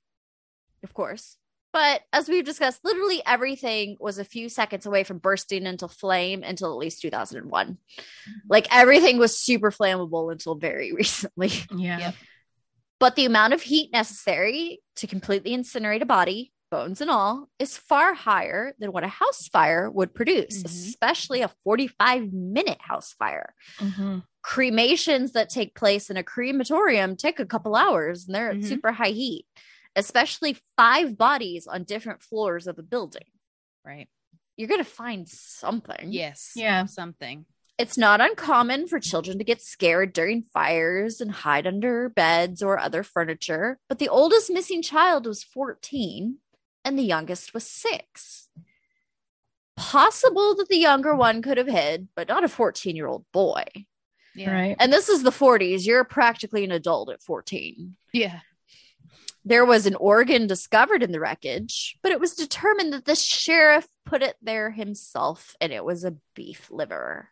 [0.85, 1.38] of course.
[1.73, 6.43] But as we've discussed, literally everything was a few seconds away from bursting into flame
[6.43, 7.77] until at least 2001.
[8.49, 11.51] Like everything was super flammable until very recently.
[11.75, 11.99] Yeah.
[11.99, 12.15] Yep.
[13.01, 17.77] But the amount of heat necessary to completely incinerate a body, bones and all, is
[17.77, 20.67] far higher than what a house fire would produce, Mhm.
[20.67, 23.55] especially a 45 minute house fire.
[23.79, 24.25] Mhm.
[24.43, 28.63] Cremations that take place in a crematorium take a couple hours and they're Mhm.
[28.65, 29.47] at super high heat,
[29.99, 33.27] especially five bodies on different floors of a building.
[33.85, 34.09] Right.
[34.57, 36.09] You're going to find something.
[36.13, 36.53] Yes.
[36.55, 36.87] Yeah.
[36.87, 37.47] Something.
[37.79, 42.79] It's not uncommon for children to get scared during fires and hide under beds or
[42.79, 46.39] other furniture, but the oldest missing child was 14
[46.85, 48.49] and the youngest was six.
[49.77, 53.65] Possible that the younger one could have hid, but not a 14 year old boy.
[54.35, 54.53] Yeah.
[54.53, 54.77] Right.
[54.79, 55.87] And this is the 40s.
[55.87, 57.97] You're practically an adult at 14.
[58.13, 58.41] Yeah.
[59.49, 63.87] There was an organ discovered in the wreckage, but it was determined that the sheriff
[64.05, 67.29] put it there himself and it was a beef liver.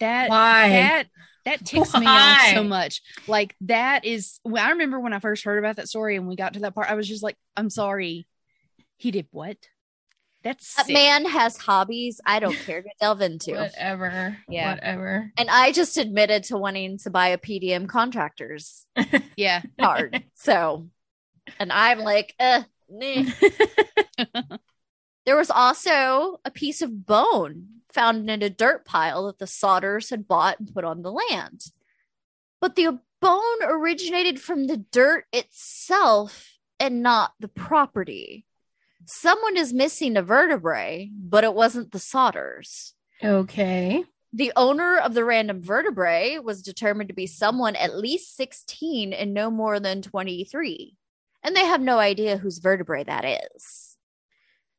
[0.00, 0.68] That Why?
[0.70, 1.06] that
[1.44, 3.02] that ticks me off so much.
[3.26, 6.54] Like that is I remember when I first heard about that story and we got
[6.54, 8.26] to that part, I was just like, I'm sorry.
[8.96, 9.56] He did what?
[10.42, 10.94] That's That sick.
[10.94, 13.52] man has hobbies I don't care to delve into.
[13.52, 14.38] Whatever.
[14.48, 14.72] Yeah.
[14.72, 15.30] Whatever.
[15.36, 18.86] And I just admitted to wanting to buy a PDM contractors
[19.36, 19.60] Yeah.
[19.78, 20.24] card.
[20.34, 20.88] so,
[21.58, 23.24] and I'm like, uh, nah.
[25.26, 30.10] there was also a piece of bone found in a dirt pile that the Sodders
[30.10, 31.64] had bought and put on the land.
[32.60, 38.46] But the bone originated from the dirt itself and not the property.
[39.06, 42.92] Someone is missing a vertebrae, but it wasn't the Sodders.
[43.22, 44.04] Okay.
[44.32, 49.34] The owner of the random vertebrae was determined to be someone at least 16 and
[49.34, 50.96] no more than 23.
[51.42, 53.96] And they have no idea whose vertebrae that is.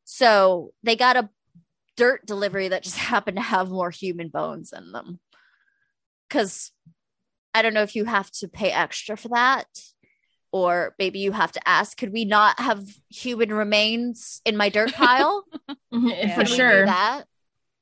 [0.03, 1.29] So they got a
[1.97, 5.19] dirt delivery that just happened to have more human bones in them.
[6.27, 6.71] Because
[7.53, 9.67] I don't know if you have to pay extra for that.
[10.53, 14.93] Or maybe you have to ask, could we not have human remains in my dirt
[14.93, 15.45] pile?
[15.67, 16.43] For Yeah.
[16.43, 16.85] Do sure.
[16.85, 17.23] that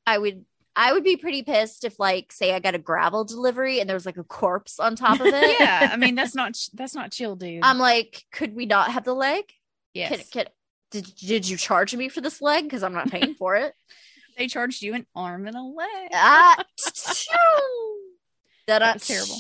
[0.06, 0.44] i would
[0.80, 3.96] i would be pretty pissed if like say i got a gravel delivery and there
[3.96, 5.90] was like a corpse on top of it yeah.
[5.92, 7.60] I mean, that's not that's not chill, dude.
[7.64, 9.44] i'm like could we not have the leg
[9.94, 10.10] yes.
[10.30, 10.54] Can- can-
[10.92, 13.74] did, did you charge me for this leg because i'm not paying for it
[14.38, 16.10] they charged you an arm and a leg.
[16.14, 16.56] ah,
[18.68, 19.38] that That was terrible.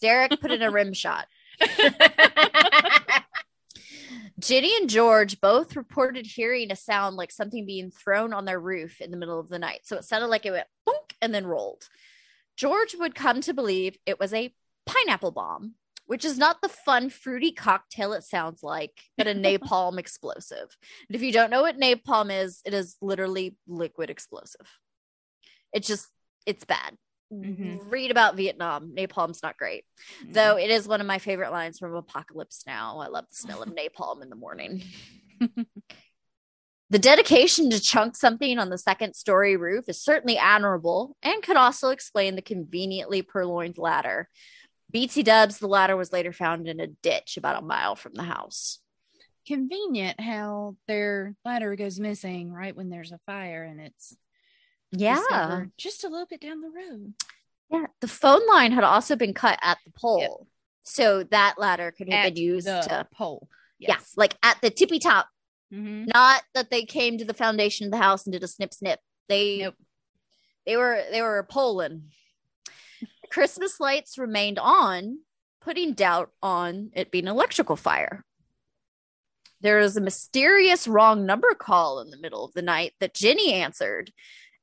[0.00, 1.26] derek put in a rim shot
[4.42, 9.00] Ginny and George both reported hearing a sound like something being thrown on their roof
[9.00, 9.80] in the middle of the night.
[9.84, 11.88] So it sounded like it went bonk and then rolled.
[12.56, 14.52] George would come to believe it was a
[14.84, 19.96] pineapple bomb, which is not the fun, fruity cocktail it sounds like, but a napalm
[19.96, 20.76] explosive.
[21.08, 24.66] And if you don't know what napalm is, it is literally liquid explosive.
[25.72, 26.08] It's just,
[26.46, 26.96] it's bad.
[27.32, 27.90] Mhm.
[27.90, 28.94] Read about Vietnam.
[28.94, 29.84] Napalm's not great.
[30.28, 32.98] Though it is one of my favorite lines from apocalypse now.
[32.98, 34.82] I love the smell of napalm in the morning.
[36.90, 41.56] The dedication to chunk something on the second story roof is certainly admirable and could
[41.56, 44.28] also explain the conveniently purloined ladder.
[44.90, 48.22] Bt dubs the ladder was later found in a ditch about a mile from the
[48.22, 48.78] house.
[49.46, 54.14] Convenient how their ladder goes missing right when there's a fire and it's
[54.92, 55.64] yeah.
[55.76, 57.14] just a little bit down the road.
[57.70, 60.46] yeah the phone line had also been cut at the pole
[60.84, 63.48] so that ladder could have At been used the to pole.
[63.78, 65.26] yeah like at the tippy top.
[65.72, 68.74] Hmm not that they came to the foundation of the house and did a snip
[68.74, 69.00] snip.
[69.28, 69.74] They Nope.
[70.66, 72.10] they were they were polling
[73.30, 75.18] christmas lights remained on
[75.62, 78.24] putting doubt on it being an electrical fire.
[79.62, 83.54] There was a mysterious wrong number call in the middle of the night that jenny
[83.54, 84.10] answered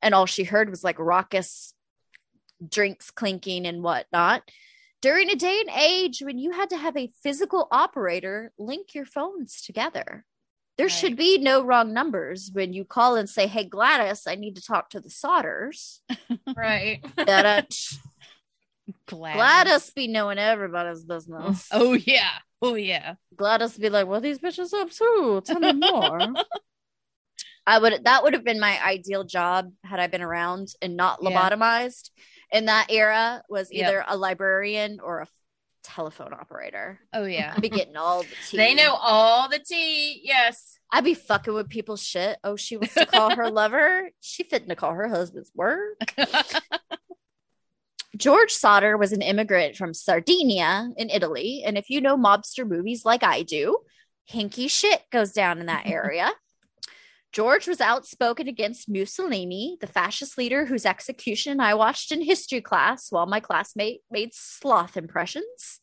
[0.02, 1.74] and all she heard was like raucous
[2.70, 4.44] drinks clinking and whatnot
[5.02, 9.06] during a day and age when you had to have a physical operator link your
[9.06, 10.26] phones together
[10.78, 10.92] there Right.
[10.92, 14.62] should be no wrong numbers when you call and say hey gladys i need to
[14.62, 16.00] talk to the sodders
[16.56, 17.04] right.
[17.16, 18.00] Gladys.
[19.08, 22.30] gladys be knowing everybody's business Oh yeah.
[22.62, 23.14] Oh yeah.
[23.38, 26.20] gladys be like well these bitches up too tell me more
[27.70, 31.20] i would that would have been my ideal job had i been around and not
[31.22, 31.30] Yeah.
[31.30, 32.10] lobotomized
[32.52, 33.88] in that era was Yep.
[33.88, 35.28] either a librarian or a
[35.82, 37.00] telephone operator.
[37.14, 37.54] Oh yeah.
[37.56, 38.58] I'd be getting all the tea.
[38.58, 40.20] They know all the tea.
[40.24, 40.78] Yes.
[40.92, 42.38] I'd be fucking with people's shit.
[42.44, 44.10] Oh, she wants to call her lover.
[44.20, 46.14] She fitting to call her husband's work.
[48.18, 51.64] George Sodder was an immigrant from Sardinia in Italy.
[51.66, 53.78] And if you know mobster movies like I do,
[54.32, 56.30] hinky shit goes down in that area.
[57.32, 63.12] George was outspoken against Mussolini, the fascist leader whose execution I watched in history class
[63.12, 65.80] while my classmate made sloth impressions.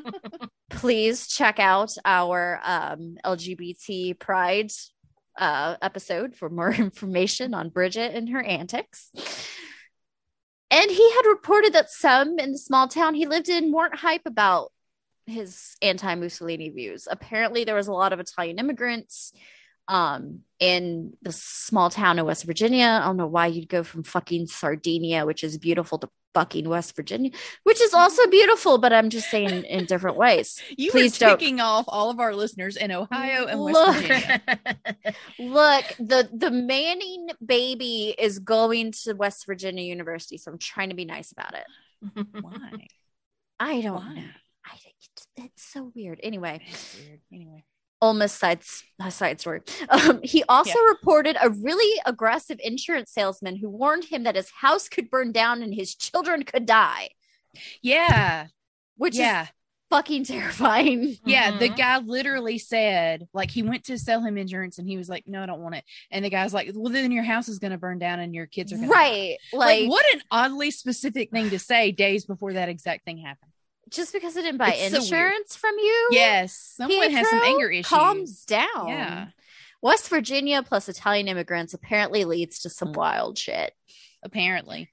[0.70, 4.70] Please check out our um, LGBT pride
[5.38, 9.10] uh, episode for more information on Bridget and her antics.
[10.70, 14.26] And he had reported that some in the small town he lived in weren't hype
[14.26, 14.72] about
[15.26, 17.06] his anti Mussolini views.
[17.10, 19.32] Apparently, there was a lot of Italian immigrants
[19.88, 23.00] um, in the small town of West Virginia.
[23.02, 26.94] I don't know why you'd go from fucking Sardinia, which is beautiful, to fucking West
[26.94, 27.30] Virginia,
[27.64, 30.62] which is also beautiful, but I'm just saying in different ways.
[30.76, 33.96] You Please were don't- off all of our listeners in Ohio and West Look.
[33.96, 34.42] Virginia.
[35.38, 40.94] Look, the the Manning baby is going to West Virginia University, so I'm trying to
[40.96, 42.26] be nice about it.
[42.40, 42.86] Why?
[43.58, 44.14] I don't Why?
[44.14, 44.28] know.
[44.64, 46.20] I think it's, it's so weird.
[46.22, 46.60] Anyway,
[46.98, 47.20] weird.
[47.32, 47.64] Anyway.
[48.00, 48.60] Almost side
[49.00, 49.60] a side story.
[49.88, 54.88] Um, he also reported a really aggressive insurance salesman who warned him that his house
[54.88, 57.10] could burn down and his children could die,
[57.82, 58.46] Yeah.
[58.96, 59.42] which yeah.
[59.44, 59.48] is
[59.90, 61.16] fucking terrifying.
[61.24, 61.76] Yeah, the Mhm.
[61.76, 65.42] guy literally said, like, he went to sell him insurance and he was like, No,
[65.42, 65.84] I don't want it.
[66.10, 68.46] And the guy's like, Well, then your house is going to burn down and your
[68.46, 68.94] kids are going to.
[68.94, 69.38] Right.
[69.52, 73.50] Like, Like, what an oddly specific thing to say days before that exact thing happened.
[73.90, 76.08] Just because I didn't buy It's so insurance from you.
[76.12, 76.74] Yes.
[76.76, 77.86] Someone has some anger issues.
[77.86, 78.88] Calm down.
[78.88, 79.26] Yeah.
[79.80, 82.96] West Virginia plus Italian immigrants apparently leads to some mm.
[82.96, 83.72] wild shit.
[84.22, 84.90] Apparently.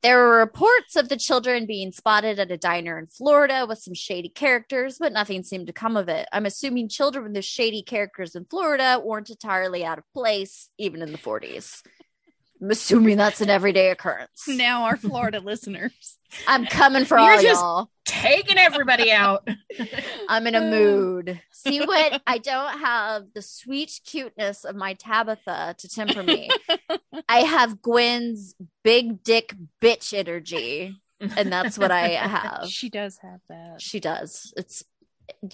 [0.00, 3.94] There were reports of the children being spotted at a diner in Florida with some
[3.94, 6.28] shady characters, but nothing seemed to come of it.
[6.32, 11.02] I'm assuming children with the shady characters in Florida weren't entirely out of place, even
[11.02, 11.82] in the 40s.
[12.60, 14.46] I'm assuming that's an everyday occurrence.
[14.48, 16.18] Now, our Florida listeners.
[16.46, 17.90] I'm coming for You're all just- y'all.
[18.04, 19.46] Taking everybody out.
[20.30, 21.42] I'm in a mood.
[21.52, 22.22] See what?
[22.26, 26.48] I don't have the sweet cuteness of my Tabitha to temper me.
[27.28, 32.68] I have Gwen's big dick bitch energy, and that's what I have.
[32.70, 33.82] She does have that.
[33.82, 34.54] She does.
[34.56, 34.82] It's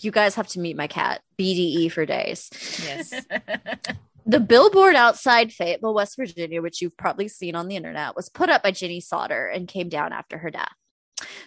[0.01, 2.51] you guys have to meet my cat, BDE for days.
[2.85, 3.13] Yes.
[4.27, 8.49] The billboard outside Fayetteville, West Virginia, which you've probably seen on the internet, was put
[8.49, 10.73] up by Ginny Sodder and came down after her death.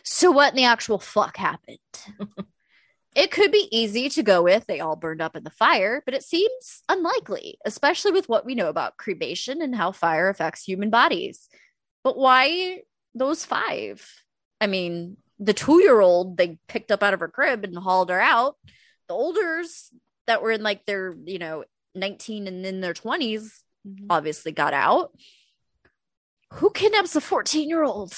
[0.04, 1.80] So, what in the actual fuck happened?
[3.16, 6.14] it could be easy to go with they all burned up in the fire, but
[6.14, 10.92] it seems unlikely, especially with what we know about cremation and how fire affects human
[10.92, 11.50] bodies.
[12.04, 12.84] But why
[13.16, 14.08] those five?
[14.62, 18.10] I mean, the two year old they picked up out of her crib and hauled
[18.10, 18.56] her out.
[19.08, 19.92] The olders
[20.28, 21.64] that were in like their, you know,
[21.98, 24.08] 19 and in their 20s Mhm.
[24.10, 25.12] obviously got out.
[26.54, 28.14] Who kidnaps a 14 year old?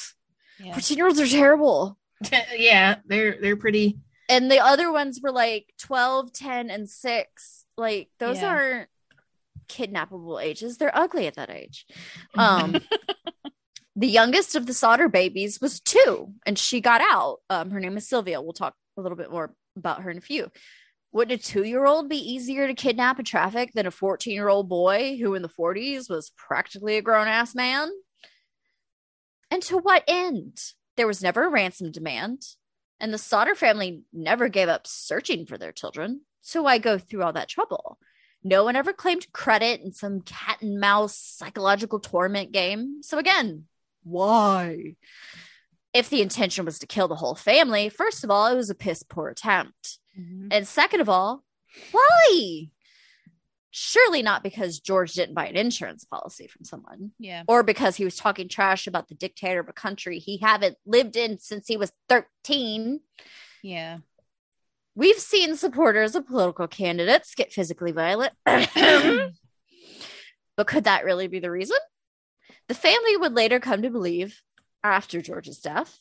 [0.60, 0.74] Yeah.
[0.74, 1.98] 14 year olds are terrible.
[2.56, 3.98] yeah, they're they're pretty.
[4.30, 7.66] And the other ones were like 12, 10, and 6.
[7.78, 8.50] Like, those Yeah.
[8.50, 8.90] aren't
[9.68, 10.78] kidnappable ages.
[10.78, 11.86] They're ugly at that age.
[12.38, 12.80] Um,
[13.96, 17.40] the youngest of the Sodder babies was two, and she got out.
[17.50, 18.42] Um, her name is Sylvia.
[18.42, 20.52] We'll talk a little bit more about her in a few.
[21.12, 24.48] Wouldn't a two year old be easier to kidnap and traffic than a 14 year
[24.48, 27.90] old boy who in the 40s was practically a grown ass man?
[29.52, 30.60] And to what end?
[30.98, 32.42] There was never a ransom demand,
[33.00, 36.22] and the Sodder family never gave up searching for their children.
[36.42, 37.98] So why go through all that trouble?
[38.44, 43.02] No one ever claimed credit in some cat and mouse psychological torment game.
[43.02, 43.66] So again,
[44.04, 44.96] why?
[45.94, 48.76] If the intention was to kill the whole family, first of all, it was a
[48.76, 50.00] piss poor attempt.
[50.20, 50.48] Mhm.
[50.52, 51.44] And second of all,
[51.92, 52.70] why?
[53.72, 57.44] Surely not because George didn't buy an insurance policy from someone Yeah.
[57.48, 61.16] or because he was talking trash about the dictator of a country he haven't lived
[61.16, 63.02] in since he was 13.
[63.62, 64.00] Yeah.
[64.96, 68.34] We've seen supporters of political candidates get physically violent.
[68.46, 69.32] but
[70.68, 71.78] could that really be the reason?
[72.68, 74.42] The family would later come to believe,
[74.84, 76.00] after George's death,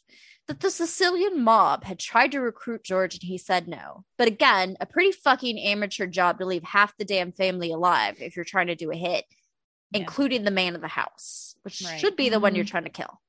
[0.49, 4.05] that the Sicilian mob had tried to recruit George and he said no.
[4.17, 8.35] But again, a pretty fucking amateur job to leave half the damn family alive if
[8.35, 9.25] you're trying to do a hit,
[9.93, 10.01] Yeah.
[10.01, 12.01] including the man of the house, which Right.
[12.01, 12.57] should be the one Mhm.
[12.57, 13.21] you're trying to kill.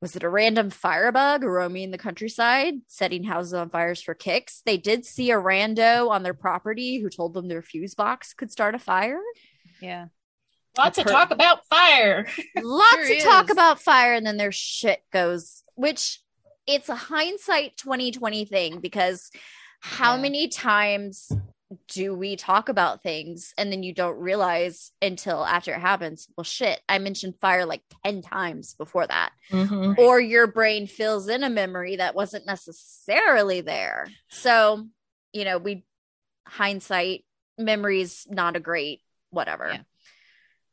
[0.00, 4.60] Was it a random firebug roaming the countryside, setting houses on fires for kicks?
[4.66, 8.50] They did see a rando on their property who told them their fuse box could
[8.50, 9.20] start a fire.
[9.80, 10.08] Yeah.
[10.76, 12.26] Lots of Per- talk about fire.
[12.56, 16.20] Lots Sure of talk about fire, and then their shit goes, which
[16.66, 19.30] it's a hindsight 2020 thing because
[19.80, 20.22] how Yeah.
[20.22, 21.30] many times
[21.88, 26.44] do we talk about things and then you don't realize until after it happens well
[26.44, 29.98] shit i mentioned fire like 10 times before that Mhm.
[29.98, 34.86] or your brain fills in a memory that wasn't necessarily there so
[35.32, 35.84] you know we
[36.46, 37.24] hindsight
[37.58, 39.82] memories not a great whatever Yeah.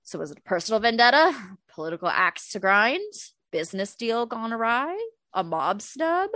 [0.04, 1.34] so was it a personal vendetta
[1.70, 3.02] political axe to grind
[3.52, 4.98] business deal gone awry
[5.34, 6.30] a mob snub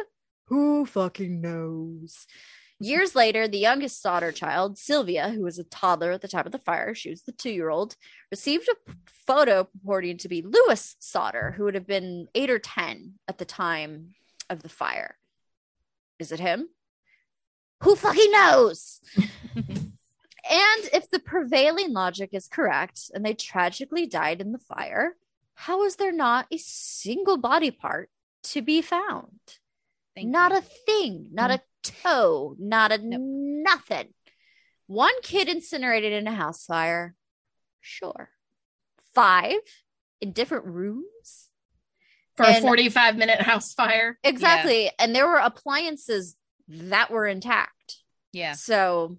[0.48, 2.28] who fucking knows
[2.80, 6.52] Years later, the youngest Sodder child, Sylvia, who was a toddler at the time of
[6.52, 7.96] the fire, she was the two year old,
[8.32, 8.94] received a
[9.26, 13.46] photo purporting to be Louis Sodder, who would have been eight or 10 at the
[13.46, 14.14] time
[14.50, 15.16] of the fire.
[16.20, 16.68] Is it him?
[17.84, 19.00] Who fucking knows?
[19.56, 25.16] and if the prevailing logic is correct and they tragically died in the fire,
[25.56, 28.10] how is there not a single body part
[28.44, 29.40] to be found?
[30.16, 30.58] Thank not you.
[30.60, 33.20] a thing, not a toe, not a Nope.
[33.22, 34.14] nothing.
[34.88, 37.16] One kid incinerated in a house fire.
[37.82, 38.30] Sure.
[39.14, 39.58] Five
[40.22, 41.50] in different rooms.
[42.36, 44.20] For And- a 45 minute house fire.
[44.24, 44.92] Exactly.
[45.00, 46.36] And there were appliances
[46.68, 47.98] that were intact.
[48.32, 48.54] yeah.
[48.54, 49.18] So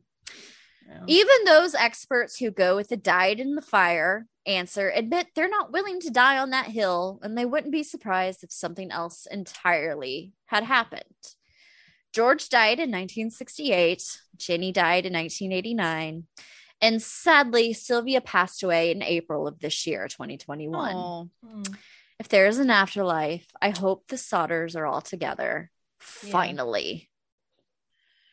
[0.89, 1.01] Yeah.
[1.07, 5.73] even those experts who go with the died in the fire answer admit they're not
[5.73, 10.33] willing to die on that hill and they wouldn't be surprised if something else entirely
[10.47, 11.03] had happened.
[12.13, 14.03] George died in 1968,
[14.37, 16.25] Jenny died in 1989,
[16.81, 20.95] and sadly, Sylvia passed away in April of this year, 2021.
[20.95, 21.77] Oh, Mm.
[22.19, 25.71] If there is an afterlife, I hope the Sodders are all together.
[26.23, 26.31] Yeah.
[26.33, 27.11] Finally.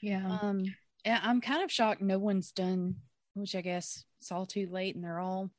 [0.02, 0.40] Yeah.
[0.42, 0.72] um, yeah,
[1.06, 2.96] I'm kind of shocked no one's done,
[3.34, 5.50] which I guess it's all too late and they're all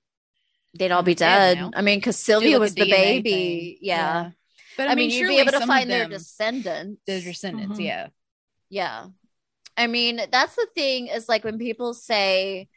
[0.77, 1.71] They'd all be Dead.
[1.77, 3.31] I mean, because Sylvia was the baby.
[3.31, 3.79] thing.
[3.83, 4.31] Yeah.
[4.77, 7.01] But I, mean, you'd be able to find their descendants.
[7.07, 7.79] their descendants.
[7.79, 7.85] Mhm.
[7.85, 8.07] Yeah.
[8.71, 9.07] Yeah.
[9.77, 12.69] I mean, that's the thing is like when people say,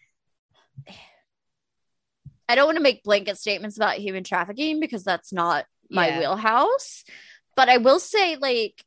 [2.50, 6.20] I don't want to make blanket statements about human trafficking because that's not my Yeah.
[6.20, 7.04] wheelhouse.
[7.56, 8.84] But I will say, like,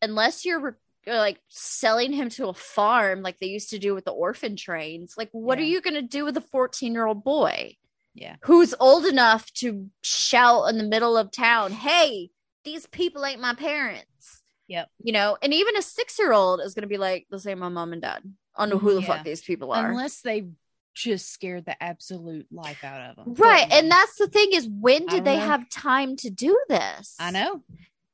[0.00, 0.72] unless you're re-
[1.08, 4.56] you're, like selling him to a farm like they used to do with the orphan
[4.56, 7.76] trains, like, what are you going to do with a 14 year old boy
[8.14, 8.36] Yeah.
[8.42, 12.30] who's old enough to shout in the middle of town, hey,
[12.64, 14.42] these people ain't my parents?
[14.68, 14.88] Yep.
[15.02, 17.58] You know, and even a six year old is going to be like, this ain't
[17.58, 18.22] my mom and dad.
[18.54, 19.10] I don't know who the mm-hmm.
[19.10, 19.16] Yeah.
[19.16, 19.90] fuck these people are.
[19.90, 20.48] Unless they
[20.94, 23.34] just scared the absolute life out of them.
[23.34, 23.66] right.
[23.70, 25.46] And that's the thing is, when did they know.
[25.46, 27.14] have time to do this?
[27.20, 27.62] I know.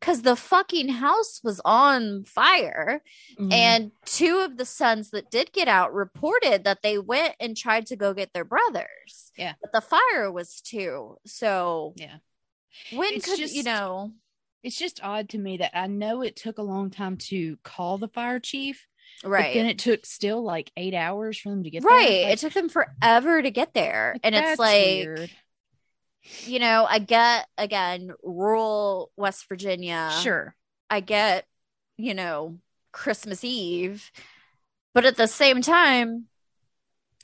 [0.05, 3.03] Because the fucking house was on fire.
[3.39, 3.53] Mhm.
[3.53, 7.87] And two of the sons that did get out reported that they went and tried
[7.87, 9.33] to go get their brothers.
[9.39, 9.55] Yeah.
[9.63, 11.17] But the fire was too.
[11.25, 12.19] So Yeah.
[12.93, 14.13] when It's could you just- know?
[14.63, 17.97] It's just odd to me that I know it took a long time to call
[17.99, 18.87] the fire chief,
[19.23, 19.57] Right.
[19.57, 21.91] And it took still like eight hours for them to get there.
[21.91, 22.25] right.
[22.25, 24.17] Like, it took them forever to get there.
[24.25, 25.31] and it's like, weird.
[26.45, 30.11] You know, I get again, rural West Virginia.
[30.23, 30.55] sure.
[30.91, 31.47] I get,
[31.97, 32.59] you know,
[32.93, 34.11] Christmas Eve.
[34.95, 36.27] But at the same time,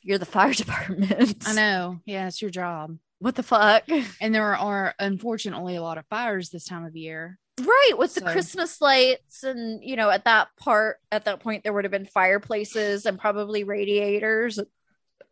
[0.03, 1.47] you're the fire department.
[1.47, 2.01] I know.
[2.05, 2.99] Yeah, it's your job.
[3.21, 3.85] What the fuck?
[4.21, 7.39] And there are unfortunately a lot of fires this time of year.
[7.61, 11.75] Right, with the Christmas lights and you know, at that part at that point there
[11.75, 14.59] would have been fireplaces and probably radiators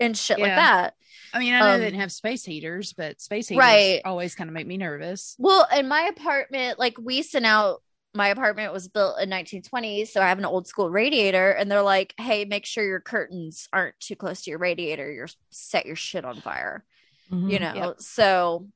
[0.01, 0.95] and shit like that.
[1.33, 4.03] I mean, I know Um, they didn't have space heaters, but space heaters Right.
[4.05, 5.37] always kind of make me nervous.
[5.39, 7.83] Well, in my apartment, like we sent out
[8.15, 11.83] my apartment was built in 1920, so I have an old school radiator, and they're
[11.83, 15.13] like, "Hey, make sure your curtains aren't too close to your radiator.
[15.13, 16.85] You're set your shit on fire."
[17.31, 17.53] Mhm.
[17.53, 18.01] You know, Yep.
[18.01, 18.69] so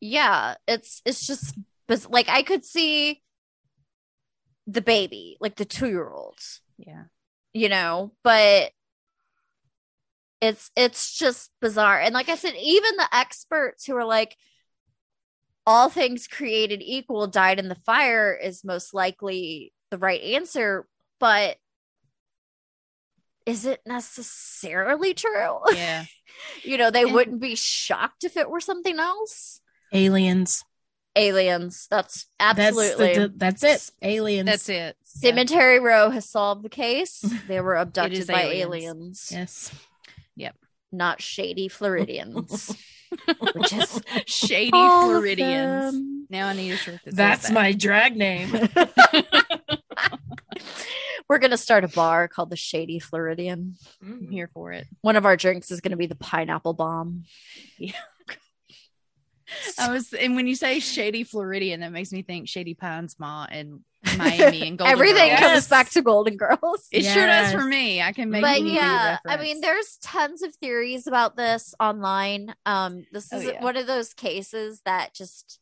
[0.00, 1.54] yeah, it's it's just
[2.08, 3.22] like I could see
[4.66, 7.04] the baby, like the two year olds, Yeah.
[7.52, 8.72] you know, but
[10.40, 12.00] it's it's just bizarre.
[12.00, 14.36] And like I said, even the experts who are like
[15.66, 20.86] all things created equal died in the fire is most likely the right answer,
[21.18, 21.56] but
[23.46, 25.58] is it necessarily true?
[25.72, 26.04] Yeah.
[26.62, 29.60] you know, they And- wouldn't be shocked if it were something else.
[29.92, 30.64] Aliens.
[31.16, 31.88] Aliens.
[31.90, 33.06] That's absolutely.
[33.06, 33.90] That's, the, that's it.
[34.02, 34.46] Aliens.
[34.46, 34.96] That's it.
[35.20, 35.30] Yeah.
[35.30, 37.20] Cemetery Row has solved the case.
[37.48, 38.62] They were abducted by aliens.
[38.62, 39.72] aliens, Yes.
[40.92, 42.76] Not shady Floridians,
[43.54, 46.26] which is Shady Floridians.
[46.28, 47.54] Now I need a shirt that That's that.
[47.54, 48.50] my drag name.
[51.28, 53.76] We're gonna start a bar called the Shady Floridian.
[54.02, 54.86] I'm here for it.
[55.00, 57.24] One of our drinks is gonna be the pineapple bomb.
[59.78, 63.46] I was, and when you say Shady Floridian, that makes me think Shady Pines Ma
[63.50, 63.80] and
[64.16, 65.40] Miami and Golden Everything Girls.
[65.40, 66.86] comes back to Golden Girls.
[66.92, 68.00] It sure does for me.
[68.00, 68.42] I can make.
[68.42, 72.54] but yeah, I mean, there's tons of theories about this online.
[72.66, 73.62] Um, this Oh, is yeah.
[73.62, 75.58] one of those cases that just,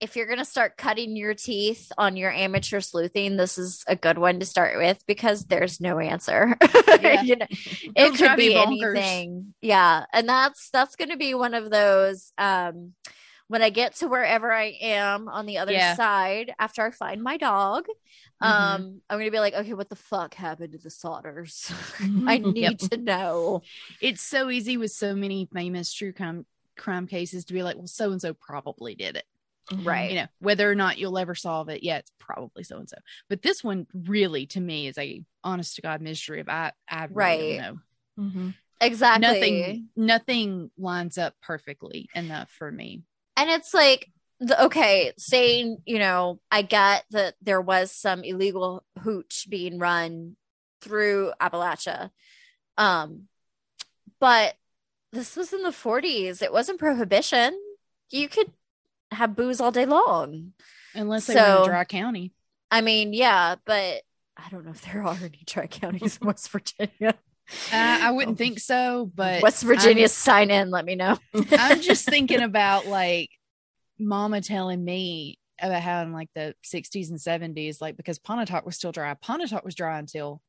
[0.00, 4.18] if you're gonna start cutting your teeth on your amateur sleuthing, this is a good
[4.18, 6.56] one to start with because there's no answer.
[7.00, 7.22] Yeah.
[7.22, 7.46] You know,
[7.96, 8.96] It'll could be bonkers.
[8.96, 9.54] anything.
[9.62, 12.32] Yeah, and that's that's gonna be one of those.
[12.36, 12.92] Um,
[13.48, 15.96] when I get to wherever I am on the other Yeah.
[15.96, 17.86] side after I find my dog,
[18.42, 18.46] Mhm.
[18.46, 21.72] um, I'm gonna be like, okay, what the fuck happened to the Sodders?
[22.28, 22.78] I need Yep.
[22.90, 23.62] to know.
[24.00, 26.44] it's so easy with so many famous true crime
[26.76, 29.24] crime cases to be like, well, so and so probably did it.
[29.72, 30.10] Right.
[30.10, 32.96] You know, whether or not you'll ever solve it, yeah, it's probably so and so.
[33.28, 36.40] But this one really, to me, is a honest to god mystery.
[36.40, 37.58] Of I, I really Right.
[37.60, 37.76] don't
[38.16, 38.24] know.
[38.24, 38.54] Mhm.
[38.80, 39.20] Exactly.
[39.20, 43.02] Nothing, nothing lines up perfectly enough for me.
[43.36, 44.10] And it's like,
[44.40, 50.36] the, okay, saying, you know, I get that there was some illegal hooch being run
[50.80, 52.10] through Appalachia.
[52.78, 53.28] Um,
[54.18, 54.54] but
[55.12, 56.40] this was in the 40s.
[56.40, 57.58] It wasn't prohibition.
[58.10, 58.50] You could
[59.10, 60.52] have booze all day long.
[60.94, 62.32] Unless they were in dry county.
[62.70, 64.02] I mean, yeah, but
[64.36, 67.14] I don't know if there are any tri counties in West Virginia.
[67.72, 70.70] Uh, I wouldn't think so, but West Virginia, sign in.
[70.70, 71.18] Let me know.
[71.52, 73.30] I'm just thinking about like
[73.98, 78.76] mama telling me about how in like the 60s and 70s, like because Pontotoc was
[78.76, 79.12] still dry.
[79.14, 80.40] Pontotoc was dry until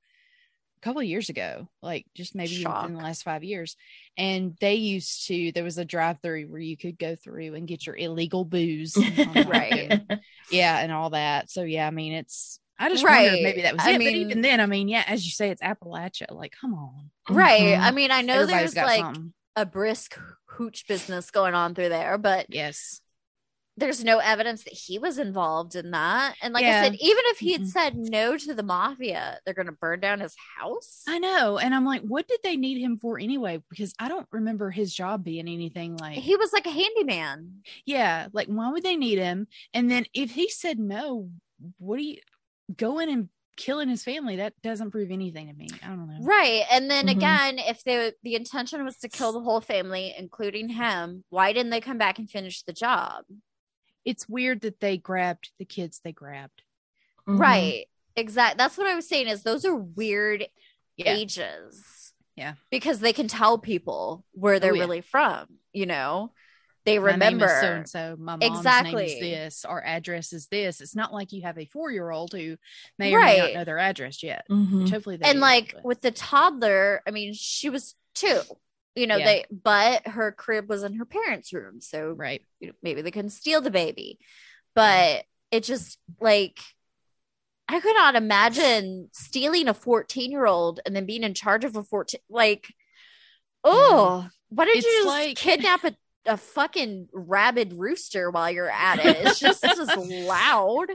[0.81, 2.81] a couple of years ago, like just maybe Shock.
[2.83, 3.75] within the last five years.
[4.17, 7.67] And they used to, there was a drive through where you could go through and
[7.67, 8.97] get your illegal booze.
[9.35, 9.87] Right.
[9.91, 10.79] and- yeah.
[10.79, 11.49] And all that.
[11.49, 13.25] So, yeah, I mean, it's, I just Right.
[13.27, 13.97] wondered maybe that was I it.
[13.99, 16.31] but even then, I mean, yeah, as you say, it's Appalachia.
[16.31, 17.11] Like, come on.
[17.29, 17.61] Right.
[17.77, 17.79] Mhm.
[17.79, 19.33] I mean, I know Everybody's there's like something.
[19.55, 23.01] a brisk hooch business going on through there, but Yes.
[23.81, 26.35] There's no evidence that he was involved in that.
[26.41, 26.79] And like Yeah.
[26.79, 27.67] I said, even if he had Mhm.
[27.67, 31.03] said no to the mafia, they're going to burn down his house.
[31.07, 31.57] I know.
[31.57, 33.61] And I'm like, what did they need him for anyway?
[33.69, 37.63] Because I don't remember his job being anything like, He was like a handyman.
[37.85, 39.47] yeah, like, why would they need him?
[39.73, 41.29] And then if he said no,
[41.77, 42.17] what do you
[42.77, 44.37] go in and killing his family?
[44.37, 45.69] That doesn't prove anything to me.
[45.83, 46.17] I don't know.
[46.21, 46.63] Right.
[46.71, 47.11] And then Mhm.
[47.11, 51.71] again, if the the intention was to kill the whole family, including him, why didn't
[51.71, 53.25] they come back and finish the job?
[54.05, 56.61] It's weird that they grabbed the kids they grabbed.
[57.27, 57.39] Mhm.
[57.39, 57.85] Right.
[58.15, 58.57] Exactly.
[58.57, 60.47] That's what I was saying is those are weird
[60.97, 61.13] Yeah.
[61.13, 62.13] ages.
[62.35, 62.55] Yeah.
[62.69, 64.81] Because they can tell people where they're Oh, yeah.
[64.81, 66.33] really from, you know?
[66.83, 67.47] They My remember.
[67.61, 68.15] so and so.
[68.17, 69.05] My mom's name Exactly.
[69.05, 69.65] is this.
[69.65, 70.81] Our address is this.
[70.81, 72.57] It's not like you have a four year old who
[72.97, 74.45] may or may not know their address yet.
[74.49, 74.81] Mhm.
[74.83, 78.41] Which hopefully they and do, like but- with the toddler, I mean, she was two.
[78.95, 79.25] You know, Yeah.
[79.25, 82.41] they but her crib was in her parents' room, so right.
[82.59, 84.19] you know, maybe they couldn't steal the baby.
[84.75, 86.59] But it just like
[87.67, 91.75] I could not imagine stealing a 14 year old and then being in charge of
[91.77, 92.67] a 14 like
[93.63, 95.95] oh why did It's you just like- kidnap a,
[96.25, 99.17] a fucking rabid rooster while you're at it?
[99.25, 99.97] It's just just
[100.27, 100.87] loud.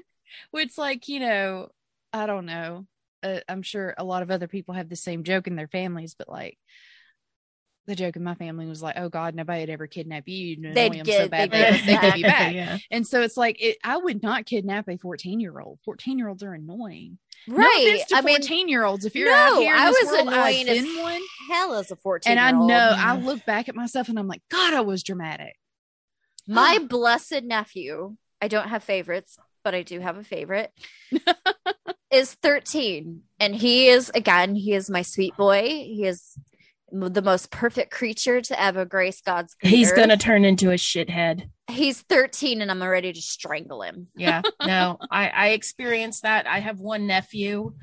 [0.53, 1.69] It's like you know
[2.13, 2.87] i don't know
[3.23, 6.15] uh, i'm sure a lot of other people have the same joke in their families
[6.17, 6.59] but like
[7.87, 10.37] the joke in my family was like oh god nobody would ever kidnap you.
[10.57, 12.55] You'd annoy get- so bad they'd they, give us they give you back.
[12.55, 12.79] Yeah.
[12.91, 16.29] and so it's like it, i would not kidnap a 14 year old 14 year
[16.29, 17.19] olds are annoying.
[17.49, 17.93] Right.
[17.95, 20.05] offense to I mean 14 year olds if you're no, out here in I this
[20.05, 21.21] was world, I've annoying as one.
[21.51, 24.43] hell as a 14 and i know i look back at myself and i'm like
[24.51, 25.55] god i was dramatic.
[26.49, 30.71] My blessed nephew, I don't have favorites, but I do have a favorite,
[32.11, 33.23] is 13.
[33.41, 35.63] And he is, again, he is my sweet boy.
[35.63, 36.45] He is m-
[36.93, 39.97] the most perfect creature to ever grace God's He's earth.
[39.97, 41.51] gonna turn into a shithead.
[41.69, 44.07] He's 13 and I'm ready to strangle him.
[44.17, 46.47] Yeah, no, I I experienced that.
[46.47, 47.75] I have one nephew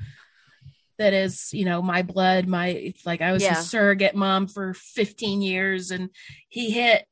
[0.98, 2.46] that is, you know, my blood.
[2.46, 3.56] My like I was Yeah.
[3.56, 6.08] his surrogate mom for 15 years, and
[6.48, 7.04] he hit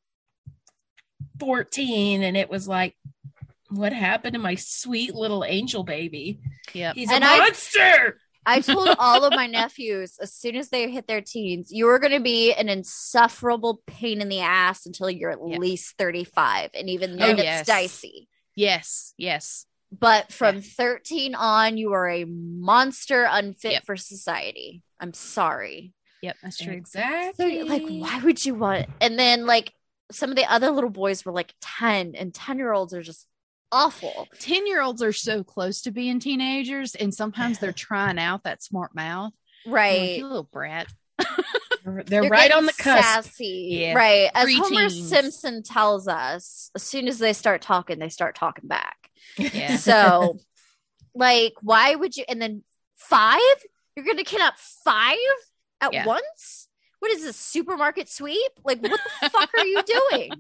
[1.41, 2.95] 14, and it was like,
[3.69, 6.41] what happened to my sweet little angel baby?
[6.73, 6.93] Yeah.
[6.95, 7.81] He's And a I- monster.
[7.81, 8.13] I
[8.61, 12.13] told all of my nephews as soon as they hit their teens, you are going
[12.13, 15.59] to be an insufferable pain in the ass until you're at Yeah.
[15.59, 16.71] least 35.
[16.75, 17.67] And even Oh, then, it's yes.
[17.67, 18.29] dicey.
[18.55, 20.63] yes yes But from Yeah.
[20.77, 23.85] 13 on, you are a monster unfit Yep.
[23.87, 24.83] for society.
[25.01, 25.93] I'm sorry.
[26.23, 27.57] yep that's true Exactly.
[27.57, 28.87] you're like, why would you want?
[29.01, 29.73] And then, like,
[30.11, 33.27] some of the other little boys were like 10, and 10 year olds are just
[33.73, 34.29] awful.
[34.39, 38.63] 10 year olds are so close to being teenagers and sometimes they're trying out that
[38.63, 39.33] smart mouth
[39.67, 40.19] I'm like, Right.
[40.19, 40.87] you little brat
[41.85, 43.03] They're, They're right on the cusp.
[43.31, 43.69] Sassy.
[43.71, 43.95] Yeah.
[43.95, 44.31] Right.
[44.35, 48.97] As Homer Simpson tells us, as soon as they start talking, they start talking back.
[49.37, 49.77] Yeah.
[49.77, 50.39] So,
[51.15, 52.25] like, why would you?
[52.29, 52.63] And then
[52.97, 53.41] five?
[53.97, 55.17] You're going to kidnap five
[55.81, 56.07] at Yeah.
[56.07, 56.69] once?
[57.01, 58.53] What is this supermarket sweep?
[58.65, 60.31] Like, what the fuck are you doing?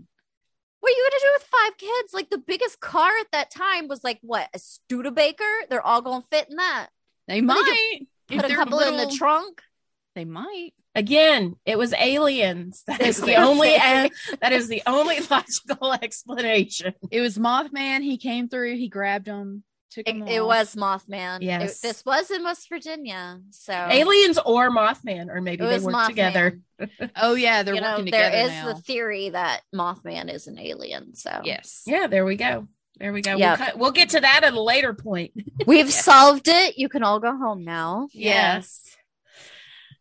[0.82, 2.12] What are you going to do with five kids?
[2.12, 5.44] Like, the biggest car at that time was like, what, a Studebaker?
[5.70, 6.88] They're all going to fit in that.
[7.28, 8.00] They What did might.
[8.28, 9.62] If Put a they're couple in the trunk.
[10.16, 10.72] They might.
[10.94, 12.82] Again, it was aliens.
[12.86, 13.68] That is the only
[14.40, 16.94] that is the only logical explanation.
[17.10, 18.02] It was Mothman.
[18.02, 18.76] He came through.
[18.76, 19.62] He grabbed them.
[19.94, 21.36] Took It, it was Mothman.
[21.42, 21.80] It- Yes.
[21.80, 23.40] this was in West Virginia.
[23.50, 26.06] So, Aliens or Mothman, or maybe they was work Mothman.
[26.08, 26.60] together.
[27.14, 28.72] Oh yeah, they're you know, working there together is now.
[28.72, 31.14] the theory that Mothman is an alien.
[31.14, 31.82] So yes.
[31.86, 32.66] Yeah, there we go.
[32.98, 33.36] There we go.
[33.36, 33.58] Yep.
[33.58, 35.32] We'll, cut, we'll get to that at a later point.
[35.66, 36.78] we've solved it.
[36.78, 38.08] You can all go home now.
[38.12, 38.82] Yes.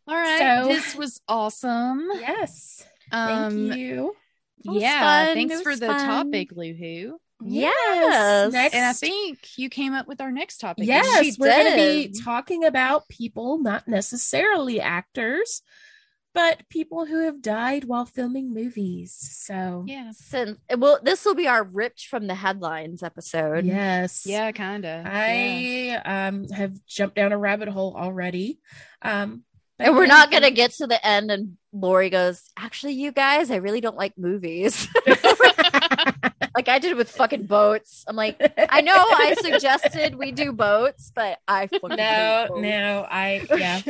[0.08, 0.62] All right.
[0.62, 2.08] So- this was awesome.
[2.18, 2.84] Yes.
[3.12, 4.14] Um, Thank you.
[4.62, 5.26] Yeah.
[5.26, 5.34] fun.
[5.34, 6.06] Thanks for was the fun.
[6.06, 7.12] topic, Luhu.
[7.46, 8.52] Yes.
[8.52, 10.86] Next, And I think you came up with our next topic.
[10.86, 11.76] yes, we're going to
[12.12, 15.62] be talking about people, not necessarily actors,
[16.34, 19.14] but people who have died while filming movies.
[19.44, 20.12] So, Yeah.
[20.12, 23.64] Since well, this will be our ripped from the headlines episode.
[23.66, 24.24] yes.
[24.26, 25.04] Yeah, kind of.
[25.06, 28.60] I um have jumped down a rabbit hole already.
[29.02, 29.44] Um
[29.78, 33.50] but And we're not gonna get to the end and Lori goes, Actually, you guys,
[33.50, 34.88] I really don't like movies.
[36.54, 38.04] like I did with fucking boats.
[38.06, 38.36] I'm like,
[38.70, 43.80] I know I suggested we do boats, but I no, no, I yeah.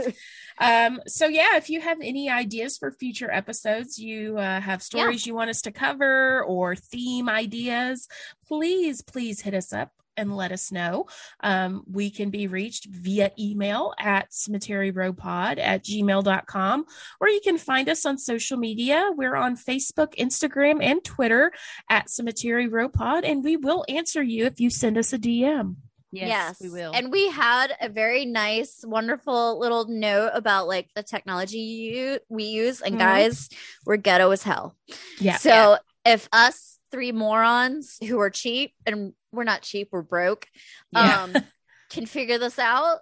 [0.59, 5.27] Um, so yeah, if you have any ideas for future episodes, you uh, have stories
[5.27, 8.07] you want us to cover or theme ideas,
[8.47, 11.07] please, please hit us up and let us know.
[11.41, 16.85] Um, we can be reached via email at cemeteryrowpod at gmail.com,
[17.21, 19.11] or you can find us on social media.
[19.15, 21.53] We're on Facebook, Instagram, and Twitter
[21.89, 25.77] at Cemetery Row Pod, and we will answer you if you send us a DM.
[26.15, 26.93] yes, we will.
[26.95, 32.45] And we had a very nice, wonderful little note about like the technology you, we
[32.45, 32.83] use.
[32.83, 32.99] And Mhm.
[32.99, 33.49] guys,
[33.87, 34.77] we're ghetto as hell.
[35.19, 35.39] Yeah.
[35.39, 40.47] So if us three morons who are cheap and we're not cheap, we're broke,
[40.93, 41.23] Yeah.
[41.25, 41.37] um,
[41.91, 43.01] can figure this out,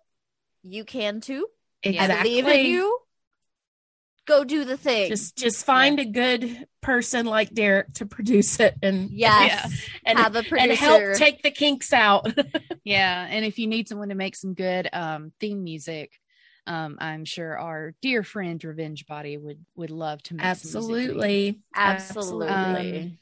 [0.62, 1.47] you can too.
[1.85, 2.05] Yeah.
[2.05, 2.98] I believe in you.
[4.27, 5.09] Go do the thing.
[5.09, 9.89] just just find a good person like Derek to produce it and yes.
[10.07, 10.57] and, Have a producer.
[10.70, 12.28] and help take the kinks out.
[12.85, 13.27] yeah.
[13.28, 16.12] And if you need someone to make some good um theme music,
[16.66, 21.11] um, I'm sure our dear friend Revenge Body would would love to make some music.
[21.11, 21.61] Absolutely.
[21.74, 22.48] Absolutely.
[23.01, 23.19] Um,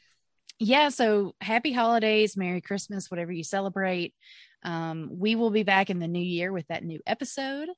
[0.59, 4.14] yeah so happy holidays merry christmas whatever you celebrate
[4.64, 7.68] um, we will be back in the new year with that new episode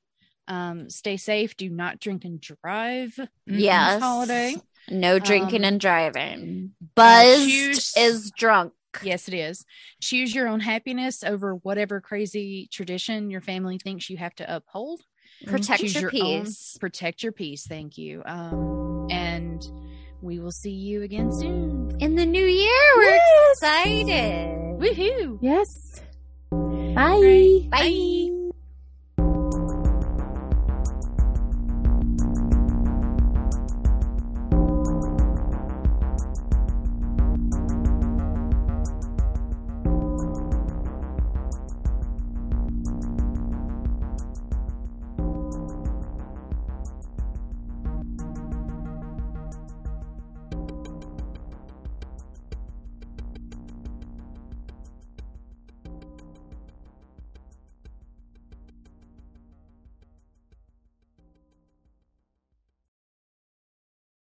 [0.48, 3.94] um, stay safe do not drink and drive Yes.
[3.94, 4.57] this holiday
[4.90, 6.73] no drinking Um, and driving.
[6.97, 8.73] Buzz is drunk.
[9.02, 9.65] yes it is
[10.01, 15.01] choose your own happiness over whatever crazy tradition your family thinks you have to uphold
[15.47, 16.77] Protect Choose your, your own- peace.
[16.81, 19.62] protect your peace thank you um, and
[20.22, 23.52] we will see you again soon In the new year, we're Yes.
[23.52, 24.78] excited.
[24.80, 25.66] woohoo Yes.
[26.51, 27.66] Bye.
[27.70, 28.39] Bye.